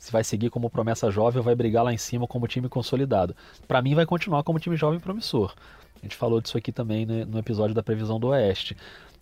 Se 0.00 0.10
vai 0.10 0.24
seguir 0.24 0.48
como 0.48 0.70
promessa 0.70 1.10
jovem 1.10 1.40
ou 1.40 1.44
vai 1.44 1.54
brigar 1.54 1.84
lá 1.84 1.92
em 1.92 1.98
cima 1.98 2.26
como 2.26 2.48
time 2.48 2.70
consolidado? 2.70 3.36
Para 3.68 3.82
mim, 3.82 3.94
vai 3.94 4.06
continuar 4.06 4.42
como 4.42 4.58
time 4.58 4.74
jovem 4.74 4.98
promissor. 4.98 5.54
A 5.96 6.06
gente 6.06 6.16
falou 6.16 6.40
disso 6.40 6.56
aqui 6.56 6.72
também 6.72 7.04
né, 7.04 7.26
no 7.26 7.38
episódio 7.38 7.74
da 7.74 7.82
previsão 7.82 8.18
do 8.18 8.28
Oeste. 8.28 8.74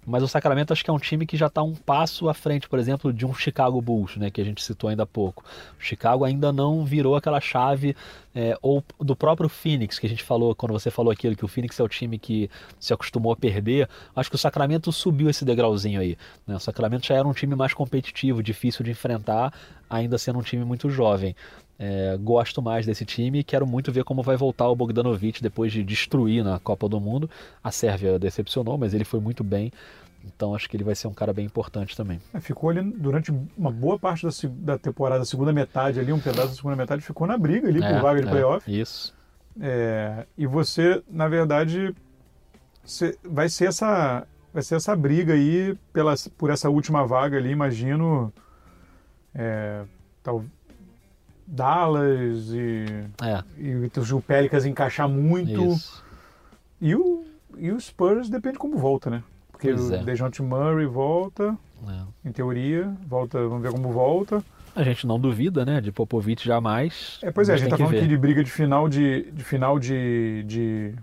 Mas 0.06 0.22
o 0.22 0.28
Sacramento 0.28 0.72
acho 0.72 0.84
que 0.84 0.88
é 0.88 0.92
um 0.92 0.98
time 0.98 1.26
que 1.26 1.36
já 1.36 1.48
está 1.48 1.62
um 1.62 1.74
passo 1.74 2.28
à 2.28 2.34
frente, 2.34 2.68
por 2.68 2.78
exemplo, 2.78 3.12
de 3.12 3.26
um 3.26 3.34
Chicago 3.34 3.78
Bulls, 3.82 4.16
né, 4.16 4.30
que 4.30 4.40
a 4.40 4.44
gente 4.44 4.62
citou 4.62 4.88
ainda 4.88 5.02
há 5.02 5.06
pouco. 5.06 5.44
O 5.78 5.82
Chicago 5.82 6.24
ainda 6.24 6.52
não 6.52 6.84
virou 6.84 7.16
aquela 7.16 7.40
chave, 7.40 7.94
é, 8.34 8.56
ou 8.62 8.82
do 9.00 9.16
próprio 9.16 9.48
Phoenix, 9.48 9.98
que 9.98 10.06
a 10.06 10.08
gente 10.08 10.22
falou, 10.22 10.54
quando 10.54 10.72
você 10.72 10.90
falou 10.90 11.12
aquilo, 11.12 11.36
que 11.36 11.44
o 11.44 11.48
Phoenix 11.48 11.78
é 11.78 11.82
o 11.82 11.88
time 11.88 12.18
que 12.18 12.48
se 12.78 12.94
acostumou 12.94 13.32
a 13.32 13.36
perder. 13.36 13.88
Acho 14.14 14.30
que 14.30 14.36
o 14.36 14.38
Sacramento 14.38 14.92
subiu 14.92 15.28
esse 15.28 15.44
degrauzinho 15.44 16.00
aí. 16.00 16.16
Né? 16.46 16.54
O 16.54 16.60
Sacramento 16.60 17.04
já 17.04 17.16
era 17.16 17.26
um 17.28 17.34
time 17.34 17.54
mais 17.54 17.74
competitivo, 17.74 18.42
difícil 18.42 18.82
de 18.84 18.92
enfrentar, 18.92 19.52
ainda 19.88 20.18
sendo 20.18 20.38
um 20.38 20.42
time 20.42 20.64
muito 20.64 20.90
jovem. 20.90 21.34
É, 21.78 22.16
gosto 22.20 22.60
mais 22.60 22.84
desse 22.84 23.04
time 23.04 23.38
e 23.38 23.44
quero 23.44 23.64
muito 23.66 23.92
ver 23.92 24.02
como 24.02 24.22
vai 24.22 24.36
voltar 24.36 24.68
o 24.68 24.74
Bogdanovic 24.74 25.40
depois 25.40 25.72
de 25.72 25.84
destruir 25.84 26.42
na 26.42 26.58
Copa 26.58 26.88
do 26.88 27.00
Mundo. 27.00 27.30
A 27.62 27.70
Sérvia 27.70 28.18
decepcionou, 28.18 28.76
mas 28.76 28.94
ele 28.94 29.04
foi 29.04 29.20
muito 29.20 29.44
bem. 29.44 29.72
Então 30.24 30.54
acho 30.54 30.68
que 30.68 30.76
ele 30.76 30.84
vai 30.84 30.96
ser 30.96 31.06
um 31.06 31.14
cara 31.14 31.32
bem 31.32 31.46
importante 31.46 31.96
também. 31.96 32.20
É, 32.34 32.40
Ficou 32.40 32.70
ali 32.70 32.82
durante 32.82 33.32
uma 33.56 33.70
boa 33.70 33.98
parte 33.98 34.26
da, 34.26 34.30
da 34.74 34.78
temporada, 34.78 35.24
segunda 35.24 35.52
metade 35.52 36.00
ali, 36.00 36.12
um 36.12 36.20
pedaço 36.20 36.48
da 36.48 36.54
segunda 36.54 36.74
metade, 36.74 37.00
ficou 37.02 37.26
na 37.26 37.38
briga 37.38 37.68
ali 37.68 37.78
por 37.78 37.86
É, 37.86 38.00
vaga 38.00 38.20
de 38.20 38.26
é, 38.26 38.30
playoff. 38.30 38.80
Isso. 38.80 39.14
É, 39.60 40.26
e 40.36 40.46
você, 40.46 41.02
na 41.08 41.28
verdade, 41.28 41.94
vai 43.24 43.48
ser 43.48 43.66
essa 43.66 44.26
vai 44.52 44.62
ser 44.62 44.76
essa 44.76 44.96
briga 44.96 45.34
aí 45.34 45.76
pela, 45.92 46.14
por 46.36 46.50
essa 46.50 46.68
última 46.68 47.06
vaga 47.06 47.36
ali, 47.36 47.50
imagino. 47.50 48.32
É, 49.38 49.84
tal, 50.22 50.44
Dallas 51.46 52.50
e, 52.52 52.84
É, 53.22 53.42
e 53.56 53.74
o 54.12 54.20
Pelicans 54.20 54.66
encaixar 54.66 55.08
muito. 55.08 55.64
isso. 55.72 56.04
E 56.80 56.94
o, 56.94 57.24
e 57.56 57.70
o 57.72 57.80
Spurs 57.80 58.28
depende 58.28 58.58
como 58.58 58.76
volta, 58.76 59.08
né? 59.08 59.22
Porque 59.50 59.68
Pois 59.68 59.90
o 59.90 59.94
é. 59.94 60.04
DeJounte 60.04 60.42
Murray 60.42 60.86
volta, 60.86 61.56
É. 61.88 62.28
em 62.28 62.32
teoria, 62.32 62.92
volta, 63.06 63.38
vamos 63.48 63.62
ver 63.62 63.72
como 63.72 63.90
volta. 63.92 64.44
A 64.76 64.82
gente 64.82 65.06
não 65.06 65.18
duvida, 65.18 65.64
né, 65.64 65.80
de 65.80 65.90
Popovich 65.90 66.44
jamais. 66.44 67.18
É, 67.22 67.30
pois 67.32 67.48
é, 67.48 67.54
a 67.54 67.56
gente 67.56 67.70
tá 67.70 67.76
falando 67.76 67.92
ver. 67.92 67.98
aqui 67.98 68.06
de 68.08 68.16
briga 68.16 68.44
de 68.44 68.50
final 68.50 68.88
de, 68.88 69.30
de 69.32 69.42
final 69.42 69.78
de, 69.78 70.44
de, 70.46 70.94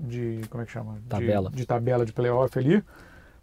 de- 0.00 0.40
como 0.48 0.62
é 0.62 0.66
que 0.66 0.72
chama? 0.72 0.94
De- 0.94 1.00
Tabela. 1.08 1.50
De, 1.50 1.66
tabela 1.66 2.04
de 2.06 2.12
playoff 2.12 2.58
ali. 2.58 2.82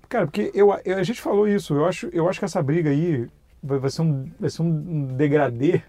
Cara, 0.09 0.25
porque 0.25 0.51
eu- 0.53 0.73
a 0.73 1.03
gente 1.03 1.21
falou 1.21 1.47
isso, 1.47 1.75
eu 1.75 1.85
acho, 1.85 2.07
eu 2.07 2.27
acho 2.27 2.39
que 2.39 2.45
essa 2.45 2.61
briga 2.61 2.89
aí 2.89 3.27
vai, 3.61 3.89
ser 3.89 4.01
um, 4.01 4.29
vai 4.39 4.49
ser 4.49 4.61
um 4.61 5.15
degradê. 5.15 5.81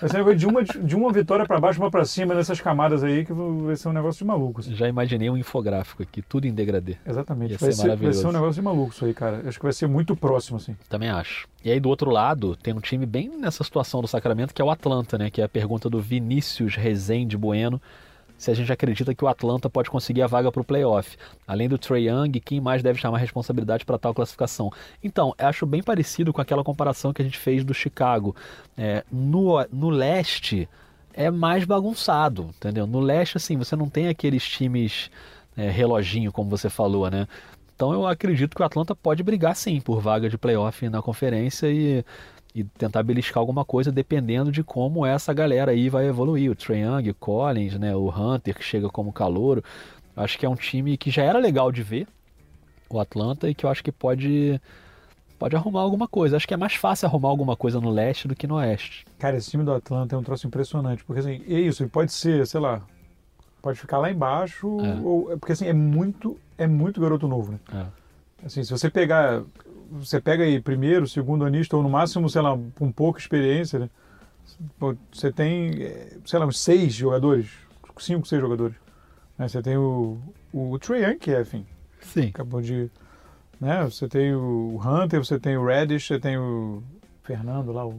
Vai 0.00 0.10
ser 0.10 0.16
um 0.16 0.18
negócio 0.18 0.38
de 0.38 0.46
uma, 0.46 0.64
de 0.64 0.96
uma 0.96 1.12
vitória 1.12 1.46
pra 1.46 1.58
baixo, 1.58 1.80
uma 1.80 1.90
pra 1.90 2.04
cima 2.04 2.34
nessas 2.34 2.60
camadas 2.60 3.02
aí 3.02 3.24
que 3.24 3.32
vai 3.32 3.76
ser 3.76 3.88
um 3.88 3.92
negócio 3.92 4.18
de 4.18 4.24
maluco. 4.24 4.60
assim. 4.60 4.74
Já 4.74 4.88
imaginei 4.88 5.30
um 5.30 5.36
infográfico 5.36 6.02
aqui, 6.02 6.20
tudo 6.22 6.46
em 6.46 6.52
degradê. 6.52 6.96
Exatamente. 7.06 7.52
Ia 7.52 7.58
Vai 7.58 7.72
ser 7.72 7.82
ser, 7.82 7.96
vai 7.96 8.12
ser 8.12 8.26
um 8.26 8.32
negócio 8.32 8.54
de 8.54 8.62
maluco 8.62 8.92
isso 8.92 9.04
aí, 9.04 9.14
cara. 9.14 9.42
Acho 9.46 9.58
que 9.58 9.64
vai 9.64 9.72
ser 9.72 9.86
muito 9.86 10.14
próximo, 10.14 10.56
assim. 10.58 10.76
Também 10.88 11.08
acho. 11.08 11.48
E 11.64 11.70
aí 11.70 11.80
do 11.80 11.88
outro 11.88 12.10
lado, 12.10 12.56
tem 12.56 12.74
um 12.74 12.80
time 12.80 13.06
bem 13.06 13.28
nessa 13.38 13.64
situação 13.64 14.00
do 14.00 14.08
Sacramento, 14.08 14.52
que 14.54 14.60
é 14.60 14.64
o 14.64 14.70
Atlanta, 14.70 15.16
né? 15.16 15.30
Que 15.30 15.40
é 15.40 15.44
a 15.44 15.48
pergunta 15.48 15.88
do 15.88 16.00
Vinícius 16.00 16.74
Rezende 16.76 17.36
Bueno. 17.36 17.80
Se 18.38 18.50
a 18.50 18.54
gente 18.54 18.72
acredita 18.72 19.14
que 19.14 19.24
o 19.24 19.28
Atlanta 19.28 19.68
pode 19.68 19.90
conseguir 19.90 20.22
a 20.22 20.26
vaga 20.26 20.50
para 20.50 20.62
o 20.62 20.64
playoff. 20.64 21.16
Além 21.46 21.68
do 21.68 21.76
Trey 21.76 22.08
Young, 22.08 22.30
quem 22.40 22.60
mais 22.60 22.82
deve 22.82 22.98
chamar 22.98 23.18
responsabilidade 23.18 23.84
para 23.84 23.98
tal 23.98 24.14
classificação? 24.14 24.70
Então, 25.02 25.34
acho 25.36 25.66
bem 25.66 25.82
parecido 25.82 26.32
com 26.32 26.40
aquela 26.40 26.62
comparação 26.62 27.12
que 27.12 27.20
a 27.20 27.24
gente 27.24 27.36
fez 27.36 27.64
do 27.64 27.74
Chicago. 27.74 28.34
É, 28.76 29.04
no, 29.10 29.54
no 29.72 29.90
leste 29.90 30.68
é 31.12 31.30
mais 31.32 31.64
bagunçado, 31.64 32.50
entendeu? 32.56 32.86
No 32.86 33.00
leste, 33.00 33.36
assim, 33.36 33.56
você 33.56 33.74
não 33.74 33.90
tem 33.90 34.06
aqueles 34.06 34.48
times 34.48 35.10
é, 35.56 35.68
reloginho, 35.68 36.30
como 36.30 36.48
você 36.48 36.70
falou, 36.70 37.10
né? 37.10 37.26
Então 37.74 37.92
eu 37.92 38.06
acredito 38.06 38.54
que 38.54 38.62
o 38.62 38.64
Atlanta 38.64 38.94
pode 38.94 39.22
brigar 39.22 39.54
sim 39.54 39.80
por 39.80 40.00
vaga 40.00 40.28
de 40.28 40.38
playoff 40.38 40.88
na 40.88 41.02
conferência 41.02 41.68
e, 41.68 42.04
e 42.60 42.64
tentar 42.64 43.02
beliscar 43.02 43.40
alguma 43.40 43.64
coisa 43.64 43.90
dependendo 43.92 44.50
de 44.50 44.62
como 44.62 45.04
essa 45.06 45.32
galera 45.32 45.72
aí 45.72 45.88
vai 45.88 46.06
evoluir. 46.06 46.50
O 46.50 46.54
Trae 46.54 46.80
Young, 46.80 47.10
o 47.10 47.14
Collins, 47.14 47.78
né, 47.78 47.94
o 47.94 48.08
Hunter 48.08 48.54
que 48.56 48.64
chega 48.64 48.88
como 48.88 49.12
calouro. 49.12 49.62
Acho 50.16 50.38
que 50.38 50.44
é 50.44 50.48
um 50.48 50.54
time 50.56 50.96
que 50.96 51.10
já 51.10 51.22
era 51.22 51.38
legal 51.38 51.70
de 51.70 51.82
ver, 51.82 52.06
o 52.90 52.98
Atlanta, 52.98 53.48
e 53.48 53.54
que 53.54 53.64
eu 53.64 53.70
acho 53.70 53.84
que 53.84 53.92
pode 53.92 54.60
pode 55.38 55.54
arrumar 55.54 55.82
alguma 55.82 56.08
coisa. 56.08 56.36
Acho 56.36 56.48
que 56.48 56.54
é 56.54 56.56
mais 56.56 56.74
fácil 56.74 57.06
arrumar 57.06 57.28
alguma 57.28 57.54
coisa 57.56 57.80
no 57.80 57.90
leste 57.90 58.26
do 58.26 58.34
que 58.34 58.46
no 58.48 58.56
oeste. 58.56 59.06
Cara, 59.20 59.36
esse 59.36 59.48
time 59.48 59.62
do 59.62 59.72
Atlanta 59.72 60.16
é 60.16 60.18
um 60.18 60.22
troço 60.24 60.46
impressionante, 60.48 61.04
porque 61.04 61.20
assim, 61.20 61.40
é 61.48 61.60
isso, 61.60 61.82
ele 61.84 61.90
pode 61.90 62.12
ser, 62.12 62.44
sei 62.44 62.58
lá, 62.58 62.82
pode 63.62 63.78
ficar 63.78 63.98
lá 63.98 64.10
embaixo, 64.10 64.66
É. 64.80 65.00
ou, 65.00 65.26
porque 65.38 65.52
assim, 65.52 65.66
é 65.66 65.72
muito, 65.72 66.36
é 66.56 66.66
muito 66.66 67.00
garoto 67.00 67.28
novo, 67.28 67.52
né? 67.52 67.58
É. 67.72 68.46
Assim, 68.46 68.64
se 68.64 68.70
você 68.72 68.90
pegar, 68.90 69.42
você 69.90 70.20
pega 70.20 70.44
aí 70.44 70.60
primeiro, 70.60 71.06
segundo 71.06 71.44
anista, 71.44 71.76
ou 71.76 71.82
no 71.82 71.88
máximo, 71.88 72.28
sei 72.28 72.42
lá, 72.42 72.56
com 72.78 72.92
pouca 72.92 73.18
experiência, 73.20 73.78
né? 73.78 73.90
Você 75.12 75.30
tem, 75.30 75.82
eh, 75.82 76.16
sei 76.24 76.38
lá, 76.38 76.46
uns 76.46 76.58
seis 76.58 76.94
jogadores, 76.94 77.50
cinco, 77.98 78.26
seis 78.26 78.40
jogadores. 78.40 78.76
né? 79.36 79.46
Você 79.48 79.62
tem 79.62 79.76
o, 79.76 80.18
o 80.52 80.78
Trae 80.78 81.02
Young, 81.04 81.18
que 81.18 81.30
é, 81.30 81.40
enfim, 81.42 81.66
Sim. 82.00 82.28
acabou 82.28 82.60
de, 82.60 82.90
né? 83.60 83.84
Você 83.84 84.08
tem 84.08 84.34
o 84.34 84.80
Hunter, 84.84 85.24
você 85.24 85.38
tem 85.38 85.56
o 85.56 85.64
Reddish, 85.66 86.06
você 86.06 86.18
tem 86.18 86.36
o 86.38 86.82
Fernando 87.22 87.72
lá, 87.72 87.86
o, 87.86 87.94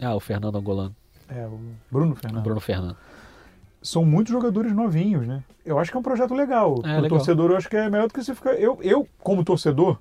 Ah, 0.00 0.14
o 0.14 0.20
Fernando 0.20 0.58
Angolano, 0.58 0.94
é, 1.28 1.46
o 1.46 1.58
Bruno 1.90 2.14
Fernando. 2.14 2.44
Bruno 2.44 2.60
Fernando. 2.60 2.96
são 3.82 4.04
muitos 4.04 4.32
jogadores 4.32 4.72
novinhos, 4.72 5.26
né? 5.26 5.42
Eu 5.64 5.78
acho 5.78 5.90
que 5.90 5.96
é 5.96 6.00
um 6.00 6.04
projeto 6.04 6.34
legal. 6.34 6.76
É, 6.84 7.00
o 7.00 7.08
torcedor, 7.08 7.50
eu 7.50 7.56
acho 7.56 7.68
que 7.68 7.76
é 7.76 7.90
melhor 7.90 8.06
do 8.06 8.14
que 8.14 8.22
você 8.22 8.34
ficar. 8.34 8.54
Eu, 8.54 8.78
eu, 8.82 9.08
como 9.18 9.42
torcedor, 9.44 9.98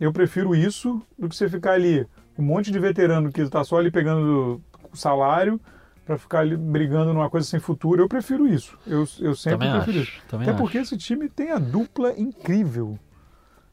eu 0.00 0.12
prefiro 0.12 0.54
isso 0.54 1.00
do 1.18 1.28
que 1.28 1.36
você 1.36 1.48
ficar 1.48 1.72
ali 1.72 2.06
com 2.36 2.42
um 2.42 2.44
monte 2.46 2.70
de 2.70 2.78
veterano 2.78 3.32
que 3.32 3.48
tá 3.48 3.64
só 3.64 3.76
ali 3.78 3.90
pegando 3.90 4.60
salário 4.92 5.60
para 6.06 6.16
ficar 6.16 6.40
ali 6.40 6.56
brigando 6.56 7.12
numa 7.12 7.28
coisa 7.28 7.46
sem 7.46 7.60
futuro. 7.60 8.02
Eu 8.02 8.08
prefiro 8.08 8.46
isso. 8.48 8.78
Eu, 8.86 9.00
eu 9.20 9.34
sempre 9.34 9.58
Também 9.66 9.72
prefiro 9.72 10.00
acho, 10.00 10.12
isso. 10.16 10.22
também 10.28 10.48
Até 10.48 10.56
porque 10.58 10.78
acho. 10.78 10.94
esse 10.94 10.96
time 10.96 11.28
tem 11.28 11.50
a 11.50 11.58
dupla 11.58 12.14
incrível. 12.18 12.98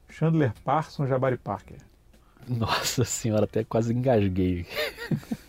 Chandler 0.09 0.53
Parsons, 0.63 1.07
Jabari 1.09 1.37
Parker. 1.37 1.77
Nossa 2.47 3.03
senhora, 3.05 3.45
até 3.45 3.63
quase 3.63 3.93
engasguei. 3.93 4.65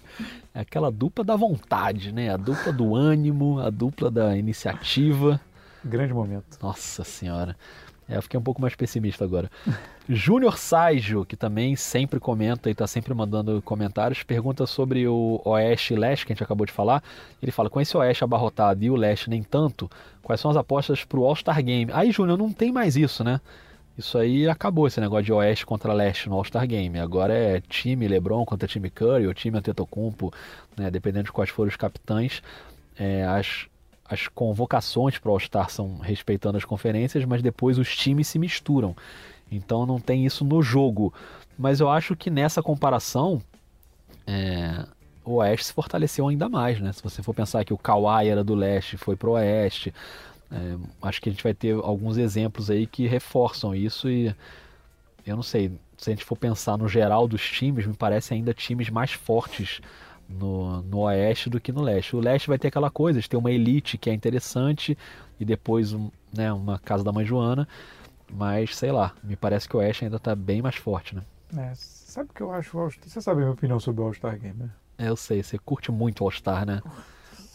É 0.55 0.61
aquela 0.61 0.91
dupla 0.91 1.23
da 1.23 1.37
vontade, 1.37 2.11
né? 2.13 2.31
A 2.33 2.39
dupla 2.39 2.73
do 2.73 2.95
ânimo, 2.97 3.61
a 3.61 3.69
dupla 3.69 4.11
da 4.11 4.35
iniciativa. 4.39 5.39
Grande 5.85 6.15
momento. 6.15 6.59
Nossa 6.63 7.05
senhora. 7.05 7.55
É, 8.09 8.17
eu 8.17 8.23
fiquei 8.23 8.39
um 8.39 8.43
pouco 8.43 8.61
mais 8.61 8.75
pessimista 8.75 9.25
agora. 9.25 9.51
Júnior 10.09 10.57
Saijo, 10.57 11.25
que 11.25 11.37
também 11.37 11.75
sempre 11.75 12.21
comenta 12.21 12.69
e 12.69 12.73
está 12.73 12.87
sempre 12.87 13.13
mandando 13.13 13.61
comentários, 13.63 14.23
pergunta 14.23 14.67
sobre 14.67 15.09
o 15.09 15.41
Oeste 15.45 15.95
e 15.95 15.97
Leste, 15.97 16.25
que 16.25 16.33
a 16.33 16.35
gente 16.35 16.45
acabou 16.45 16.65
de 16.65 16.73
falar. 16.73 17.03
Ele 17.43 17.51
fala: 17.51 17.69
com 17.69 17.81
esse 17.81 17.97
Oeste 17.97 18.23
abarrotado 18.23 18.85
e 18.85 18.91
o 18.91 18.97
Leste 18.97 19.29
nem 19.29 19.43
tanto, 19.43 19.91
quais 20.23 20.41
são 20.41 20.51
as 20.51 20.57
apostas 20.57 21.05
para 21.05 21.19
o 21.19 21.25
All-Star 21.25 21.63
Game? 21.63 21.91
Aí, 21.93 22.13
Júnior, 22.13 22.39
não 22.39 22.53
tem 22.53 22.71
mais 22.71 22.97
isso, 22.97 23.25
né? 23.25 23.41
Isso 23.99 24.19
aí 24.19 24.47
acabou, 24.47 24.87
esse 24.87 25.01
negócio 25.01 25.25
de 25.25 25.33
Oeste 25.33 25.65
contra 25.65 25.93
Leste 25.93 26.29
no 26.29 26.37
All-Star 26.37 26.67
Game. 26.67 26.99
Agora 26.99 27.33
é 27.33 27.63
time 27.63 28.07
LeBron 28.07 28.45
contra 28.45 28.69
time 28.69 28.91
Curry 28.91 29.27
ou 29.27 29.33
time 29.33 29.57
Antetokounmpo, 29.57 30.33
né? 30.77 30.91
dependendo 30.91 31.25
de 31.25 31.33
quais 31.33 31.49
forem 31.49 31.71
os 31.71 31.77
capitães. 31.77 32.43
É, 32.99 33.25
as, 33.25 33.67
as 34.09 34.29
convocações 34.29 35.19
para 35.19 35.31
o 35.31 35.33
All-Star 35.33 35.71
são 35.71 35.99
respeitando 35.99 36.57
as 36.57 36.65
conferências, 36.65 37.25
mas 37.25 37.43
depois 37.43 37.79
os 37.79 37.95
times 37.97 38.29
se 38.29 38.39
misturam. 38.39 38.97
Então 39.51 39.87
não 39.87 40.01
tem 40.01 40.25
isso 40.25 40.45
no 40.45 40.63
jogo. 40.63 41.13
Mas 41.59 41.81
eu 41.81 41.91
acho 41.91 42.15
que 42.15 42.31
nessa 42.31 42.63
comparação, 42.63 43.43
é, 44.27 44.85
o 45.25 45.37
Oeste 45.37 45.67
se 45.67 45.73
fortaleceu 45.73 46.29
ainda 46.29 46.49
mais, 46.49 46.81
né? 46.81 46.93
Se 46.93 47.03
você 47.03 47.23
for 47.23 47.35
pensar 47.35 47.65
que 47.65 47.73
o 47.73 47.79
Kawhi 47.79 48.29
era 48.29 48.45
do 48.45 48.55
Leste, 48.55 48.97
foi 48.97 49.17
pro 49.17 49.33
Oeste, 49.33 49.93
é, 50.51 50.77
acho 51.03 51.21
que 51.21 51.29
a 51.29 51.33
gente 51.33 51.43
vai 51.43 51.55
ter 51.55 51.75
alguns 51.75 52.17
exemplos 52.17 52.71
aí 52.71 52.87
que 52.87 53.07
reforçam 53.07 53.75
isso 53.75 54.09
e 54.09 54.35
eu 55.27 55.35
não 55.35 55.43
sei, 55.43 55.73
se 55.99 56.11
a 56.11 56.13
gente 56.13 56.25
for 56.25 56.37
pensar 56.37 56.79
no 56.79 56.89
geral 56.89 57.27
dos 57.27 57.43
times, 57.43 57.85
me 57.85 57.95
parece 57.95 58.33
ainda 58.33 58.55
times 58.55 58.89
mais 58.89 59.13
fortes 59.13 59.81
no, 60.29 60.83
no 60.83 60.99
Oeste 61.01 61.49
do 61.51 61.61
que 61.61 61.73
no 61.73 61.83
Leste. 61.83 62.17
O 62.17 62.21
Leste 62.21 62.49
vai 62.49 62.59
ter 62.59 62.69
aquela 62.69 62.91
coisa 62.91 63.21
de 63.21 63.29
ter 63.29 63.37
uma 63.37 63.51
elite 63.51 63.97
que 63.99 64.11
é 64.11 64.13
interessante 64.13 64.97
e 65.39 65.45
depois 65.45 65.93
um, 65.93 66.11
né, 66.37 66.53
uma 66.53 66.79
casa 66.79 67.05
da 67.05 67.13
mãe 67.13 67.25
Joana, 67.25 67.69
mas 68.33 68.77
sei 68.77 68.91
lá, 68.91 69.13
me 69.23 69.37
parece 69.37 69.69
que 69.69 69.77
o 69.77 69.81
Oeste 69.81 70.05
ainda 70.05 70.17
está 70.17 70.35
bem 70.35 70.61
mais 70.63 70.77
forte, 70.77 71.15
né? 71.15 71.23
É, 71.57 71.73
sabe 71.75 72.29
o 72.31 72.35
que 72.35 72.41
eu 72.43 72.51
acho? 72.53 72.77
Você 73.05 73.21
sabe 73.21 73.39
a 73.41 73.45
minha 73.45 73.53
opinião 73.53 73.79
sobre 73.79 74.03
o 74.03 74.07
All-Star 74.07 74.39
Game, 74.39 74.57
né? 74.59 74.71
É, 74.99 75.09
eu 75.09 75.17
sei, 75.17 75.43
você 75.43 75.59
curte 75.59 75.93
muito 75.93 76.23
o 76.23 76.25
All-Star, 76.25 76.67
né? 76.67 76.83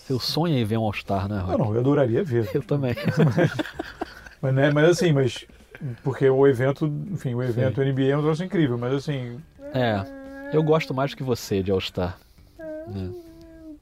Seu 0.05 0.19
sonho 0.19 0.57
é 0.57 0.63
ver 0.63 0.77
um 0.77 0.83
All-Star, 0.83 1.27
né, 1.27 1.37
Não, 1.37 1.45
Rock? 1.45 1.59
não, 1.59 1.73
eu 1.73 1.79
adoraria 1.81 2.23
ver. 2.23 2.49
Eu 2.53 2.63
também. 2.63 2.95
Mas, 4.41 4.55
né, 4.55 4.71
mas 4.71 4.89
assim, 4.89 5.13
mas. 5.13 5.45
Porque 6.03 6.27
o 6.27 6.47
evento, 6.47 6.85
enfim, 7.11 7.35
o 7.35 7.43
evento 7.43 7.79
NBA 7.79 8.05
é 8.07 8.17
um 8.17 8.21
troço 8.21 8.43
incrível, 8.43 8.75
mas 8.77 8.93
assim. 8.93 9.39
É, 9.73 10.03
eu 10.51 10.63
gosto 10.63 10.93
mais 10.95 11.11
do 11.11 11.17
que 11.17 11.23
você 11.23 11.61
de 11.61 11.69
All-Star. 11.71 12.17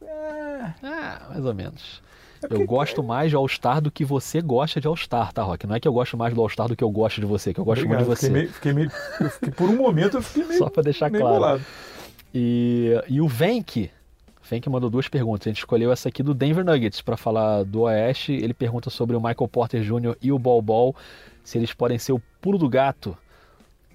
É, 0.02 0.74
É, 0.88 1.30
mais 1.30 1.46
ou 1.46 1.54
menos. 1.54 2.02
é 2.44 2.54
Eu 2.54 2.66
gosto 2.66 3.04
mais 3.04 3.30
de 3.30 3.36
All-Star 3.36 3.82
do 3.82 3.92
que 3.92 4.04
você 4.06 4.42
gosta 4.42 4.80
de 4.80 4.88
All-Star, 4.88 5.32
tá, 5.34 5.44
Rock? 5.44 5.66
Não 5.68 5.76
é 5.76 5.80
que 5.80 5.88
eu 5.88 5.94
gosto 5.94 6.16
mais 6.18 6.34
do 6.34 6.42
All-Star 6.42 6.68
do 6.68 6.76
que 6.76 6.84
eu 6.84 6.90
gosto 6.92 7.20
de 7.22 7.28
você, 7.28 7.54
que 7.54 7.60
eu 7.60 7.66
gosto 7.66 7.84
Obrigado, 7.84 8.06
muito 8.08 8.20
de 8.20 8.26
fiquei 8.26 8.30
você. 8.30 8.34
meio- 8.42 8.54
fiquei 8.54 8.74
meio, 8.74 8.92
eu 9.22 9.30
fiquei, 9.30 9.52
por 9.52 9.70
um 9.70 9.76
momento 9.76 10.18
eu 10.18 10.22
fiquei 10.22 10.46
meio. 10.46 10.58
Só 10.60 10.70
pra 10.70 10.84
deixar 10.84 11.10
claro. 11.10 11.26
bolado. 11.26 11.62
E, 12.34 12.94
e 13.08 13.20
o 13.22 13.28
Venk, 13.28 13.90
Venk 14.50 14.68
mandou 14.70 14.90
duas 14.90 15.08
perguntas. 15.08 15.48
A 15.48 15.50
gente 15.50 15.60
escolheu 15.60 15.92
essa 15.92 16.10
aqui 16.10 16.22
do 16.24 16.34
Denver 16.34 16.64
Nuggets 16.66 17.02
para 17.02 17.18
falar 17.18 17.64
do 17.64 17.82
Oeste. 17.82 18.34
Ele 18.34 18.54
pergunta 18.54 18.90
sobre 18.90 19.16
o 19.16 19.20
Michael 19.20 19.48
Porter 19.48 19.82
Jr. 19.82 20.16
e 20.22 20.32
o 20.32 20.40
Bol 20.40 20.62
Bol, 20.62 20.96
se 21.44 21.58
eles 21.58 21.74
podem 21.74 21.98
ser 21.98 22.14
o 22.14 22.22
pulo 22.42 22.58
do 22.58 22.70
gato 22.70 23.18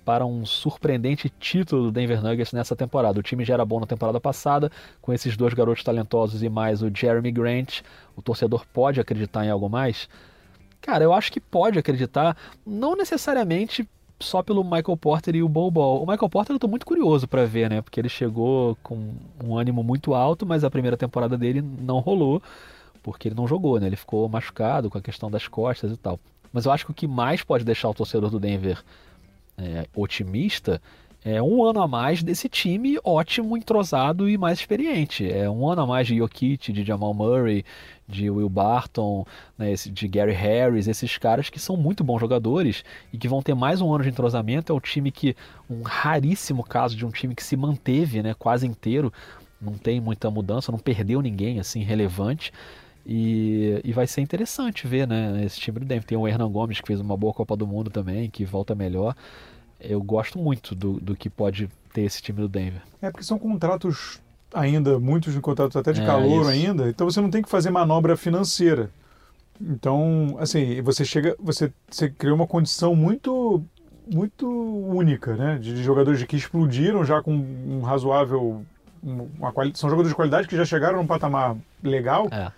para 0.05 0.27
um 0.27 0.45
surpreendente 0.45 1.29
título 1.41 1.85
do 1.85 1.93
Denver 1.93 2.23
Nuggets 2.23 2.53
nessa 2.53 2.77
temporada. 2.77 3.19
O 3.19 3.23
time 3.23 3.45
já 3.45 3.55
era 3.55 3.65
bom 3.65 3.81
na 3.81 3.87
temporada 3.87 4.21
passada, 4.21 4.71
com 5.01 5.13
esses 5.13 5.37
dois 5.37 5.55
garotos 5.55 5.83
talentosos 5.83 6.43
e 6.43 6.49
mais 6.49 6.83
o 6.83 6.91
Jeremy 6.95 7.33
Grant. 7.33 7.81
O 8.17 8.23
torcedor 8.23 8.65
pode 8.73 9.01
acreditar 9.01 9.45
em 9.45 9.51
algo 9.51 9.69
mais? 9.69 10.09
Cara, 10.81 11.03
eu 11.03 11.13
acho 11.13 11.33
que 11.33 11.41
pode 11.41 11.79
acreditar, 11.79 12.37
não 12.67 12.95
necessariamente 12.95 13.89
só 14.21 14.43
pelo 14.43 14.63
Michael 14.63 14.97
Porter 14.97 15.35
e 15.35 15.43
o 15.43 15.49
Bol 15.49 15.71
Bol. 15.71 16.03
O 16.03 16.07
Michael 16.07 16.29
Porter 16.29 16.55
eu 16.55 16.61
tô 16.61 16.69
muito 16.69 16.87
curioso 16.87 17.27
para 17.27 17.45
ver, 17.47 17.71
né? 17.71 17.81
Porque 17.81 18.01
ele 18.01 18.09
chegou 18.09 18.77
com 18.83 19.15
um 19.43 19.57
ânimo 19.57 19.83
muito 19.83 20.15
alto, 20.15 20.47
mas 20.47 20.65
a 20.65 20.71
primeira 20.71 20.97
temporada 20.97 21.37
dele 21.37 21.63
não 21.63 22.01
rolou, 22.01 22.43
porque 23.03 23.29
ele 23.29 23.35
não 23.35 23.49
jogou, 23.49 23.81
né? 23.81 23.87
Ele 23.87 23.97
ficou 23.97 24.29
machucado 24.29 24.91
com 24.91 24.99
a 24.99 25.03
questão 25.03 25.31
das 25.31 25.49
costas 25.49 25.93
e 25.93 25.97
tal. 25.97 26.19
Mas 26.53 26.67
eu 26.67 26.73
acho 26.73 26.85
que 26.85 26.93
o 26.93 26.95
que 26.95 27.07
mais 27.07 27.43
pode 27.43 27.65
deixar 27.65 27.89
o 27.89 27.95
torcedor 27.95 28.31
do 28.31 28.39
Denver 28.39 28.83
é, 29.57 29.87
otimista 29.95 30.81
é 31.25 31.43
um 31.43 31.65
ano 31.65 31.81
a 31.81 31.89
mais 31.89 32.23
desse 32.23 32.51
time 32.51 32.99
ótimo, 33.03 33.57
entrosado 33.57 34.29
e 34.29 34.37
mais 34.37 34.59
experiente. 34.59 35.27
É 35.27 35.49
um 35.49 35.67
ano 35.67 35.81
a 35.81 35.87
mais 35.87 36.07
de 36.07 36.19
Jokic, 36.19 36.71
de 36.71 36.85
Jamal 36.85 37.15
Murray, 37.15 37.65
de 38.07 38.29
Will 38.29 38.49
Barton, 38.51 39.27
né, 39.57 39.73
de 39.73 40.07
Gary 40.07 40.35
Harris, 40.35 40.87
esses 40.87 41.17
caras 41.17 41.49
que 41.49 41.59
são 41.59 41.79
muito 41.79 42.05
bons 42.05 42.21
jogadores 42.21 42.85
e 43.11 43.17
que 43.17 43.27
vão 43.27 43.41
ter 43.41 43.55
mais 43.55 43.81
um 43.81 43.91
ano 43.91 44.05
de 44.05 44.11
entrosamento. 44.11 44.71
É 44.71 44.77
um 44.77 44.81
time 44.81 45.11
que, 45.11 45.35
um 45.69 45.81
raríssimo 45.81 46.63
caso 46.63 46.95
de 46.95 47.07
um 47.07 47.11
time 47.11 47.35
que 47.35 47.43
se 47.43 47.57
manteve 47.57 48.23
né, 48.23 48.35
quase 48.35 48.67
inteiro, 48.67 49.11
não 49.59 49.79
tem 49.79 50.03
muita 50.03 50.31
mudança, 50.31 50.71
não 50.71 50.79
perdeu 50.79 51.23
ninguém 51.23 51.59
assim 51.59 51.83
relevante. 51.83 52.53
E, 53.07 53.81
e 53.85 53.93
vai 53.93 54.07
ser 54.07 54.21
interessante 54.23 54.87
ver, 54.87 55.07
né? 55.07 55.45
Esse 55.45 55.61
time 55.61 55.79
do 55.81 55.85
Denver. 55.87 56.05
Tem 56.05 56.17
o 56.17 56.27
Hernan 56.27 56.51
Gomes, 56.51 56.81
que 56.81 56.87
fez 56.87 57.01
uma 57.01 57.17
boa 57.17 57.35
Copa 57.35 57.57
do 57.57 57.67
Mundo 57.67 57.91
também, 57.91 58.31
que 58.31 58.45
volta 58.45 58.75
melhor. 58.75 59.15
Eu 59.81 60.03
gosto 60.03 60.39
muito 60.39 60.75
do, 60.75 60.95
do 61.01 61.15
que 61.15 61.29
pode 61.29 61.69
ter 61.93 62.03
esse 62.03 62.23
time 62.23 62.41
do 62.41 62.49
Denver. 62.49 62.81
É 63.03 63.11
porque 63.11 63.25
são 63.25 63.39
contratos 63.39 64.21
ainda, 64.53 64.99
muitos 64.99 65.35
de 65.35 65.41
contratos 65.41 65.77
até 65.77 65.93
de 65.93 66.01
É, 66.01 66.07
calor 66.07 66.41
isso. 66.43 66.51
ainda, 66.51 66.89
então 66.89 67.11
você 67.11 67.21
não 67.21 67.31
tem 67.31 67.43
que 67.43 67.49
fazer 67.51 67.71
manobra 67.71 68.17
financeira. 68.17 68.91
Então, 69.61 70.37
assim, 70.41 70.81
você 70.83 71.05
chega, 71.05 71.37
você, 71.39 71.73
você 71.89 72.09
criou 72.11 72.35
uma 72.37 72.47
condição 72.47 72.95
muito 72.97 73.63
muito 74.11 74.47
única, 74.47 75.35
né? 75.35 75.59
De, 75.59 75.75
de 75.75 75.83
jogadores 75.83 76.23
que 76.25 76.37
explodiram 76.37 77.05
já 77.07 77.23
com 77.23 77.33
um 77.35 77.81
razoável 77.81 78.63
um- 79.03 79.29
uma 79.39 79.51
quali- 79.51 79.73
são 79.75 79.89
jogadores 79.89 80.11
de 80.11 80.15
qualidade 80.17 80.47
que 80.47 80.57
já 80.57 80.65
chegaram 80.65 80.99
num 80.99 81.07
patamar 81.07 81.57
legal 81.83 82.29
É. 82.31 82.51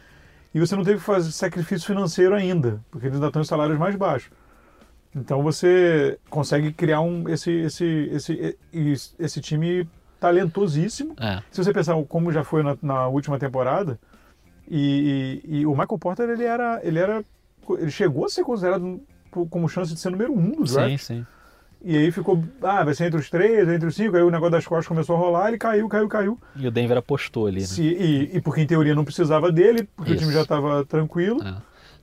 e 0.56 0.60
você 0.60 0.74
não 0.74 0.82
teve 0.82 0.98
que 0.98 1.04
fazer 1.04 1.30
sacrifício 1.32 1.86
financeiro 1.86 2.34
ainda, 2.34 2.80
porque 2.90 3.06
eles 3.06 3.16
ainda 3.16 3.26
estão 3.26 3.42
em 3.42 3.44
salários 3.44 3.78
mais 3.78 3.94
baixos. 3.94 4.30
Então 5.14 5.42
você 5.42 6.18
consegue 6.30 6.72
criar 6.72 7.00
um 7.00 7.28
esse 7.28 7.50
esse 7.50 7.84
esse 8.12 8.56
esse, 8.72 9.14
esse 9.18 9.40
time 9.40 9.88
talentosíssimo 10.18 11.14
É. 11.20 11.42
se 11.50 11.62
você 11.62 11.72
pensar 11.72 11.94
como 12.08 12.32
já 12.32 12.42
foi 12.42 12.62
na, 12.62 12.76
na 12.82 13.06
última 13.06 13.38
temporada, 13.38 13.98
e, 14.68 15.42
e- 15.44 15.58
e 15.60 15.66
o 15.66 15.70
Michael 15.72 15.98
Porter 15.98 16.28
ele 16.28 16.44
era, 16.44 16.80
ele 16.82 16.98
era, 16.98 17.22
ele 17.78 17.90
chegou 17.90 18.24
a 18.24 18.28
ser 18.28 18.42
considerado 18.44 19.00
como 19.50 19.68
chance 19.68 19.92
de 19.94 20.00
ser 20.00 20.10
número 20.10 20.32
um 20.32 20.50
do 20.52 20.64
draft. 20.64 20.90
Sim, 20.90 20.96
sim. 20.98 21.26
E 21.88 21.96
aí 21.96 22.10
ficou, 22.10 22.42
ah, 22.62 22.82
vai 22.82 22.94
ser 22.94 23.04
entre 23.06 23.20
os 23.20 23.30
três, 23.30 23.68
entre 23.68 23.86
os 23.86 23.94
cinco. 23.94 24.16
Aí 24.16 24.22
o 24.24 24.30
negócio 24.30 24.50
das 24.50 24.66
costas 24.66 24.88
começou 24.88 25.14
a 25.14 25.18
rolar, 25.20 25.48
ele 25.48 25.56
caiu, 25.56 25.88
caiu, 25.88 26.08
caiu. 26.08 26.38
E 26.56 26.66
o 26.66 26.70
Denver 26.72 26.96
apostou 26.98 27.46
ali, 27.46 27.60
né? 27.60 27.66
Se, 27.66 27.80
e, 27.80 28.36
e 28.36 28.40
porque 28.40 28.60
em 28.60 28.66
teoria 28.66 28.92
não 28.92 29.04
precisava 29.04 29.52
dele, 29.52 29.88
porque 29.94 30.10
o 30.10 30.14
Isso. 30.14 30.22
time 30.24 30.34
já 30.34 30.42
estava 30.42 30.84
tranquilo. 30.84 31.40
É. 31.46 31.54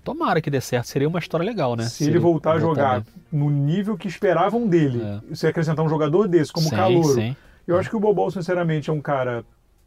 Tomara 0.02 0.40
que 0.42 0.50
dê 0.50 0.62
certo, 0.62 0.86
seria 0.88 1.08
uma 1.10 1.20
história 1.20 1.46
legal, 1.46 1.76
né? 1.76 1.84
Se 1.84 2.06
ele 2.06 2.18
voltar 2.18 2.54
a 2.54 2.60
jogar 2.60 3.04
no 3.30 3.50
nível 3.50 3.98
que 3.98 4.08
esperavam 4.08 4.66
dele, 4.68 5.02
É. 5.30 5.36
se 5.36 5.48
acrescentar 5.48 5.84
um 5.86 5.90
jogador 5.90 6.30
desse 6.30 6.54
como 6.54 6.70
sim, 6.70 6.76
calouro, 6.76 7.14
Sim. 7.16 7.36
eu 7.68 7.78
acho 7.78 7.90
que 7.90 7.96
o 7.98 8.00
Bobol, 8.00 8.32
sinceramente, 8.32 8.90
é 8.90 8.94
um 8.94 9.02
cara 9.02 9.44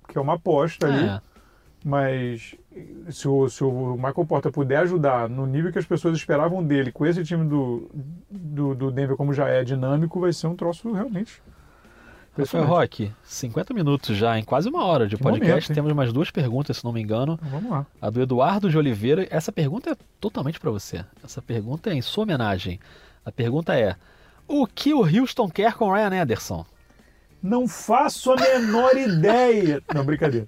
que 0.09 0.19
é 0.19 0.21
uma 0.21 0.35
aposta 0.35 0.87
ali. 0.89 1.07
É. 1.07 1.21
Mas 1.83 2.55
se 3.11 3.29
o, 3.29 3.49
se 3.49 3.63
o 3.65 3.95
Michael 3.97 4.27
Porter 4.27 4.53
puder 4.53 4.79
ajudar 4.79 5.29
no 5.29 5.47
nível 5.47 5.73
que 5.73 5.79
as 5.79 5.87
pessoas 5.87 6.17
esperavam 6.17 6.63
dele, 6.63 6.93
com 6.93 7.07
esse 7.07 7.23
time 7.25 7.47
do, 7.49 7.91
do, 8.31 8.75
do 8.75 8.91
Denver 8.91 9.17
como 9.17 9.33
já 9.33 9.49
é 9.49 9.65
dinâmico, 9.65 10.21
vai 10.21 10.33
ser 10.33 10.47
um 10.47 10.57
troço 10.57 10.93
realmente. 10.93 11.43
Rafael 12.39 12.65
impressionante. 12.65 12.69
Roque, 12.69 13.13
50 13.23 13.75
minutos 13.75 14.17
já, 14.17 14.39
em 14.39 14.45
quase 14.45 14.69
uma 14.69 14.85
hora 14.85 15.07
de 15.09 15.17
Que 15.17 15.23
podcast. 15.23 15.71
momento? 15.71 15.75
Temos 15.75 15.93
mais 15.95 16.13
duas 16.13 16.31
perguntas, 16.31 16.77
se 16.77 16.85
não 16.85 16.93
me 16.93 17.01
engano. 17.01 17.35
Então, 17.35 17.49
vamos 17.51 17.71
lá. 17.71 17.87
A 18.01 18.11
do 18.11 18.21
Eduardo 18.21 18.69
de 18.69 18.77
Oliveira. 18.77 19.27
Essa 19.31 19.51
pergunta 19.51 19.91
é 19.91 19.97
totalmente 20.21 20.61
para 20.61 20.71
você. 20.71 21.05
Essa 21.25 21.41
pergunta 21.41 21.91
é 21.91 21.95
em 21.95 22.03
sua 22.03 22.25
homenagem. 22.25 22.79
A 23.25 23.33
pergunta 23.33 23.75
é: 23.75 23.97
O 24.47 24.67
que 24.67 24.93
o 24.93 25.01
Houston 25.01 25.49
quer 25.49 25.75
com 25.75 25.91
Ryan 25.91 26.23
Anderson? 26.23 26.67
Não 27.43 27.67
faço 27.67 28.33
a 28.33 28.37
menor 28.37 28.97
ideia. 28.99 29.83
Não, 29.95 30.05
brincadeira. 30.05 30.47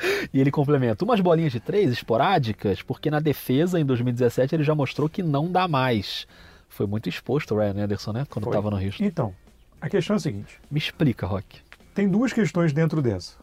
E 0.32 0.40
ele 0.40 0.50
complementa: 0.50 1.04
umas 1.04 1.20
bolinhas 1.20 1.52
de 1.52 1.60
três 1.60 1.90
esporádicas, 1.90 2.82
porque 2.82 3.10
na 3.10 3.20
defesa, 3.20 3.78
em 3.80 3.84
2017, 3.84 4.54
ele 4.54 4.62
já 4.62 4.74
mostrou 4.74 5.08
que 5.08 5.22
não 5.22 5.50
dá 5.50 5.66
mais. 5.66 6.26
Foi 6.68 6.86
muito 6.86 7.08
exposto 7.08 7.54
o 7.54 7.58
Ryan 7.58 7.84
Anderson, 7.84 8.12
né? 8.12 8.26
Quando 8.28 8.46
estava 8.46 8.70
no 8.70 8.76
Houston. 8.76 9.04
Então, 9.04 9.34
a 9.80 9.88
questão 9.88 10.14
é 10.14 10.16
a 10.18 10.20
seguinte: 10.20 10.60
Me 10.70 10.78
explica, 10.78 11.26
Rock. 11.26 11.60
tem 11.94 12.08
duas 12.08 12.32
questões 12.32 12.72
dentro 12.72 13.00
dessa. 13.00 13.36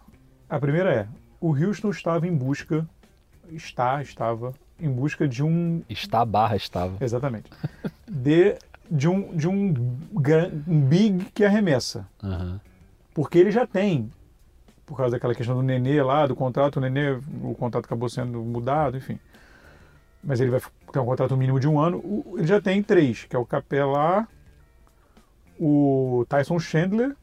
A 0.49 0.59
primeira 0.59 0.93
é, 0.93 1.07
o 1.39 1.49
Houston 1.55 1.89
estava 1.89 2.27
em 2.27 2.35
busca, 2.35 2.87
está, 3.51 4.01
estava, 4.01 4.53
em 4.79 4.89
busca 4.89 5.27
de 5.27 5.43
um 5.43 5.81
Está 5.89 6.23
barra 6.23 6.55
estava. 6.55 7.03
Exatamente. 7.03 7.49
De, 8.07 8.55
de 8.91 9.07
um, 9.07 9.35
de 9.35 9.47
um, 9.47 9.73
um 10.67 10.81
big 10.81 11.25
que 11.33 11.43
arremessa. 11.43 12.07
Aham. 12.21 12.61
Porque 13.13 13.37
ele 13.37 13.51
já 13.51 13.65
tem, 13.65 14.11
por 14.85 14.97
causa 14.97 15.11
daquela 15.15 15.33
questão 15.35 15.55
do 15.55 15.61
Nenê 15.63 16.01
lá, 16.03 16.25
do 16.27 16.35
contrato, 16.35 16.77
o 16.77 16.79
Nenê, 16.81 17.11
o 17.43 17.55
contrato 17.55 17.85
acabou 17.85 18.09
sendo 18.09 18.41
mudado, 18.41 18.97
enfim. 18.97 19.19
Mas 20.23 20.39
ele 20.39 20.51
vai 20.51 20.61
ter 20.91 20.99
um 20.99 21.05
contrato 21.05 21.35
mínimo 21.35 21.59
de 21.59 21.67
um 21.67 21.79
ano. 21.79 21.97
O- 21.97 22.35
Ele 22.37 22.47
já 22.47 22.61
tem 22.61 22.81
três, 22.83 23.25
que 23.25 23.35
é 23.35 23.39
o 23.39 23.45
Capelá, 23.45 24.27
o 25.59 26.25
Tyson 26.27 26.59
Chandler, 26.59 27.15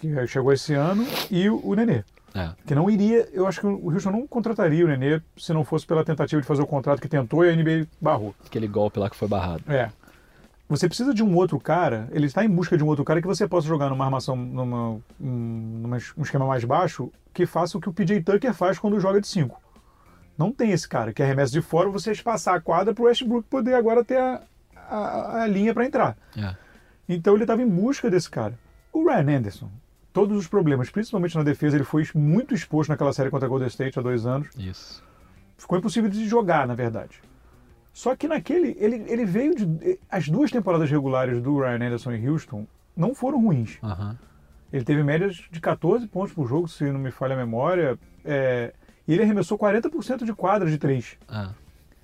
que 0.00 0.26
chegou 0.26 0.52
esse 0.52 0.74
ano, 0.74 1.06
e 1.30 1.48
o, 1.48 1.60
o 1.66 1.74
Nenê. 1.74 2.02
É. 2.34 2.50
Que 2.66 2.74
não 2.74 2.88
iria, 2.88 3.28
eu 3.32 3.46
acho 3.46 3.60
que 3.60 3.66
o 3.66 3.90
Houston 3.92 4.10
não 4.10 4.26
contrataria 4.26 4.84
o 4.84 4.88
Nenê 4.88 5.20
se 5.36 5.52
não 5.52 5.64
fosse 5.64 5.86
pela 5.86 6.02
tentativa 6.02 6.40
de 6.40 6.46
fazer 6.48 6.62
o 6.62 6.66
contrato 6.66 7.00
que 7.00 7.08
tentou 7.08 7.44
e 7.44 7.50
a 7.50 7.54
NBA 7.54 7.86
barrou. 8.00 8.34
Aquele 8.46 8.66
golpe 8.66 8.98
lá 8.98 9.10
que 9.10 9.16
foi 9.16 9.28
barrado. 9.28 9.62
É. 9.70 9.90
Você 10.68 10.88
precisa 10.88 11.12
de 11.12 11.22
um 11.22 11.34
outro 11.36 11.60
cara, 11.60 12.08
ele 12.12 12.26
está 12.26 12.44
em 12.44 12.48
busca 12.48 12.76
de 12.76 12.84
um 12.84 12.86
outro 12.86 13.04
cara 13.04 13.20
que 13.20 13.26
você 13.26 13.46
possa 13.46 13.68
jogar 13.68 13.90
numa 13.90 14.04
armação, 14.04 14.34
numa, 14.34 15.00
um, 15.20 15.80
numa, 15.82 15.98
um 16.16 16.22
esquema 16.22 16.46
mais 16.46 16.64
baixo, 16.64 17.12
que 17.32 17.44
faça 17.44 17.76
o 17.76 17.80
que 17.80 17.88
o 17.88 17.92
PJ 17.92 18.22
Tucker 18.22 18.54
faz 18.54 18.78
quando 18.78 18.98
joga 18.98 19.20
de 19.20 19.26
5. 19.26 19.60
Não 20.36 20.50
tem 20.50 20.70
esse 20.70 20.88
cara 20.88 21.12
que 21.12 21.22
arremessa 21.22 21.52
de 21.52 21.60
fora, 21.60 21.90
você 21.90 22.12
espaçar 22.12 22.54
a 22.54 22.60
quadra 22.60 22.94
para 22.94 23.02
o 23.02 23.06
Westbrook 23.06 23.46
poder 23.48 23.74
agora 23.74 24.02
ter 24.02 24.16
a, 24.16 24.42
a, 24.76 25.42
a 25.42 25.46
linha 25.46 25.74
para 25.74 25.84
entrar. 25.84 26.16
É. 26.36 26.56
Então 27.08 27.34
ele 27.34 27.44
estava 27.44 27.62
em 27.62 27.68
busca 27.68 28.10
desse 28.10 28.30
cara. 28.30 28.58
O 28.92 29.04
Ryan 29.04 29.38
Anderson, 29.38 29.70
todos 30.12 30.36
os 30.36 30.46
problemas, 30.46 30.90
principalmente 30.90 31.36
na 31.36 31.42
defesa, 31.42 31.76
ele 31.76 31.84
foi 31.84 32.06
muito 32.14 32.54
exposto 32.54 32.90
naquela 32.90 33.12
série 33.12 33.30
contra 33.30 33.46
a 33.46 33.48
Golden 33.48 33.68
State 33.68 33.98
há 33.98 34.02
dois 34.02 34.26
anos 34.26 34.48
Isso. 34.56 35.02
ficou 35.56 35.78
impossível 35.78 36.08
de 36.08 36.26
jogar, 36.26 36.66
na 36.66 36.74
verdade. 36.74 37.20
Só 37.92 38.16
que 38.16 38.26
naquele, 38.26 38.76
ele, 38.78 39.04
ele 39.06 39.24
veio 39.24 39.54
de. 39.54 39.98
As 40.10 40.28
duas 40.28 40.50
temporadas 40.50 40.90
regulares 40.90 41.42
do 41.42 41.58
Ryan 41.58 41.86
Anderson 41.86 42.12
em 42.12 42.28
Houston 42.28 42.66
não 42.96 43.14
foram 43.14 43.40
ruins. 43.40 43.78
Aham. 43.82 44.18
Ele 44.72 44.84
teve 44.84 45.02
médias 45.02 45.42
de 45.50 45.60
14 45.60 46.06
pontos 46.06 46.32
por 46.32 46.48
jogo, 46.48 46.66
se 46.66 46.84
não 46.84 46.98
me 46.98 47.10
falha 47.10 47.34
a 47.34 47.36
memória. 47.36 47.98
É, 48.24 48.72
e 49.06 49.12
ele 49.12 49.22
arremessou 49.22 49.58
40% 49.58 50.24
de 50.24 50.32
quadra 50.32 50.70
de 50.70 50.78
3. 50.78 51.18
É. 51.30 51.48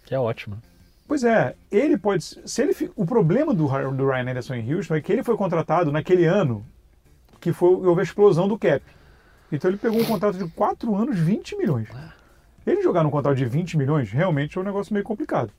Que 0.04 0.14
é 0.14 0.20
ótimo. 0.20 0.58
Pois 1.06 1.24
é, 1.24 1.54
ele 1.72 1.96
pode. 1.96 2.22
Se 2.22 2.62
ele, 2.62 2.92
o 2.94 3.06
problema 3.06 3.54
do, 3.54 3.66
do 3.92 4.06
Ryan 4.06 4.30
Anderson 4.30 4.54
em 4.54 4.74
Houston 4.74 4.94
é 4.96 5.00
que 5.00 5.10
ele 5.10 5.24
foi 5.24 5.36
contratado 5.38 5.90
naquele 5.90 6.26
ano 6.26 6.64
que 7.40 7.50
foi, 7.52 7.70
houve 7.70 8.00
a 8.00 8.04
explosão 8.04 8.46
do 8.46 8.58
cap. 8.58 8.82
Então 9.50 9.70
ele 9.70 9.78
pegou 9.78 9.98
um 9.98 10.04
contrato 10.04 10.36
de 10.36 10.46
4 10.50 10.94
anos, 10.94 11.18
20 11.18 11.56
milhões. 11.56 11.88
Ele 12.66 12.82
jogar 12.82 13.02
num 13.02 13.10
contrato 13.10 13.36
de 13.36 13.46
20 13.46 13.78
milhões 13.78 14.10
realmente 14.10 14.58
é 14.58 14.60
um 14.60 14.64
negócio 14.64 14.92
meio 14.92 15.04
complicado. 15.04 15.50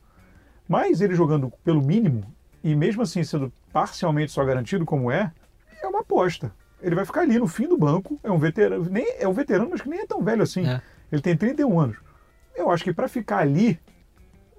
Mas 0.69 1.01
ele 1.01 1.15
jogando 1.15 1.51
pelo 1.63 1.81
mínimo, 1.81 2.23
e 2.63 2.75
mesmo 2.75 3.01
assim 3.01 3.23
sendo 3.23 3.51
parcialmente 3.73 4.31
só 4.31 4.45
garantido 4.45 4.85
como 4.85 5.09
é, 5.09 5.31
é 5.81 5.87
uma 5.87 6.01
aposta. 6.01 6.53
Ele 6.79 6.93
vai 6.93 7.05
ficar 7.05 7.21
ali 7.21 7.39
no 7.39 7.47
fim 7.47 7.67
do 7.67 7.75
banco, 7.75 8.19
é 8.23 8.29
um 8.31 8.37
veterano, 8.37 8.87
nem, 8.87 9.15
é 9.17 9.27
um 9.27 9.33
veterano, 9.33 9.71
mas 9.71 9.81
que 9.81 9.89
nem 9.89 10.01
é 10.01 10.05
tão 10.05 10.23
velho 10.23 10.43
assim. 10.43 10.67
É. 10.67 10.79
Ele 11.11 11.23
tem 11.23 11.35
31 11.35 11.79
anos. 11.79 11.97
Eu 12.55 12.69
acho 12.69 12.83
que 12.83 12.93
para 12.93 13.07
ficar 13.07 13.39
ali, 13.39 13.79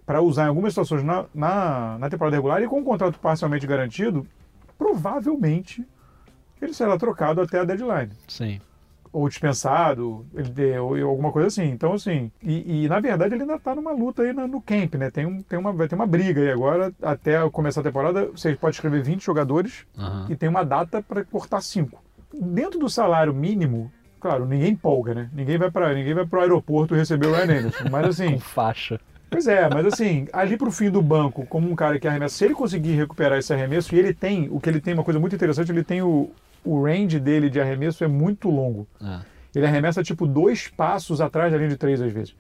para 0.05 0.21
usar 0.21 0.47
em 0.47 0.49
algumas 0.49 0.73
situações 0.73 1.05
na, 1.05 1.27
na, 1.33 1.97
na 1.99 2.11
temporada 2.11 2.35
regular 2.35 2.61
e 2.61 2.67
com 2.67 2.81
um 2.81 2.85
contrato 2.85 3.21
parcialmente 3.21 3.65
garantido, 3.65 4.27
provavelmente 4.77 5.87
ele 6.61 6.75
será 6.75 6.99
trocado 6.99 7.41
até 7.41 7.61
a 7.61 7.65
deadline. 7.65 8.11
Sim. 8.27 8.61
Ou 9.13 9.29
dispensado, 9.29 10.25
ele 10.35 10.79
ou, 10.79 10.95
alguma 11.09 11.33
coisa 11.33 11.49
assim. 11.49 11.65
Então, 11.65 11.93
assim, 11.93 12.31
e, 12.43 12.85
e, 12.85 12.89
na 12.89 13.01
verdade 13.01 13.35
ele 13.35 13.43
ainda 13.43 13.57
está 13.57 13.75
numa 13.75 13.91
luta 13.93 14.23
aí 14.23 14.33
na- 14.33 14.47
no 14.47 14.61
camp, 14.61 14.95
né? 14.95 15.11
Tem, 15.11 15.27
um, 15.27 15.43
tem 15.43 15.59
uma, 15.59 15.73
vai 15.73 15.89
ter 15.89 15.97
uma 15.97 16.07
briga 16.07 16.41
aí 16.41 16.51
agora, 16.51 16.93
até 17.03 17.37
começar 17.51 17.81
a 17.81 17.85
temporada, 17.85 18.27
você 18.27 18.55
pode 18.55 18.77
escrever 18.77 19.03
20 19.03 19.25
jogadores 19.25 19.85
Aham. 19.99 20.27
e 20.29 20.37
tem 20.37 20.49
uma 20.49 20.65
data 20.65 21.03
para 21.03 21.25
cortar 21.25 21.61
5. 21.61 22.01
Dentro 22.33 22.79
do 22.79 22.89
salário 22.89 23.35
mínimo, 23.35 23.91
claro, 24.21 24.47
ninguém 24.47 24.71
empolga, 24.73 25.13
né? 25.15 25.31
Ninguém 25.33 25.59
vai 25.59 25.71
para 25.71 25.93
ninguém 25.93 26.15
vai 26.15 26.25
pro 26.27 26.41
aeroporto 26.41 26.95
receber 26.95 27.27
o 27.27 27.33
Ryan 27.33 27.59
Anderson, 27.59 27.85
mas 27.91 28.07
assim, 28.21 28.35
Com 28.35 28.41
faixa. 28.41 29.01
Pois 29.29 29.47
é, 29.47 29.69
mas 29.69 29.87
assim, 29.87 30.27
ali 30.33 30.57
pro 30.57 30.73
fim 30.73 30.91
do 30.91 31.01
banco, 31.01 31.47
como 31.47 31.71
um 31.71 31.77
cara 31.77 32.01
que 32.01 32.09
arremessa, 32.09 32.37
se 32.37 32.45
ele 32.45 32.55
conseguir 32.55 32.95
recuperar 32.97 33.39
esse 33.39 33.53
arremesso, 33.53 33.95
e 33.95 33.99
ele 33.99 34.13
tem, 34.13 34.49
o 34.51 34.59
que 34.59 34.69
ele 34.69 34.81
tem, 34.81 34.93
uma 34.93 35.05
coisa 35.05 35.21
muito 35.21 35.37
interessante, 35.37 35.71
ele 35.71 35.85
tem 35.85 36.03
o, 36.03 36.31
o 36.65 36.83
range 36.85 37.19
dele 37.21 37.49
de 37.51 37.61
arremesso 37.61 38.03
é 38.05 38.09
muito 38.09 38.49
longo. 38.51 38.87
É. 39.03 39.21
Ele 39.55 39.67
arremessa 39.67 40.03
tipo 40.03 40.27
dois 40.27 40.69
passos 40.69 41.21
atrás 41.21 41.51
da 41.53 41.59
linha 41.59 41.71
de 41.71 41.77
três 41.77 42.01
às 42.01 42.13
vezes. 42.13 42.35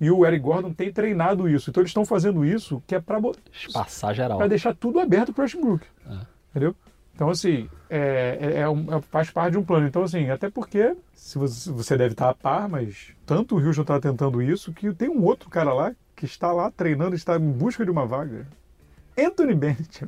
E 0.00 0.10
o 0.10 0.26
Eric 0.26 0.42
Gordon 0.42 0.72
tem 0.72 0.92
treinado 0.92 1.48
isso. 1.48 1.70
Então 1.70 1.80
eles 1.80 1.90
estão 1.90 2.04
fazendo 2.04 2.44
isso 2.44 2.82
que 2.86 2.94
é 2.94 3.00
para 3.00 3.20
Espaçar 3.52 4.14
geral. 4.14 4.48
deixar 4.48 4.74
tudo 4.74 4.98
aberto 5.00 5.32
pro 5.32 5.42
Westbrook. 5.42 5.84
É. 6.08 6.16
Entendeu? 6.50 6.74
Então, 7.14 7.28
assim, 7.28 7.68
é, 7.90 8.38
é- 8.40 8.58
é 8.60 8.68
um- 8.68 8.96
é- 8.96 9.00
faz 9.02 9.30
parte 9.30 9.52
de 9.52 9.58
um 9.58 9.62
plano. 9.64 9.86
Então, 9.86 10.02
assim, 10.02 10.30
até 10.30 10.48
porque 10.50 10.96
se 11.14 11.38
você, 11.38 11.70
você 11.70 11.96
deve 11.96 12.12
estar 12.14 12.30
a 12.30 12.34
par, 12.34 12.68
mas 12.68 13.12
tanto 13.26 13.54
o 13.56 13.64
Houston 13.64 13.82
está 13.82 14.00
tentando 14.00 14.40
isso 14.42 14.72
que 14.72 14.92
tem 14.94 15.08
um 15.08 15.22
outro 15.22 15.48
cara 15.50 15.72
lá 15.74 15.94
que 16.16 16.24
está 16.24 16.50
lá 16.52 16.70
treinando, 16.70 17.14
está 17.14 17.36
em 17.36 17.50
busca 17.52 17.84
de 17.84 17.90
uma 17.90 18.06
vaga. 18.06 18.46
Anthony 19.18 19.54
Bennett. 19.54 20.06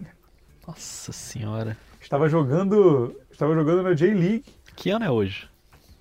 Nossa 0.66 1.12
senhora. 1.12 1.76
estava 2.00 2.28
jogando, 2.28 3.14
estava 3.34 3.54
jogando 3.54 3.82
na 3.82 3.92
J-League, 3.94 4.44
Que 4.76 4.90
ano 4.90 5.04
é 5.04 5.10
hoje? 5.10 5.48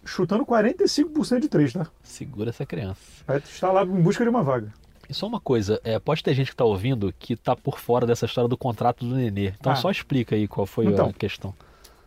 chutando 0.05 0.45
45% 0.45 1.39
de 1.39 1.47
três, 1.47 1.71
tá? 1.73 1.87
Segura 2.03 2.49
essa 2.49 2.65
criança. 2.65 2.99
Vai 3.25 3.37
estar 3.37 3.71
lá 3.71 3.83
em 3.83 4.01
busca 4.01 4.23
de 4.23 4.29
uma 4.29 4.43
vaga. 4.43 4.73
E 5.09 5.13
só 5.13 5.27
uma 5.27 5.39
coisa, 5.39 5.79
é, 5.83 5.97
pode 5.99 6.23
ter 6.23 6.33
gente 6.33 6.49
que 6.51 6.55
tá 6.55 6.65
ouvindo 6.65 7.13
que 7.17 7.35
tá 7.35 7.55
por 7.55 7.79
fora 7.79 8.05
dessa 8.05 8.25
história 8.25 8.47
do 8.49 8.57
contrato 8.57 9.05
do 9.05 9.15
Nenê. 9.15 9.53
Então 9.59 9.71
Ah. 9.71 9.75
só 9.75 9.89
explica 9.91 10.35
aí 10.35 10.47
qual 10.47 10.65
foi 10.65 10.87
Então. 10.87 11.07
a 11.09 11.13
questão. 11.13 11.53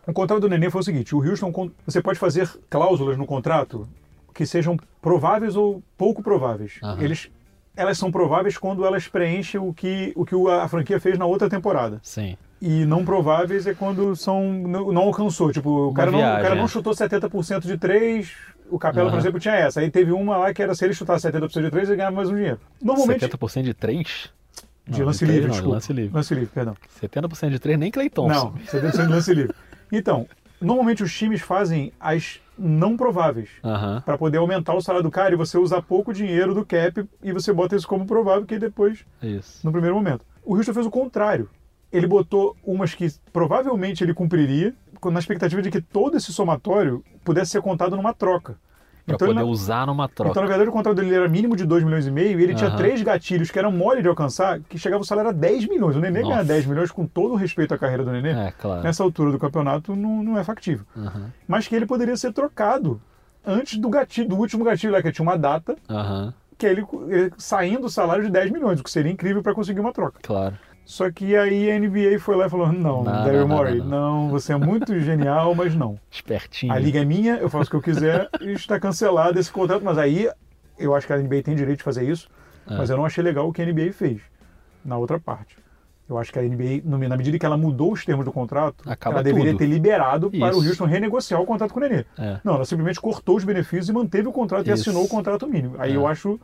O 0.06 0.12
contrato 0.12 0.40
do 0.40 0.48
Nenê 0.48 0.70
foi 0.70 0.80
o 0.80 0.84
seguinte: 0.84 1.14
o 1.14 1.18
Houston, 1.22 1.70
você 1.86 2.00
pode 2.02 2.18
fazer 2.18 2.48
cláusulas 2.70 3.16
no 3.18 3.26
contrato 3.26 3.88
que 4.34 4.44
sejam 4.46 4.76
prováveis 5.00 5.56
ou 5.56 5.82
pouco 5.96 6.22
prováveis. 6.22 6.74
Aham. 6.82 7.02
Eles, 7.02 7.30
elas 7.74 7.96
são 7.98 8.10
prováveis 8.12 8.56
quando 8.58 8.84
elas 8.84 9.08
preenchem 9.08 9.60
o 9.60 9.72
que, 9.72 10.12
o 10.14 10.24
que 10.24 10.34
a 10.50 10.68
franquia 10.68 11.00
fez 11.00 11.18
na 11.18 11.24
outra 11.26 11.48
temporada. 11.50 11.98
Sim. 12.02 12.36
E 12.61 12.84
não 12.86 13.04
prováveis 13.04 13.66
é 13.66 13.74
quando 13.74 14.16
são 14.16 14.50
não, 14.52 14.92
não 14.92 15.02
alcançou. 15.02 15.52
Tipo, 15.52 15.88
o 15.88 15.94
cara, 15.94 16.11
não, 16.11 16.18
o 16.18 16.22
cara 16.22 16.54
não 16.54 16.64
é. 16.64 16.68
chutou 16.68 16.92
70% 16.94 17.61
de 17.61 17.76
três. 17.76 18.32
O 18.70 18.78
Capela, 18.78 19.07
por 19.07 19.12
Aham. 19.14 19.18
exemplo, 19.20 19.38
tinha 19.38 19.54
essa. 19.54 19.80
Aí 19.80 19.90
teve 19.90 20.11
uma 20.11 20.36
lá 20.36 20.52
que 20.54 20.62
era 20.62 20.74
se 20.74 20.84
ele 20.84 20.94
chutar 20.94 21.16
70% 21.18 21.62
de 21.62 21.70
três, 21.70 21.88
ele 21.88 21.96
ganhava 21.96 22.16
mais 22.16 22.30
um 22.30 22.34
dinheiro. 22.34 22.59
Normalmente. 22.82 23.24
70% 23.24 23.62
de 23.62 23.74
3? 23.74 24.30
De 24.88 25.00
Não, 25.00 25.07
lance 25.07 25.18
de 25.18 25.24
três 25.26 25.34
livre, 25.34 25.42
não, 25.42 25.48
de 25.48 25.52
desculpa. 25.52 25.74
lance 25.74 25.92
livre. 25.92 26.14
Lance 26.16 26.34
livre, 26.34 26.50
perdão. 26.52 26.76
70% 27.02 27.50
de 27.50 27.59
3 27.59 27.78
nem 27.78 27.90
Thompson. 27.90 28.26
Não, 28.26 28.52
70% 28.80 29.07
de 29.07 29.12
lance 29.12 29.34
livre. 29.34 29.54
Então, 29.92 30.26
normalmente 30.61 31.02
os 31.02 31.12
times 31.12 31.40
fazem 31.40 31.92
as 32.00 32.40
não 32.59 32.96
prováveis. 32.96 33.50
Aham. 33.64 34.02
Para 34.04 34.16
poder 34.16 34.38
aumentar 34.38 34.74
o 34.74 34.80
salário 34.80 35.02
do 35.02 35.11
cara 35.11 35.34
e 35.34 35.36
você 35.36 35.59
usar 35.59 35.82
pouco 35.82 36.12
dinheiro 36.12 36.54
do 36.54 36.64
cap 36.64 37.04
e 37.22 37.32
você 37.32 37.52
bota 37.52 37.76
isso 37.76 37.86
como 37.86 38.07
provável 38.07 38.46
que 38.46 38.59
depois, 38.59 39.04
Isso. 39.22 39.61
no 39.64 39.70
primeiro 39.72 39.94
momento. 39.96 40.24
O 40.44 40.57
Houston 40.57 40.72
fez 40.72 40.86
o 40.86 40.90
contrário. 40.90 41.50
Ele 41.93 42.07
botou 42.07 42.57
umas 42.64 42.95
que 42.95 43.07
provavelmente 43.32 44.03
ele 44.03 44.12
cumpriria, 44.14 44.74
na 45.05 45.18
expectativa 45.20 45.62
de 45.62 45.70
que 45.70 45.80
todo 45.80 46.16
esse 46.16 46.32
somatório 46.32 47.05
pudesse 47.24 47.53
ser 47.53 47.62
contado 47.62 47.95
numa 47.97 48.12
troca. 48.12 48.57
Pra 49.05 49.14
Então, 49.14 49.28
poder 49.28 49.39
na- 49.41 49.45
usar 49.47 49.87
numa 49.87 50.09
troca. 50.09 50.30
então, 50.32 50.43
na 50.43 50.49
verdade, 50.49 50.68
o 50.68 50.72
contrato 50.72 50.97
dele 50.97 51.14
era 51.14 51.28
mínimo 51.28 51.55
de 51.55 51.64
2 51.64 51.84
milhões 51.84 52.09
e 52.09 52.11
meio 52.11 52.41
e 52.41 52.43
ele 52.43 52.57
tinha 52.57 52.70
Aham. 52.70 52.76
três 52.76 53.01
gatilhos 53.03 53.53
que 53.53 53.59
eram 53.59 53.70
mole 53.70 54.03
de 54.03 54.09
alcançar, 54.09 54.59
que 54.68 54.76
chegava 54.76 55.01
o 55.03 55.07
salário 55.07 55.30
a 55.30 55.32
10 55.32 55.64
milhões. 55.68 55.95
O 55.95 56.01
Nenê 56.01 56.22
Nossa. 56.22 56.30
ganhar 56.32 56.43
10 56.45 56.66
milhões, 56.66 56.91
com 56.91 57.07
todo 57.07 57.34
o 57.34 57.37
respeito 57.37 57.72
à 57.72 57.78
carreira 57.78 58.05
do 58.05 58.11
Nenê, 58.11 58.30
É, 58.30 58.51
claro. 58.51 58.82
nessa 58.82 59.05
altura 59.05 59.30
do 59.30 59.39
campeonato, 59.39 59.95
não, 59.95 60.24
não 60.24 60.37
é 60.37 60.43
factível. 60.43 60.84
Aham. 60.97 61.30
Mas 61.47 61.68
que 61.68 61.76
ele 61.76 61.87
poderia 61.87 62.16
ser 62.16 62.32
trocado 62.32 63.01
antes 63.47 63.78
do 63.78 63.89
gatilho, 63.89 64.28
do 64.28 64.37
último 64.37 64.64
gatilho 64.64 64.93
lá, 64.93 65.01
que 65.01 65.12
tinha 65.12 65.22
uma 65.22 65.39
data, 65.39 65.76
Aham. 65.89 66.34
que 66.59 66.66
ele, 66.66 66.84
ele 67.09 67.32
saindo 67.39 67.87
o 67.87 67.91
salário 67.91 68.24
de 68.24 68.30
10 68.30 68.51
milhões, 68.51 68.80
o 68.80 68.82
que 68.82 68.91
seria 68.91 69.12
incrível 69.12 69.41
para 69.41 69.55
conseguir 69.55 69.78
uma 69.78 69.93
troca. 69.93 70.18
Claro. 70.20 70.59
Só 70.89 71.11
que 71.11 71.34
aí 71.37 71.68
a 71.70 71.78
NBA 71.80 72.18
foi 72.20 72.37
lá 72.37 72.47
e 72.47 72.49
falou: 72.49 72.72
não, 72.72 73.03
Não, 73.03 73.12
Daryl 73.12 73.41
não, 73.41 73.49
não, 73.49 73.57
Morey, 73.57 73.78
não, 73.78 73.87
não, 73.89 74.28
você 74.30 74.53
é 74.53 74.57
muito 74.57 74.99
genial, 75.01 75.53
mas 75.55 75.74
não. 75.74 75.99
Espertinho. 76.11 76.72
A 76.72 76.78
liga 76.78 77.01
é 77.01 77.05
minha, 77.05 77.34
eu 77.39 77.49
faço 77.51 77.66
o 77.66 77.70
que 77.70 77.76
eu 77.76 77.82
quiser 77.82 78.28
e 78.41 78.53
está 78.53 78.78
cancelado 78.78 79.39
esse 79.39 79.51
contrato. 79.51 79.82
Mas 79.84 79.99
aí 79.99 80.30
eu 80.78 80.95
acho 80.95 81.05
que 81.07 81.12
a 81.12 81.18
NBA 81.18 81.43
tem 81.43 81.57
direito 81.57 81.78
de 81.78 81.84
fazer 81.84 82.09
isso, 82.09 82.28
É. 82.70 82.76
mas 82.76 82.89
eu 82.89 82.97
não 82.97 83.05
achei 83.05 83.22
legal 83.22 83.49
o 83.49 83.53
que 83.53 83.61
a 83.61 83.66
NBA 83.66 83.93
fez 83.93 84.20
na 84.84 84.97
outra 84.97 85.18
parte. 85.18 85.57
Eu 86.09 86.16
acho 86.18 86.32
que 86.32 86.39
a 86.39 86.43
NBA, 86.43 86.82
na 86.84 87.16
medida 87.16 87.37
que 87.37 87.45
ela 87.45 87.57
mudou 87.57 87.93
os 87.93 88.05
termos 88.05 88.24
do 88.24 88.30
contrato, 88.30 88.89
Acaba 88.89 89.16
ela 89.16 89.24
deveria 89.24 89.51
tudo. 89.51 89.59
ter 89.59 89.66
liberado 89.66 90.30
para 90.30 90.57
o. 90.57 90.64
Houston 90.64 90.84
renegociar 90.84 91.41
o 91.43 91.45
contrato 91.45 91.74
com 91.74 91.80
o 91.80 91.82
Nenê. 91.82 92.05
É. 92.16 92.39
Não, 92.45 92.55
ela 92.55 92.64
simplesmente 92.64 93.01
cortou 93.01 93.37
os 93.37 93.43
benefícios 93.43 93.89
e 93.89 93.93
manteve 93.93 94.28
o 94.28 94.32
contrato 94.32 94.68
e 94.68 94.72
Isso. 94.72 94.82
assinou 94.89 95.05
o 95.05 95.09
contrato 95.09 95.49
mínimo. 95.49 95.74
Aí 95.80 95.95
É. 95.95 95.97
eu 95.97 96.07
acho, 96.07 96.39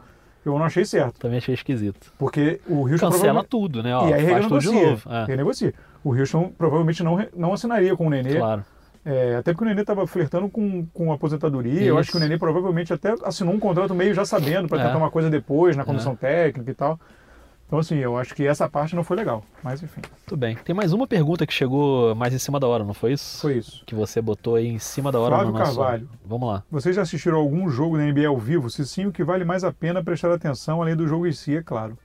eu 0.45 0.59
não 0.59 0.65
achei 0.65 0.85
certo. 0.85 1.19
Também 1.21 1.39
achei 1.39 1.55
esquisito. 1.55 2.13
Porque 2.19 2.61
o 2.67 2.81
Houston 2.89 2.91
Cancela 3.11 3.11
provavelmente- 3.45 3.49
tudo, 3.49 3.83
né? 3.83 3.97
Ó, 3.97 4.09
e 4.09 4.15
aí 4.15 4.21
tudo 4.43 4.59
de 4.59 4.69
renegocia. 4.69 4.91
novo. 4.91 5.11
É, 5.13 5.25
Renegocia. 5.25 5.75
O 6.05 6.15
Houston 6.15 6.53
provavelmente 6.57 7.03
não, 7.03 7.25
não 7.37 7.53
assinaria 7.53 7.97
com 7.97 8.07
o 8.07 8.11
Nenê 8.11 8.37
claro. 8.37 8.65
É, 9.05 9.35
até 9.37 9.53
porque 9.53 9.65
o 9.65 9.69
Nenê 9.69 9.81
estava 9.81 10.07
flertando 10.07 10.49
com, 10.49 10.87
com 10.95 11.13
aposentadoria. 11.13 11.81
Eu 11.81 11.95
Isso. 11.95 11.99
acho 11.99 12.11
que 12.13 12.17
o 12.17 12.21
Nenê 12.21 12.39
provavelmente 12.39 12.93
até 12.93 13.15
assinou 13.25 13.53
um 13.55 13.59
contrato 13.59 13.95
meio 13.95 14.15
já 14.15 14.25
sabendo 14.25 14.69
para 14.69 14.81
É. 14.81 14.85
tentar 14.87 14.99
uma 14.99 15.11
coisa 15.11 15.29
depois 15.29 15.77
na 15.77 15.85
comissão 15.85 16.15
técnica 16.15 16.71
e 16.71 16.75
tal. 16.75 17.01
Então, 17.73 17.81
assim, 17.81 17.97
eu 17.97 18.19
acho 18.19 18.35
que 18.35 18.47
essa 18.47 18.69
parte 18.69 18.95
não 18.95 19.03
foi 19.03 19.17
legal. 19.17 19.43
Mas, 19.63 19.83
enfim, 19.83 20.03
Tudo 20.27 20.39
bem. 20.39 20.57
Tem 20.57 20.75
mais 20.75 20.93
uma 20.93 21.07
pergunta 21.07 21.47
que 21.47 21.55
chegou 21.55 22.15
mais 22.15 22.35
em 22.35 22.39
cima 22.39 22.61
da 22.61 22.69
hora, 22.69 22.85
não 22.85 22.93
foi 22.93 23.15
isso? 23.15 23.41
foi 23.41 23.57
isso. 23.57 23.83
Que 23.87 23.95
você 23.95 24.21
botou 24.21 24.57
aí 24.57 24.67
em 24.67 24.79
cima 24.79 25.11
da 25.11 25.19
hora 25.19 25.37
Flávio 25.37 25.53
no 25.55 25.59
nosso... 25.59 25.79
Carvalho. 25.79 26.11
Vamos 26.23 26.49
lá. 26.51 26.63
Vocês 26.71 26.95
já 26.95 27.01
assistiram 27.01 27.39
algum 27.39 27.71
jogo 27.71 27.97
da 27.97 28.05
NBA 28.05 28.29
ao 28.29 28.37
vivo? 28.37 28.69
Se 28.69 28.85
sim, 28.85 29.07
o 29.07 29.11
que 29.11 29.25
vale 29.25 29.43
mais 29.43 29.65
a 29.65 29.73
pena 29.73 30.05
prestar 30.05 30.31
atenção, 30.35 30.83
além 30.83 30.95
do 30.95 31.09
jogo 31.09 31.27
em 31.27 31.33
si, 31.33 31.57
é 31.57 31.63
claro. 31.63 31.97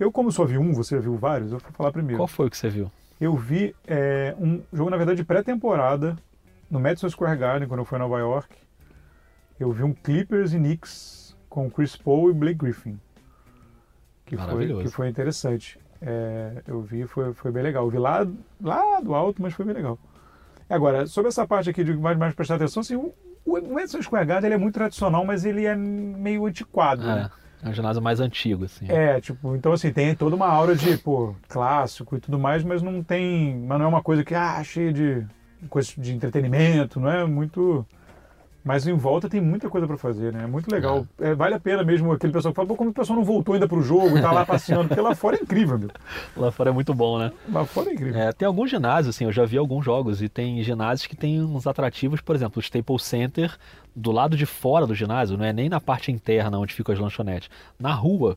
Eu, 0.00 0.10
como 0.10 0.32
só 0.32 0.44
vi 0.44 0.58
um, 0.58 0.72
você 0.72 0.98
viu 0.98 1.16
vários, 1.16 1.52
eu 1.52 1.60
vou 1.60 1.70
falar 1.70 1.92
primeiro. 1.92 2.18
Qual 2.18 2.26
foi 2.26 2.48
o 2.48 2.50
que 2.50 2.56
você 2.56 2.68
viu? 2.68 2.90
Eu 3.20 3.36
vi 3.36 3.72
é, 3.86 4.34
um 4.36 4.60
jogo, 4.72 4.90
na 4.90 4.96
verdade, 4.96 5.18
de 5.18 5.24
pré-temporada, 5.24 6.16
no 6.68 6.80
Madison 6.80 7.08
Square 7.08 7.38
Garden, 7.38 7.68
quando 7.68 7.78
eu 7.78 7.84
fui 7.84 7.94
a 7.94 8.00
Nova 8.00 8.18
York. 8.18 8.52
Eu 9.60 9.70
vi 9.70 9.84
um 9.84 9.92
Clippers 9.92 10.52
e 10.54 10.58
Knicks 10.58 11.36
com 11.48 11.70
Chris 11.70 11.94
Paul 11.94 12.30
e 12.30 12.34
Blake 12.34 12.58
Griffin. 12.58 12.98
Que 14.26 14.36
foi, 14.36 14.82
que 14.82 14.88
foi 14.88 15.08
interessante. 15.08 15.78
É, 16.02 16.62
eu 16.66 16.82
vi, 16.82 17.06
foi, 17.06 17.32
foi 17.32 17.50
bem 17.50 17.62
legal. 17.62 17.84
Eu 17.84 17.90
vi 17.90 17.98
lá, 17.98 18.26
lá 18.60 19.00
do 19.00 19.14
alto, 19.14 19.40
mas 19.40 19.54
foi 19.54 19.64
bem 19.64 19.74
legal. 19.74 19.98
Agora, 20.68 21.06
sobre 21.06 21.28
essa 21.28 21.46
parte 21.46 21.70
aqui 21.70 21.84
de 21.84 21.96
mais, 21.96 22.18
mais 22.18 22.34
prestar 22.34 22.56
atenção, 22.56 22.80
assim, 22.80 22.96
o, 22.96 23.14
o 23.44 24.02
Square 24.02 24.26
Garden 24.26 24.48
ele 24.48 24.54
é 24.54 24.58
muito 24.58 24.74
tradicional, 24.74 25.24
mas 25.24 25.44
ele 25.44 25.64
é 25.64 25.76
meio 25.76 26.44
antiquado, 26.44 27.02
né? 27.02 27.30
É, 27.62 27.68
é 27.68 27.70
um 27.70 27.72
ginásio 27.72 28.02
mais 28.02 28.18
antigo, 28.20 28.64
assim. 28.64 28.86
É, 28.88 29.20
tipo, 29.20 29.54
então 29.54 29.72
assim, 29.72 29.92
tem 29.92 30.14
toda 30.14 30.34
uma 30.34 30.48
aura 30.48 30.74
de, 30.74 30.98
pô, 30.98 31.34
clássico 31.48 32.16
e 32.16 32.20
tudo 32.20 32.38
mais, 32.38 32.64
mas 32.64 32.82
não 32.82 33.02
tem. 33.02 33.56
Mas 33.58 33.78
não 33.78 33.86
é 33.86 33.88
uma 33.88 34.02
coisa 34.02 34.24
que, 34.24 34.34
ah, 34.34 34.62
cheia 34.64 34.92
de 34.92 35.24
coisa 35.70 35.92
de 35.96 36.14
entretenimento, 36.14 37.00
não 37.00 37.10
é 37.10 37.24
muito. 37.24 37.86
Mas 38.66 38.84
em 38.84 38.94
volta 38.94 39.28
tem 39.28 39.40
muita 39.40 39.70
coisa 39.70 39.86
pra 39.86 39.96
fazer, 39.96 40.32
né? 40.32 40.42
É 40.42 40.46
muito 40.48 40.68
legal. 40.68 41.06
É, 41.20 41.32
vale 41.36 41.54
a 41.54 41.60
pena 41.60 41.84
mesmo 41.84 42.10
aquele 42.10 42.32
pessoal 42.32 42.52
que 42.52 42.56
fala, 42.56 42.66
pô, 42.66 42.74
como 42.74 42.90
o 42.90 42.92
pessoal 42.92 43.16
não 43.16 43.24
voltou 43.24 43.54
ainda 43.54 43.68
pro 43.68 43.80
jogo 43.80 44.18
e 44.18 44.20
tá 44.20 44.32
lá 44.32 44.44
passeando, 44.44 44.88
porque 44.88 45.00
lá 45.00 45.14
fora 45.14 45.36
é 45.36 45.40
incrível, 45.40 45.78
meu. 45.78 45.88
Lá 46.36 46.50
fora 46.50 46.70
é 46.70 46.72
muito 46.72 46.92
bom, 46.92 47.16
né? 47.16 47.30
Lá 47.48 47.64
fora 47.64 47.90
é 47.90 47.92
incrível. 47.94 48.20
É, 48.20 48.32
tem 48.32 48.44
alguns 48.44 48.68
ginásios, 48.68 49.14
assim, 49.14 49.24
eu 49.24 49.30
já 49.30 49.44
vi 49.44 49.56
alguns 49.56 49.84
jogos 49.84 50.20
e 50.20 50.28
tem 50.28 50.60
ginásios 50.64 51.06
que 51.06 51.14
tem 51.14 51.40
uns 51.40 51.64
atrativos, 51.64 52.20
por 52.20 52.34
exemplo, 52.34 52.58
o 52.58 52.60
Staples 52.60 53.04
Center, 53.04 53.56
do 53.94 54.10
lado 54.10 54.36
de 54.36 54.46
fora 54.46 54.84
do 54.84 54.96
ginásio, 54.96 55.38
não 55.38 55.44
é 55.44 55.52
nem 55.52 55.68
na 55.68 55.80
parte 55.80 56.10
interna 56.10 56.58
onde 56.58 56.74
ficam 56.74 56.92
as 56.92 56.98
lanchonetes. 56.98 57.48
Na 57.78 57.92
rua 57.94 58.36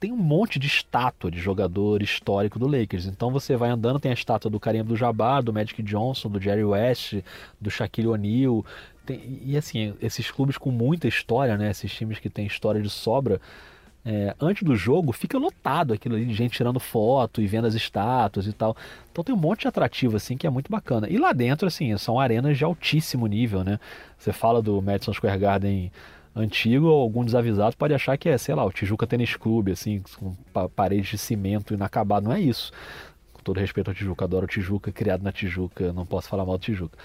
tem 0.00 0.12
um 0.12 0.16
monte 0.16 0.58
de 0.58 0.66
estátua 0.66 1.30
de 1.30 1.38
jogador 1.38 2.02
histórico 2.02 2.58
do 2.58 2.66
Lakers. 2.66 3.06
Então 3.06 3.30
você 3.30 3.56
vai 3.56 3.70
andando, 3.70 3.98
tem 3.98 4.10
a 4.10 4.14
estátua 4.14 4.50
do 4.50 4.60
Kareem 4.60 4.80
Abdul-Jabbar, 4.80 5.42
do 5.42 5.52
Magic 5.52 5.82
Johnson, 5.82 6.28
do 6.28 6.40
Jerry 6.40 6.64
West, 6.64 7.14
do 7.60 7.70
Shaquille 7.70 8.08
O'Neal. 8.08 8.64
Tem- 9.04 9.40
e 9.44 9.56
assim, 9.56 9.94
esses 10.00 10.30
clubes 10.30 10.56
com 10.56 10.70
muita 10.70 11.08
história, 11.08 11.56
né? 11.56 11.70
Esses 11.70 11.92
times 11.92 12.18
que 12.18 12.30
têm 12.30 12.46
história 12.46 12.80
de 12.80 12.90
sobra, 12.90 13.40
é, 14.04 14.34
antes 14.40 14.62
do 14.62 14.76
jogo 14.76 15.12
fica 15.12 15.36
lotado 15.36 15.92
aquilo 15.92 16.14
ali 16.14 16.24
de 16.24 16.32
gente 16.32 16.52
tirando 16.52 16.78
foto 16.78 17.42
e 17.42 17.46
vendo 17.46 17.66
as 17.66 17.74
estátuas 17.74 18.46
e 18.46 18.52
tal. 18.52 18.76
Então 19.10 19.24
tem 19.24 19.34
um 19.34 19.38
monte 19.38 19.62
de 19.62 19.68
atrativo 19.68 20.16
assim 20.16 20.36
que 20.36 20.46
é 20.46 20.50
muito 20.50 20.70
bacana. 20.70 21.08
E 21.10 21.18
lá 21.18 21.32
dentro 21.32 21.66
assim, 21.66 21.96
são 21.98 22.20
arenas 22.20 22.56
de 22.56 22.64
altíssimo 22.64 23.26
nível, 23.26 23.64
né? 23.64 23.80
Você 24.16 24.32
fala 24.32 24.62
do 24.62 24.80
Madison 24.80 25.12
Square 25.12 25.38
Garden 25.38 25.90
antigo, 26.40 26.88
algum 26.88 27.24
desavisado 27.24 27.76
pode 27.76 27.94
achar 27.94 28.16
que 28.16 28.28
é, 28.28 28.38
sei 28.38 28.54
lá, 28.54 28.64
o 28.64 28.72
Tijuca 28.72 29.06
Tênis 29.06 29.34
Clube 29.36 29.72
assim, 29.72 30.02
com 30.18 30.34
pa- 30.52 30.68
paredes 30.68 31.08
de 31.10 31.18
cimento 31.18 31.74
inacabado, 31.74 32.26
não 32.28 32.34
é 32.34 32.40
isso. 32.40 32.72
Com 33.32 33.42
todo 33.42 33.58
respeito 33.60 33.88
ao 33.88 33.94
Tijuca, 33.94 34.24
adoro 34.24 34.44
o 34.44 34.48
Tijuca, 34.48 34.92
criado 34.92 35.22
na 35.22 35.32
Tijuca, 35.32 35.92
não 35.92 36.06
posso 36.06 36.28
falar 36.28 36.44
mal 36.44 36.58
do 36.58 36.62
Tijuca. 36.62 36.96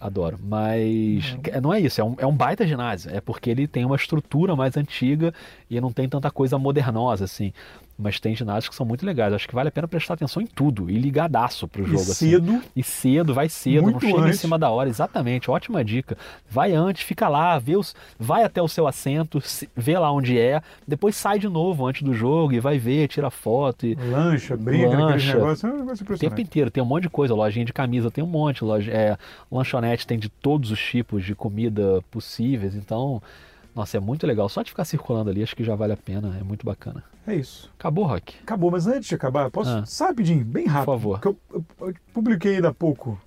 Adoro, 0.00 0.38
mas 0.42 1.36
é, 1.44 1.60
não 1.60 1.74
é 1.74 1.78
isso, 1.78 2.00
é 2.00 2.04
um, 2.04 2.14
é 2.16 2.26
um 2.26 2.34
baita 2.34 2.66
ginásio, 2.66 3.14
é 3.14 3.20
porque 3.20 3.50
ele 3.50 3.66
tem 3.66 3.84
uma 3.84 3.96
estrutura 3.96 4.56
mais 4.56 4.74
antiga 4.78 5.34
e 5.68 5.78
não 5.78 5.92
tem 5.92 6.08
tanta 6.08 6.30
coisa 6.30 6.58
modernosa 6.58 7.26
assim. 7.26 7.52
Mas 8.00 8.18
tem 8.18 8.34
ginásios 8.34 8.68
que 8.68 8.74
são 8.74 8.86
muito 8.86 9.04
legais, 9.04 9.32
acho 9.34 9.46
que 9.46 9.54
vale 9.54 9.68
a 9.68 9.72
pena 9.72 9.86
prestar 9.86 10.14
atenção 10.14 10.40
em 10.42 10.46
tudo 10.46 10.90
e 10.90 10.94
ligadaço 10.98 11.68
pro 11.68 11.82
E 11.82 11.86
jogo 11.86 12.00
assim. 12.02 12.30
cedo, 12.30 12.62
E 12.74 12.82
cedo, 12.82 13.34
vai 13.34 13.48
cedo, 13.48 13.82
Muito 13.82 13.94
não 13.94 14.00
chega 14.00 14.18
em 14.20 14.28
antes. 14.28 14.40
cima 14.40 14.58
da 14.58 14.70
hora, 14.70 14.88
exatamente, 14.88 15.50
ótima 15.50 15.84
dica. 15.84 16.16
Vai 16.50 16.72
antes, 16.72 17.02
fica 17.02 17.28
lá, 17.28 17.58
vê 17.58 17.76
os, 17.76 17.94
vai 18.18 18.42
até 18.42 18.62
o 18.62 18.68
seu 18.68 18.86
assento, 18.86 19.40
se- 19.40 19.68
vê 19.76 19.98
lá 19.98 20.10
onde 20.10 20.38
é, 20.38 20.62
depois 20.88 21.14
sai 21.16 21.38
de 21.38 21.48
novo 21.48 21.86
antes 21.86 22.02
do 22.02 22.14
jogo 22.14 22.52
e 22.52 22.60
vai 22.60 22.78
ver, 22.78 23.06
tira 23.08 23.30
foto 23.30 23.86
e 23.86 23.94
lancha, 23.94 24.56
brinca 24.56 24.96
Lancha. 24.96 25.32
é 25.36 25.70
um 25.70 25.76
negócio 25.78 26.06
o 26.14 26.18
tempo 26.18 26.40
inteiro, 26.40 26.70
tem 26.70 26.82
um 26.82 26.86
monte 26.86 27.02
de 27.02 27.10
coisa, 27.10 27.34
lojinha 27.34 27.64
de 27.64 27.72
camisa 27.72 28.10
tem 28.10 28.24
um 28.24 28.26
monte, 28.26 28.64
loja, 28.64 28.90
é, 28.90 29.18
lanchonete 29.50 30.06
tem 30.06 30.18
de 30.18 30.28
todos 30.28 30.70
os 30.70 30.80
tipos 30.80 31.24
de 31.24 31.34
comida 31.34 32.02
possíveis, 32.10 32.74
então, 32.74 33.22
nossa, 33.74 33.96
é 33.96 34.00
muito 34.00 34.26
legal. 34.26 34.48
Só 34.48 34.62
de 34.62 34.70
ficar 34.70 34.84
circulando 34.84 35.30
ali, 35.30 35.42
acho 35.42 35.54
que 35.56 35.64
já 35.64 35.74
vale 35.74 35.92
a 35.92 35.96
pena, 35.96 36.36
é 36.40 36.42
muito 36.42 36.64
bacana. 36.66 37.02
É 37.26 37.34
isso. 37.34 37.70
Acabou, 37.78 38.04
Rock? 38.04 38.36
Acabou, 38.42 38.70
mas 38.70 38.86
antes 38.86 39.08
de 39.08 39.14
acabar, 39.14 39.50
posso. 39.50 39.70
Ah. 39.70 39.84
Só 39.86 40.06
rapidinho, 40.06 40.44
bem 40.44 40.66
rápido. 40.66 40.86
Por 40.86 40.92
favor. 40.92 41.20
que 41.20 41.28
Eu, 41.28 41.36
eu- 41.52 41.64
eu 41.88 41.94
publiquei 42.12 42.56
ainda 42.56 42.68
há 42.68 42.74
pouco 42.74 43.20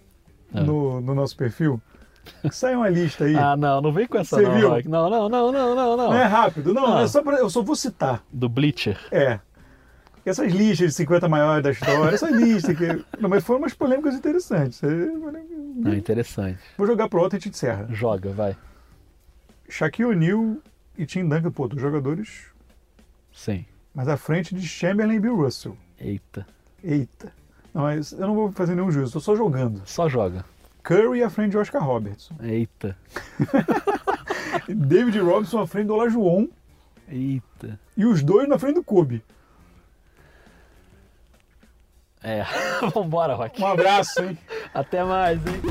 Ah. 0.53 0.61
no, 0.61 0.99
no 1.01 1.15
nosso 1.15 1.35
perfil. 1.37 1.81
Sai 2.51 2.75
uma 2.75 2.89
lista 2.89 3.25
aí. 3.25 3.35
Ah, 3.35 3.55
não, 3.55 3.81
não 3.81 3.91
vem 3.91 4.07
com 4.07 4.17
essa 4.17 4.37
Você 4.37 4.43
não, 4.43 4.55
viu? 4.55 4.69
Rock. 4.69 4.87
Não, 4.87 5.09
não, 5.09 5.29
não, 5.29 5.51
não, 5.51 5.75
não, 5.75 5.97
não. 5.97 6.07
Não 6.09 6.13
é 6.13 6.23
rápido, 6.23 6.73
não, 6.73 6.97
Ah. 6.97 7.01
é 7.01 7.07
só 7.07 7.21
pra, 7.21 7.37
eu 7.37 7.49
só 7.49 7.61
vou 7.61 7.75
citar. 7.75 8.23
Do 8.31 8.47
Bleacher. 8.49 8.97
É. 9.11 9.39
Essas 10.25 10.51
listas 10.53 10.87
de 10.91 10.93
50 10.95 11.27
maiores 11.27 11.61
da 11.63 11.71
história, 11.71 12.15
essa 12.15 12.29
lista 12.29 12.73
que. 12.73 12.85
Não, 13.19 13.27
mas 13.29 13.43
foram 13.43 13.59
umas 13.59 13.73
polêmicas 13.73 14.15
interessantes. 14.15 14.81
É, 14.81 14.87
Ah, 15.85 15.95
interessante. 15.95 16.59
Vou 16.77 16.87
jogar 16.87 17.09
pro 17.09 17.19
outro 17.21 17.35
e 17.35 17.37
a 17.37 17.41
gente 17.41 17.49
encerra. 17.53 17.87
Joga, 17.89 18.31
vai. 18.31 18.55
Shaquille 19.69 20.09
O'Neal 20.09 20.57
e 20.97 21.05
Tim 21.05 21.27
Duncan, 21.27 21.51
pô, 21.51 21.67
dos 21.67 21.81
jogadores 21.81 22.45
Sim. 23.31 23.65
mais 23.93 24.07
à 24.07 24.17
frente 24.17 24.53
de 24.55 24.67
Chamberlain 24.67 25.15
e 25.15 25.19
Bill 25.19 25.35
Russell. 25.35 25.77
Eita. 25.99 26.45
Eita. 26.83 27.31
Não, 27.73 27.83
mas 27.83 28.11
eu 28.11 28.27
não 28.27 28.35
vou 28.35 28.51
fazer 28.51 28.75
nenhum 28.75 28.91
juízo, 28.91 29.13
tô 29.13 29.19
só 29.19 29.35
jogando. 29.35 29.81
Só 29.85 30.07
joga. 30.07 30.45
Curry 30.83 31.23
à 31.23 31.29
frente 31.29 31.51
de 31.51 31.57
Oscar 31.57 31.83
Robertson. 31.83 32.35
Eita. 32.41 32.97
David 34.67 35.19
Robinson 35.19 35.59
à 35.61 35.67
frente 35.67 35.87
do 35.87 35.93
Olajuwon 35.95 36.47
Eita. 37.07 37.79
e 37.97 38.05
os 38.05 38.21
dois 38.21 38.47
na 38.47 38.59
frente 38.59 38.75
do 38.75 38.83
Kobe. 38.83 39.23
É. 42.21 42.43
Vambora, 42.93 43.35
Rock. 43.35 43.61
Um 43.61 43.67
abraço, 43.67 44.21
hein? 44.21 44.37
Até 44.73 45.03
mais, 45.03 45.39
hein? 45.45 45.61